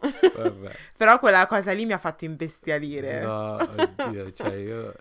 Però 0.96 1.18
quella 1.18 1.46
cosa 1.46 1.72
lì 1.72 1.84
mi 1.86 1.92
ha 1.92 1.98
fatto 1.98 2.24
imbestialire. 2.24 3.20
No, 3.20 3.56
oddio, 3.56 4.32
cioè 4.32 4.54
io, 4.54 4.94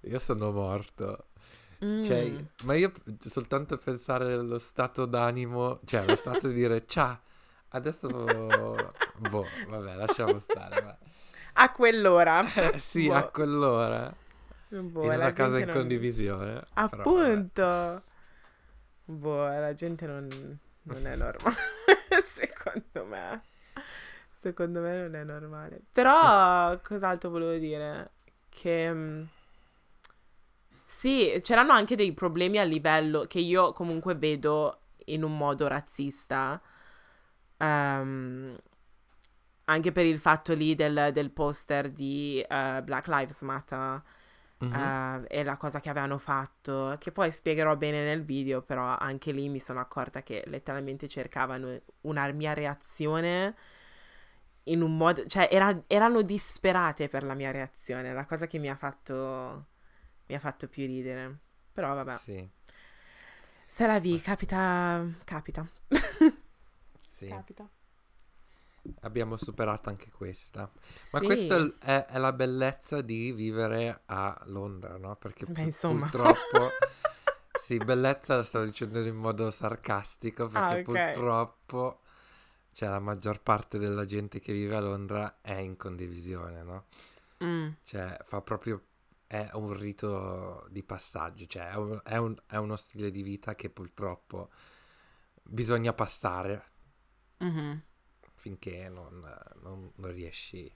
io 0.00 0.18
sono 0.18 0.50
morto. 0.52 1.26
Mm. 1.84 2.02
Cioè, 2.04 2.32
ma 2.62 2.74
io 2.74 2.90
soltanto 3.18 3.76
pensare 3.76 4.32
allo 4.32 4.58
stato 4.58 5.04
d'animo, 5.04 5.80
cioè 5.84 6.06
lo 6.06 6.16
stato 6.16 6.48
di 6.48 6.54
dire 6.54 6.86
ciao, 6.86 7.20
adesso 7.70 8.08
boh, 8.08 9.46
vabbè, 9.68 9.94
lasciamo 9.96 10.38
stare. 10.38 10.80
va. 10.80 10.96
A 11.54 11.72
quell'ora. 11.72 12.44
Eh, 12.54 12.78
sì, 12.80 13.08
a 13.10 13.20
Boh, 13.20 13.30
quell'ora, 13.30 14.14
boh, 14.68 15.02
in 15.02 15.08
la 15.08 15.14
una 15.16 15.30
casa 15.32 15.58
in 15.58 15.66
non- 15.66 15.74
condivisione. 15.74 16.62
però. 16.74 16.84
Appunto. 17.02 18.02
Boh, 19.08 19.44
la 19.46 19.74
gente 19.74 20.06
non, 20.06 20.26
non 20.82 21.06
è 21.06 21.14
normale. 21.16 21.56
Secondo 22.34 23.04
me. 23.06 23.42
Secondo 24.36 24.80
me 24.80 25.02
non 25.02 25.14
è 25.16 25.24
normale. 25.24 25.80
Però, 25.92 26.78
cos'altro 26.80 27.30
volevo 27.30 27.56
dire? 27.58 28.10
Che... 28.48 28.92
mm, 28.92 29.22
Sì, 30.84 31.38
c'erano 31.42 31.72
anche 31.72 31.96
dei 31.96 32.12
problemi 32.14 32.58
a 32.58 32.64
livello 32.64 33.22
che 33.26 33.40
io 33.40 33.72
comunque 33.72 34.14
vedo 34.14 34.80
in 35.06 35.22
un 35.22 35.36
modo 35.36 35.66
razzista. 35.66 36.60
Ehm, 37.58 38.56
anche 39.68 39.90
per 39.92 40.06
il 40.06 40.18
fatto 40.18 40.54
lì 40.54 40.74
del, 40.74 41.10
del 41.12 41.30
poster 41.30 41.90
di 41.90 42.40
eh, 42.40 42.82
Black 42.84 43.08
Lives 43.08 43.42
Matter 43.42 44.00
Mhm. 44.60 44.92
eh, 45.18 45.24
e 45.28 45.44
la 45.44 45.56
cosa 45.56 45.80
che 45.80 45.88
avevano 45.90 46.18
fatto, 46.18 46.96
che 47.00 47.10
poi 47.12 47.32
spiegherò 47.32 47.76
bene 47.76 48.04
nel 48.04 48.24
video, 48.24 48.62
però 48.62 48.96
anche 48.96 49.32
lì 49.32 49.48
mi 49.48 49.58
sono 49.60 49.80
accorta 49.80 50.22
che 50.22 50.44
letteralmente 50.46 51.08
cercavano 51.08 51.80
una 52.02 52.30
mia 52.32 52.52
reazione 52.54 53.56
in 54.66 54.82
un 54.82 54.96
modo, 54.96 55.26
cioè 55.26 55.48
era- 55.50 55.82
erano 55.86 56.22
disperate 56.22 57.08
per 57.08 57.22
la 57.24 57.34
mia 57.34 57.50
reazione, 57.50 58.12
la 58.12 58.26
cosa 58.26 58.46
che 58.46 58.58
mi 58.58 58.68
ha 58.70 58.76
fatto, 58.76 59.66
mi 60.26 60.34
ha 60.34 60.38
fatto 60.40 60.68
più 60.68 60.86
ridere. 60.86 61.38
Però 61.72 61.94
vabbè, 61.94 62.20
Sì, 62.20 62.50
se 63.66 63.86
la 63.86 63.98
vi, 63.98 64.20
capita, 64.20 65.04
capita. 65.24 65.66
sì, 67.02 67.28
Capita. 67.28 67.68
abbiamo 69.00 69.36
superato 69.36 69.88
anche 69.88 70.10
questa. 70.10 70.70
Ma 71.10 71.20
Sì. 71.20 71.26
questa 71.26 71.56
è, 71.80 72.06
è- 72.06 72.18
la 72.18 72.32
bellezza 72.32 73.00
di 73.00 73.32
vivere 73.32 74.02
a 74.06 74.38
Londra, 74.46 74.96
no? 74.96 75.16
Perché 75.16 75.46
Beh, 75.48 75.62
insomma. 75.62 76.10
purtroppo... 76.10 76.70
Sì, 77.66 77.78
bellezza 77.78 78.36
la 78.36 78.44
stavo 78.44 78.64
dicendo 78.64 79.00
in 79.04 79.16
modo 79.16 79.50
sarcastico 79.50 80.46
perché 80.46 80.76
Ah, 80.76 80.78
ok. 80.78 80.84
purtroppo 80.84 82.00
cioè, 82.76 82.88
la 82.90 83.00
maggior 83.00 83.40
parte 83.42 83.78
della 83.78 84.04
gente 84.04 84.38
che 84.40 84.52
vive 84.52 84.76
a 84.76 84.80
Londra 84.80 85.38
è 85.40 85.54
in 85.54 85.76
condivisione, 85.78 86.62
no? 86.62 86.84
Mm, 87.40 87.76
Cioè, 87.82 88.18
fa 88.24 88.40
proprio... 88.42 88.82
è 89.26 89.50
un 89.54 89.72
rito 89.74 90.66
di 90.70 90.82
passaggio, 90.84 91.46
cioè 91.46 91.70
è, 91.70 91.76
un- 91.76 92.00
è 92.04 92.16
un- 92.16 92.36
è 92.46 92.56
uno 92.56 92.76
stile 92.76 93.10
di 93.10 93.22
vita 93.22 93.54
che 93.56 93.70
purtroppo 93.70 94.50
bisogna 95.42 95.92
passare 95.94 96.64
mhm. 97.40 97.82
finché 98.34 98.88
non, 98.88 99.18
non- 99.62 99.90
non 99.96 100.12
riesci 100.12 100.72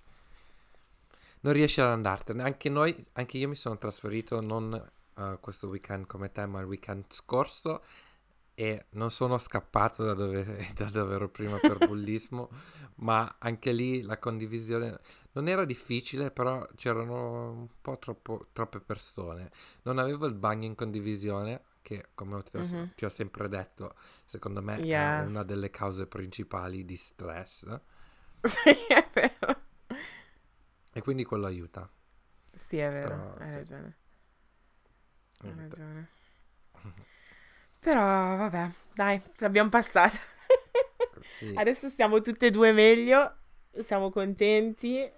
non 1.40 1.52
riesci 1.52 1.80
ad 1.80 1.88
andartene. 1.88 2.42
Anche 2.42 2.68
noi, 2.68 2.94
anche 3.14 3.38
io 3.38 3.48
mi 3.48 3.54
sono 3.54 3.78
trasferito 3.78 4.40
non 4.40 4.72
eh, 5.16 5.38
questo 5.40 5.68
weekend 5.68 6.06
come 6.06 6.30
te, 6.32 6.46
ma 6.46 6.60
il 6.60 6.66
weekend 6.66 7.04
scorso 7.08 7.82
e 8.60 8.86
non 8.90 9.10
sono 9.10 9.38
scappato 9.38 10.04
da 10.04 10.12
dove, 10.14 10.66
da 10.76 10.90
dove 10.90 11.14
ero 11.14 11.28
prima 11.30 11.60
per 11.60 11.78
bullismo, 11.80 12.50
ma 12.96 13.36
anche 13.38 13.72
lì 13.72 14.02
la 14.02 14.18
condivisione 14.18 15.00
non 15.32 15.48
era 15.48 15.64
difficile, 15.64 16.30
però 16.30 16.66
c'erano 16.76 17.50
un 17.52 17.68
po' 17.80 17.98
troppo, 17.98 18.48
troppe 18.52 18.80
persone. 18.80 19.50
Non 19.82 19.98
avevo 19.98 20.26
il 20.26 20.34
bagno 20.34 20.66
in 20.66 20.74
condivisione, 20.74 21.62
che 21.82 22.08
come 22.14 22.42
ti 22.42 22.56
ho, 22.58 22.62
Mhm. 22.62 22.90
ti 22.94 23.04
ho 23.06 23.08
sempre 23.08 23.48
detto, 23.48 23.94
secondo 24.26 24.60
me 24.62 24.84
Yeah. 24.84 25.16
è 25.16 25.22
una 25.22 25.42
delle 25.42 25.70
cause 25.70 26.06
principali 26.06 26.84
di 26.84 26.96
stress. 26.96 27.66
Sì, 28.46 28.70
è 28.88 29.08
vero. 29.14 29.62
E 30.92 31.00
quindi 31.02 31.24
quello 31.24 31.46
aiuta. 31.46 31.90
Sì, 32.54 32.76
è 32.78 32.88
vero, 32.90 33.24
Però, 33.24 33.36
hai 33.38 33.50
sì. 33.50 33.58
ragione. 33.58 33.96
Hai 35.42 35.54
ragione. 35.56 36.08
Però 37.80 38.00
vabbè, 38.36 38.70
dai, 38.94 39.20
l'abbiamo 39.38 39.68
passata. 39.70 40.16
Sì. 41.34 41.52
Adesso 41.54 41.88
stiamo 41.88 42.20
tutte 42.22 42.46
e 42.46 42.50
due 42.50 42.72
meglio, 42.72 43.36
siamo 43.82 44.10
contenti 44.10 44.96
Sì. 44.96 45.10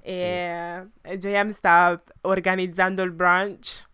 e 0.00 0.88
e 1.02 1.16
JM 1.18 1.50
sta 1.50 2.00
organizzando 2.22 3.02
il 3.02 3.10
brunch 3.12 3.88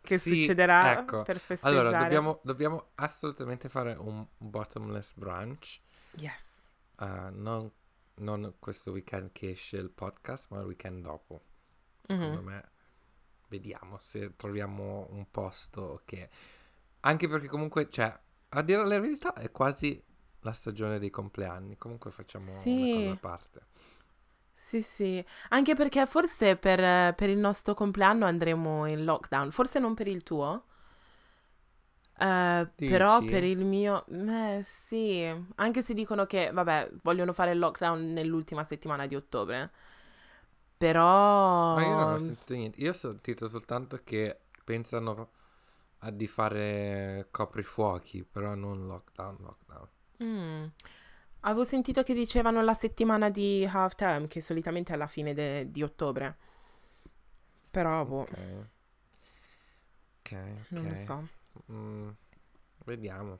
che 0.00 0.18
Sì, 0.18 0.40
succederà 0.40 1.00
ecco. 1.00 1.22
per 1.22 1.38
festeggiare. 1.38 1.78
Allora, 1.80 2.02
dobbiamo, 2.02 2.40
dobbiamo 2.42 2.88
assolutamente 2.96 3.68
fare 3.68 3.92
un 3.94 4.26
bottomless 4.38 5.14
brunch. 5.14 5.80
Yes. 6.12 6.62
Uh, 6.98 7.28
non, 7.32 7.70
non 8.16 8.54
questo 8.58 8.90
weekend 8.90 9.30
che 9.32 9.50
esce 9.50 9.76
il 9.76 9.90
podcast, 9.90 10.48
ma 10.50 10.60
il 10.60 10.66
weekend 10.66 11.02
dopo. 11.02 11.42
Mhm. 12.08 12.18
Secondo 12.18 12.42
me, 12.42 12.64
vediamo 13.48 13.98
se 13.98 14.34
troviamo 14.36 15.06
un 15.10 15.30
posto 15.30 16.02
che... 16.04 16.28
Anche 17.00 17.28
perché 17.28 17.48
comunque, 17.48 17.88
cioè, 17.90 18.16
a 18.50 18.62
dire 18.62 18.86
la 18.86 19.00
verità, 19.00 19.32
è 19.34 19.50
quasi 19.50 20.00
la 20.40 20.52
stagione 20.52 20.98
dei 20.98 21.10
compleanni. 21.10 21.76
Comunque 21.76 22.10
facciamo 22.10 22.70
Sì. 22.70 22.70
una 22.70 22.88
cosa 22.88 23.10
a 23.12 23.16
parte. 23.16 23.60
Sì, 24.54 24.82
sì, 24.82 25.24
anche 25.50 25.74
perché 25.74 26.04
forse 26.04 26.56
per, 26.56 27.14
per 27.14 27.30
il 27.30 27.38
nostro 27.38 27.74
compleanno 27.74 28.26
andremo 28.26 28.86
in 28.86 29.04
lockdown, 29.04 29.50
forse 29.52 29.78
non 29.78 29.94
per 29.94 30.08
il 30.08 30.22
tuo, 30.24 30.64
eh, 32.20 32.68
però 32.84 33.24
per 33.24 33.44
il 33.44 33.64
mio, 33.64 34.04
eh, 34.06 34.60
sì, 34.64 35.24
anche 35.56 35.82
se 35.82 35.94
dicono 35.94 36.26
che, 36.26 36.50
vabbè, 36.52 36.90
vogliono 37.02 37.32
fare 37.32 37.52
il 37.52 37.58
lockdown 37.58 38.12
nell'ultima 38.12 38.64
settimana 38.64 39.06
di 39.06 39.14
ottobre, 39.14 39.70
però... 40.78 41.76
Ma 41.76 41.82
io 41.84 41.94
non 41.94 42.12
ho 42.12 42.18
sentito 42.18 42.54
niente. 42.54 42.80
Io 42.80 42.90
ho 42.90 42.94
sentito 42.94 43.46
soltanto 43.48 44.00
che 44.04 44.38
pensano 44.64 45.30
a 46.00 46.10
di 46.10 46.26
fare 46.26 47.28
coprifuochi, 47.30 48.24
però 48.24 48.54
non 48.54 48.86
lockdown, 48.86 49.36
lockdown. 49.40 49.88
Mm. 50.22 50.64
Avevo 51.40 51.64
sentito 51.64 52.02
che 52.02 52.14
dicevano 52.14 52.62
la 52.62 52.74
settimana 52.74 53.30
di 53.30 53.68
half 53.70 53.94
term, 53.94 54.26
che 54.26 54.40
solitamente 54.40 54.92
è 54.92 54.94
alla 54.96 55.06
fine 55.06 55.32
de- 55.34 55.70
di 55.70 55.82
ottobre, 55.82 56.36
però, 57.70 58.04
boh, 58.04 58.26
Ok. 58.26 58.68
Ok, 60.20 60.32
non 60.70 60.86
lo 60.88 60.94
so. 60.94 61.28
Mm, 61.70 62.10
vediamo. 62.86 63.38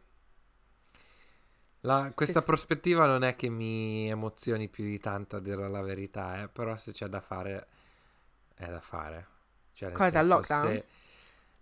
La- 1.82 2.12
questa 2.14 2.42
Sì. 2.42 2.42
prospettiva 2.42 3.06
non 3.06 3.22
è 3.22 3.36
che 3.36 3.48
mi 3.48 4.08
emozioni 4.10 4.68
più 4.68 4.84
di 4.84 4.98
tanto 4.98 5.36
a 5.36 5.40
dire 5.40 5.68
la 5.68 5.80
verità, 5.80 6.42
eh, 6.42 6.48
però 6.48 6.76
se 6.76 6.92
c'è 6.92 7.06
da 7.06 7.20
fare, 7.20 7.68
è 8.54 8.66
da 8.68 8.80
fare. 8.80 9.26
Cioè, 9.72 9.98
Cosa, 9.98 10.22
senso, 10.22 10.22
lockdown? 10.22 10.82
se- 10.82 10.86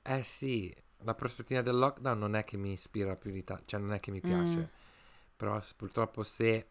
Eh 0.02 0.22
sì, 0.24 0.74
la 1.06 1.14
prospettiva 1.14 1.62
del 1.62 1.76
lockdown 1.78 2.18
non 2.18 2.36
è 2.36 2.44
che 2.44 2.56
mi 2.58 2.72
ispira 2.72 3.16
più 3.16 3.30
di 3.32 3.44
tanto, 3.44 3.64
cioè 3.66 3.80
non 3.80 3.92
è 3.94 4.00
che 4.00 4.10
mi 4.10 4.20
piace, 4.22 4.66
Mm. 4.66 4.68
però 5.36 5.60
purtroppo 5.76 6.22
se 6.24 6.68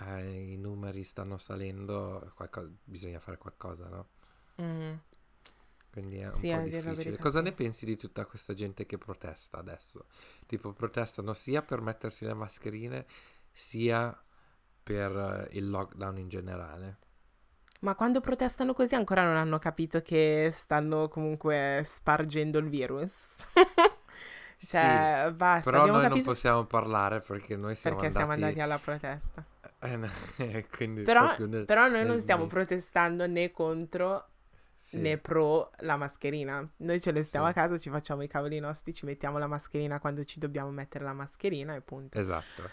eh, 0.00 0.52
i 0.52 0.56
numeri 0.58 1.04
stanno 1.04 1.38
salendo, 1.38 2.30
qualcosa- 2.36 2.70
bisogna 2.84 3.20
fare 3.20 3.38
qualcosa, 3.38 3.88
no? 3.88 4.08
Mm. 4.58 5.00
Quindi 5.90 6.18
è 6.18 6.30
un 6.32 6.46
Sì, 6.46 6.48
po' 6.48 6.60
difficile. 6.60 7.18
Cosa 7.18 7.40
ne 7.40 7.52
pensi 7.52 7.84
di 7.84 7.96
tutta 7.96 8.24
questa 8.24 8.54
gente 8.54 8.86
che 8.86 8.96
protesta 8.96 9.58
adesso? 9.58 10.06
Tipo, 10.46 10.72
protestano 10.72 11.32
sia 11.34 11.62
per 11.62 11.80
mettersi 11.80 12.24
le 12.24 12.34
mascherine, 12.34 13.06
sia 13.52 14.16
per 14.82 15.48
eh, 15.52 15.56
il 15.58 15.68
lockdown 15.68 16.18
in 16.18 16.28
generale. 16.28 16.98
Ma 17.80 17.94
quando 17.94 18.20
protestano 18.20 18.74
così 18.74 18.94
ancora 18.94 19.24
non 19.24 19.36
hanno 19.36 19.58
capito 19.58 20.00
che 20.02 20.50
stanno 20.52 21.08
comunque 21.08 21.82
spargendo 21.86 22.58
il 22.58 22.68
virus. 22.68 23.36
Cioè, 24.62 25.32
basta, 25.34 25.70
Però 25.70 25.86
noi 25.86 26.02
non 26.02 26.02
capito 26.02 26.24
possiamo 26.32 26.64
parlare 26.64 27.20
perché 27.20 27.56
noi 27.56 27.74
siamo 27.74 27.96
perché 27.96 28.12
siamo 28.12 28.32
andati... 28.32 28.60
andati 28.60 28.70
alla 28.70 28.78
protesta. 28.78 29.44
Eh, 30.36 30.66
quindi 30.70 31.02
Però, 31.02 31.34
nel- 31.38 31.64
però 31.64 31.88
noi 31.88 32.04
non 32.04 32.20
stiamo 32.20 32.42
misto. 32.44 32.58
protestando 32.58 33.26
né 33.26 33.50
contro 33.52 34.28
Sì, 34.76 34.98
né 35.00 35.16
pro 35.16 35.70
la 35.78 35.96
mascherina. 35.96 36.68
Noi 36.76 37.00
ce 37.00 37.10
le 37.10 37.22
stiamo 37.22 37.46
Sì. 37.46 37.52
a 37.52 37.54
casa, 37.54 37.78
ci 37.78 37.88
facciamo 37.88 38.20
i 38.22 38.28
cavoli 38.28 38.58
nostri, 38.58 38.92
ci 38.92 39.06
mettiamo 39.06 39.38
la 39.38 39.46
mascherina 39.46 39.98
quando 39.98 40.24
ci 40.24 40.38
dobbiamo 40.38 40.70
mettere 40.70 41.04
la 41.04 41.14
mascherina 41.14 41.74
e 41.74 41.80
punto. 41.80 42.18
Esatto. 42.18 42.68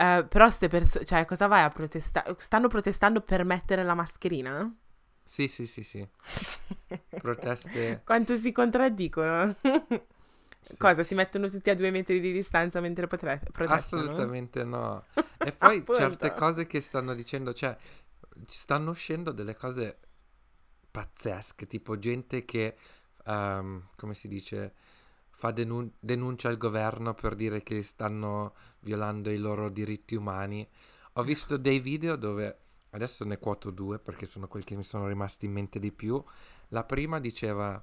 Eh, 0.00 0.24
però 0.26 0.48
ste 0.48 0.68
persone, 0.68 1.04
cioè, 1.04 1.26
cosa 1.26 1.46
vai 1.46 1.62
a 1.62 1.68
protestare? 1.68 2.34
Stanno 2.38 2.68
protestando 2.68 3.20
per 3.20 3.44
mettere 3.44 3.84
la 3.84 3.92
mascherina? 3.92 4.74
Sì, 5.22 5.46
sì, 5.46 5.66
sì, 5.66 5.82
sì. 5.82 6.08
Proteste... 7.20 8.00
Quanto 8.06 8.38
si 8.38 8.50
contraddicono? 8.50 9.54
sì. 10.62 10.78
Cosa? 10.78 11.04
Si 11.04 11.14
mettono 11.14 11.50
tutti 11.50 11.68
a 11.68 11.74
due 11.74 11.90
metri 11.90 12.18
di 12.18 12.32
distanza 12.32 12.80
mentre 12.80 13.08
potre- 13.08 13.42
protestano? 13.52 14.04
Assolutamente 14.04 14.64
no. 14.64 15.04
E 15.42 15.52
poi 15.52 15.84
certe 15.86 16.34
cose 16.34 16.66
che 16.66 16.80
stanno 16.80 17.14
dicendo, 17.14 17.54
cioè, 17.54 17.76
ci 18.46 18.58
stanno 18.58 18.90
uscendo 18.90 19.32
delle 19.32 19.56
cose 19.56 19.98
pazzesche, 20.90 21.66
tipo 21.66 21.98
gente 21.98 22.44
che, 22.44 22.76
ehm, 23.24 23.88
come 23.96 24.14
si 24.14 24.28
dice, 24.28 24.74
fa 25.40 25.52
denun- 25.52 25.90
denuncia 25.98 26.50
al 26.50 26.58
governo 26.58 27.14
per 27.14 27.34
dire 27.34 27.62
che 27.62 27.82
stanno 27.82 28.52
violando 28.80 29.30
i 29.30 29.38
loro 29.38 29.70
diritti 29.70 30.14
umani. 30.14 30.68
Ho 31.14 31.22
visto 31.22 31.56
dei 31.56 31.80
video 31.80 32.16
dove, 32.16 32.58
adesso 32.90 33.24
ne 33.24 33.38
quoto 33.38 33.70
due 33.70 33.98
perché 33.98 34.26
sono 34.26 34.48
quelli 34.48 34.66
che 34.66 34.76
mi 34.76 34.84
sono 34.84 35.08
rimasti 35.08 35.46
in 35.46 35.52
mente 35.52 35.78
di 35.78 35.92
più. 35.92 36.22
La 36.68 36.84
prima 36.84 37.20
diceva, 37.20 37.82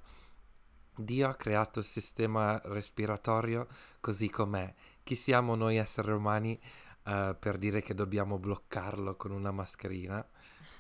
Dio 0.96 1.28
ha 1.28 1.34
creato 1.34 1.80
il 1.80 1.86
sistema 1.86 2.62
respiratorio 2.66 3.68
così 4.00 4.30
com'è. 4.30 4.72
Chi 5.02 5.16
siamo 5.16 5.56
noi 5.56 5.78
esseri 5.78 6.12
umani 6.12 6.62
eh, 7.06 7.36
per 7.40 7.58
dire 7.58 7.82
che 7.82 7.96
dobbiamo 7.96 8.38
bloccarlo 8.38 9.16
con 9.16 9.32
una 9.32 9.50
mascherina? 9.50 10.24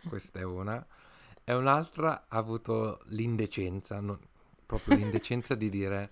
Questa 0.07 0.37
è 0.37 0.43
una. 0.43 0.85
E 1.43 1.55
un'altra 1.55 2.25
ha 2.27 2.37
avuto 2.37 3.01
l'indecenza, 3.05 3.99
non- 3.99 4.19
proprio 4.63 4.95
l'indecenza 4.95 5.55
di 5.55 5.69
dire, 5.69 6.11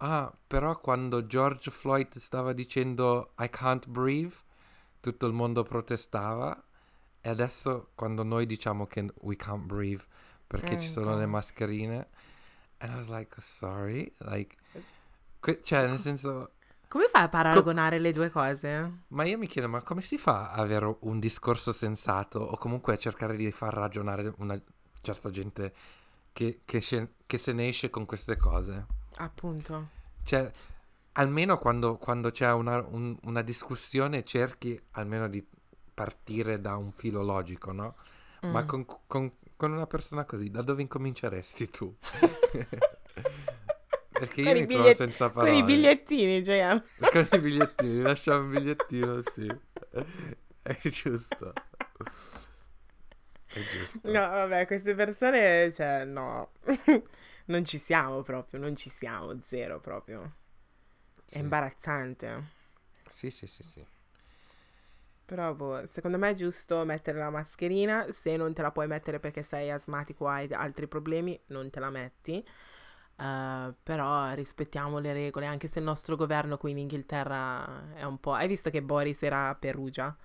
ah, 0.00 0.32
però 0.46 0.78
quando 0.80 1.26
George 1.26 1.70
Floyd 1.70 2.16
stava 2.18 2.52
dicendo 2.52 3.32
I 3.38 3.48
can't 3.50 3.86
breathe, 3.88 4.34
tutto 5.00 5.26
il 5.26 5.32
mondo 5.32 5.62
protestava. 5.62 6.62
E 7.22 7.28
adesso 7.28 7.90
quando 7.94 8.22
noi 8.22 8.46
diciamo 8.46 8.86
che 8.86 9.12
we 9.22 9.36
can't 9.36 9.64
breathe 9.66 10.04
perché 10.46 10.76
ci 10.78 10.88
Oh, 10.88 10.92
sono 10.92 11.16
le 11.16 11.26
mascherine, 11.26 12.08
and 12.78 12.92
I 12.92 12.96
was 12.96 13.08
like, 13.08 13.40
sorry, 13.40 14.12
like, 14.20 14.56
que- 15.40 15.62
cioè 15.62 15.86
nel 15.86 15.98
senso... 15.98 16.52
Come 16.88 17.06
fai 17.08 17.22
a 17.22 17.28
paragonare 17.28 17.98
le 17.98 18.12
due 18.12 18.30
cose? 18.30 18.92
Ma 19.08 19.24
io 19.24 19.38
mi 19.38 19.46
chiedo, 19.46 19.68
ma 19.68 19.82
come 19.82 20.02
si 20.02 20.18
fa 20.18 20.50
a 20.52 20.62
avere 20.62 20.96
un 21.00 21.18
discorso 21.18 21.72
sensato 21.72 22.38
o 22.38 22.56
comunque 22.56 22.94
a 22.94 22.96
cercare 22.96 23.36
di 23.36 23.50
far 23.50 23.74
ragionare 23.74 24.32
una 24.38 24.60
certa 25.00 25.30
gente 25.30 25.74
che, 26.32 26.62
che 26.64 26.80
sce- 26.80 27.14
che 27.26 27.38
se 27.38 27.52
ne 27.52 27.68
esce 27.68 27.90
con 27.90 28.06
queste 28.06 28.36
cose? 28.36 28.86
Appunto. 29.22 29.88
Cioè, 30.24 30.50
almeno 31.12 31.58
quando, 31.58 31.96
quando 31.96 32.30
c'è 32.30 32.50
una, 32.52 32.78
un- 32.88 33.16
una 33.24 33.42
discussione 33.42 34.24
cerchi 34.24 34.80
almeno 34.92 35.28
di 35.28 35.46
partire 35.92 36.60
da 36.60 36.76
un 36.76 36.90
filo 36.92 37.22
logico, 37.22 37.72
no? 37.72 37.96
Ma 38.42 38.62
Mm. 38.62 38.66
con, 38.66 38.86
con- 39.06 39.32
con 39.56 39.72
una 39.72 39.86
persona 39.86 40.24
così, 40.24 40.50
da 40.50 40.62
dove 40.62 40.80
incominceresti 40.82 41.68
tu? 41.70 41.94
Perché 44.10 44.40
io 44.42 44.46
Con 44.50 44.60
mi 44.60 44.66
trovo 44.66 44.82
biglietti- 44.82 44.96
senza 44.96 45.24
Con 45.30 45.42
parole. 45.42 45.56
i 45.58 45.64
bigliettini, 45.64 46.40
JM. 46.42 46.82
Con 47.12 47.28
i 47.32 47.38
bigliettini, 47.38 48.00
lasciamo 48.02 48.40
un 48.44 48.50
bigliettino, 48.50 49.20
sì. 49.22 49.46
È 50.62 50.78
giusto. 50.88 51.52
È 53.46 53.60
giusto. 53.60 54.00
No, 54.10 54.20
vabbè, 54.20 54.66
queste 54.66 54.94
persone, 54.94 55.72
cioè, 55.72 56.04
no. 56.04 56.50
Non 57.50 57.64
ci 57.64 57.78
siamo 57.78 58.22
proprio, 58.22 58.60
non 58.60 58.76
ci 58.76 58.88
siamo, 58.88 59.38
zero 59.46 59.80
proprio. 59.80 60.36
Sì. 61.24 61.38
È 61.38 61.40
imbarazzante. 61.40 62.44
Sì, 63.08 63.30
sì, 63.30 63.46
sì, 63.46 63.62
sì. 63.62 63.86
Però, 65.24 65.52
boh, 65.54 65.86
secondo 65.86 66.18
me 66.18 66.30
è 66.30 66.34
giusto 66.34 66.84
mettere 66.84 67.18
la 67.18 67.30
mascherina. 67.30 68.10
Se 68.10 68.36
non 68.36 68.52
te 68.52 68.62
la 68.62 68.72
puoi 68.72 68.86
mettere 68.86 69.20
perché 69.20 69.42
sei 69.42 69.70
asmatico 69.70 70.24
o 70.24 70.28
hai 70.28 70.52
altri 70.52 70.88
problemi, 70.88 71.38
non 71.46 71.70
te 71.70 71.80
la 71.80 71.90
metti. 71.90 72.44
Uh, 73.16 73.74
però 73.82 74.32
rispettiamo 74.32 74.98
le 74.98 75.12
regole, 75.12 75.44
anche 75.44 75.68
se 75.68 75.78
il 75.78 75.84
nostro 75.84 76.16
governo 76.16 76.56
qui 76.56 76.70
in 76.70 76.78
Inghilterra 76.78 77.94
è 77.94 78.04
un 78.04 78.18
po'... 78.18 78.32
Hai 78.32 78.48
visto 78.48 78.70
che 78.70 78.82
Boris 78.82 79.22
era 79.22 79.48
a 79.48 79.54
Perugia? 79.54 80.16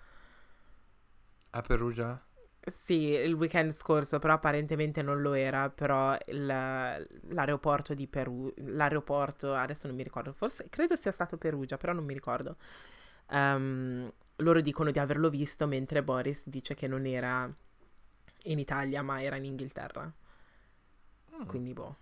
A 1.51 1.61
Perugia? 1.61 2.24
Sì, 2.65 3.09
il 3.09 3.33
weekend 3.33 3.71
scorso, 3.71 4.17
però 4.17 4.33
apparentemente 4.33 5.03
non 5.03 5.21
lo 5.21 5.33
era, 5.33 5.69
però 5.69 6.17
il, 6.27 6.45
l'aeroporto 6.45 7.93
di 7.93 8.07
Peru, 8.07 8.51
l'aeroporto, 8.57 9.53
adesso 9.53 9.85
non 9.85 9.95
mi 9.95 10.01
ricordo, 10.01 10.33
forse 10.33 10.67
credo 10.69 10.95
sia 10.95 11.11
stato 11.11 11.37
Perugia, 11.37 11.77
però 11.77 11.93
non 11.93 12.03
mi 12.05 12.13
ricordo. 12.13 12.55
Um, 13.29 14.11
loro 14.37 14.61
dicono 14.61 14.91
di 14.91 14.99
averlo 14.99 15.29
visto 15.29 15.67
mentre 15.67 16.03
Boris 16.03 16.41
dice 16.45 16.75
che 16.75 16.87
non 16.87 17.05
era 17.05 17.51
in 18.43 18.59
Italia 18.59 19.01
ma 19.01 19.21
era 19.21 19.35
in 19.35 19.45
Inghilterra. 19.45 20.11
Mm. 21.35 21.45
Quindi 21.45 21.73
boh. 21.73 21.95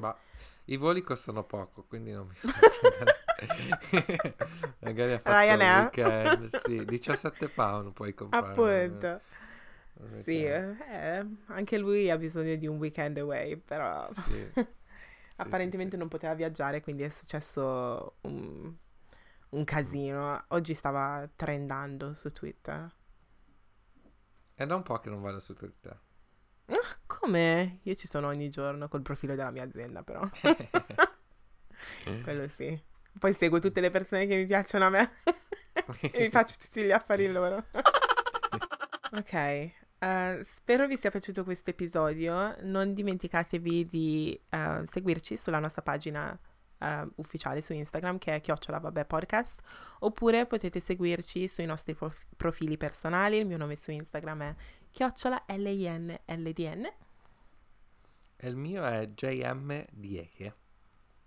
Ma 0.00 0.16
i 0.66 0.76
voli 0.76 1.02
costano 1.02 1.44
poco, 1.44 1.84
quindi 1.84 2.12
non 2.12 2.26
mi 2.26 2.34
Magari 4.80 5.12
ha 5.12 5.18
fatto 5.18 5.36
Ryanair. 5.36 5.82
weekend, 5.82 6.56
sì, 6.56 6.84
17 6.84 7.48
pound 7.48 7.92
puoi 7.92 8.14
comprare. 8.14 8.50
Appunto. 8.50 9.20
Sì, 10.22 10.44
eh, 10.44 11.26
anche 11.46 11.78
lui 11.78 12.10
ha 12.10 12.16
bisogno 12.16 12.56
di 12.56 12.66
un 12.66 12.78
weekend 12.78 13.18
away, 13.18 13.56
però 13.56 14.06
sì. 14.12 14.52
apparentemente 15.36 15.92
sì, 15.92 15.96
sì, 15.96 15.96
non 15.98 16.08
poteva 16.08 16.34
viaggiare, 16.34 16.80
quindi 16.80 17.04
è 17.04 17.08
successo 17.08 18.16
un, 18.22 18.74
un 19.50 19.64
casino. 19.64 20.44
Oggi 20.48 20.74
stava 20.74 21.28
trendando 21.36 22.12
su 22.12 22.30
Twitter. 22.30 22.92
È 24.54 24.66
da 24.66 24.74
un 24.74 24.82
po' 24.82 24.98
che 24.98 25.10
non 25.10 25.20
vado 25.20 25.40
su 25.40 25.54
Twitter. 25.54 26.00
Ah, 26.66 26.98
come? 27.06 27.80
Io 27.82 27.94
ci 27.94 28.06
sono 28.06 28.28
ogni 28.28 28.48
giorno 28.48 28.88
col 28.88 29.02
profilo 29.02 29.34
della 29.34 29.50
mia 29.50 29.64
azienda, 29.64 30.02
però. 30.02 30.28
Quello 32.22 32.48
sì. 32.48 32.80
Poi 33.18 33.34
seguo 33.34 33.58
tutte 33.58 33.80
le 33.80 33.90
persone 33.90 34.26
che 34.26 34.36
mi 34.36 34.46
piacciono 34.46 34.86
a 34.86 34.90
me 34.90 35.10
e 36.10 36.20
mi 36.20 36.30
faccio 36.30 36.56
tutti 36.58 36.82
gli 36.82 36.90
affari 36.90 37.30
loro. 37.30 37.64
ok, 39.12 39.83
uh, 40.04 40.42
spero 40.42 40.86
vi 40.86 40.96
sia 40.96 41.10
piaciuto 41.10 41.44
questo 41.44 41.70
episodio. 41.70 42.56
Non 42.62 42.92
dimenticatevi 42.92 43.86
di 43.86 44.40
uh, 44.50 44.84
seguirci 44.84 45.36
sulla 45.36 45.58
nostra 45.58 45.82
pagina 45.82 46.38
uh, 46.78 47.10
ufficiale 47.16 47.62
su 47.62 47.72
Instagram 47.72 48.18
che 48.18 48.34
è 48.34 48.40
chiocciola 48.40 48.78
vabbè 48.78 49.06
podcast 49.06 49.60
oppure 50.00 50.46
potete 50.46 50.80
seguirci 50.80 51.48
sui 51.48 51.64
nostri 51.64 51.94
prof- 51.94 52.26
profili 52.36 52.76
personali. 52.76 53.38
Il 53.38 53.46
mio 53.46 53.56
nome 53.56 53.76
su 53.76 53.90
Instagram 53.90 54.42
è 54.42 54.54
chiocciola 54.90 55.44
L-I-N-L-D-N 55.48 56.92
e 58.36 58.48
il 58.48 58.56
mio 58.56 58.84
è 58.84 59.06
JM 59.06 59.86
Dieke. 59.90 60.54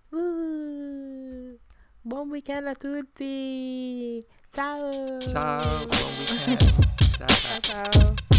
Uh, 0.10 1.58
buon 2.02 2.30
weekend 2.30 2.68
a 2.68 2.76
tutti. 2.76 4.24
Ciao. 4.52 5.20
Ciao 5.20 5.86
buon 5.86 6.12
weekend. 6.18 6.86
Ciao 7.18 7.28
ciao, 7.28 7.82
ciao. 7.82 8.37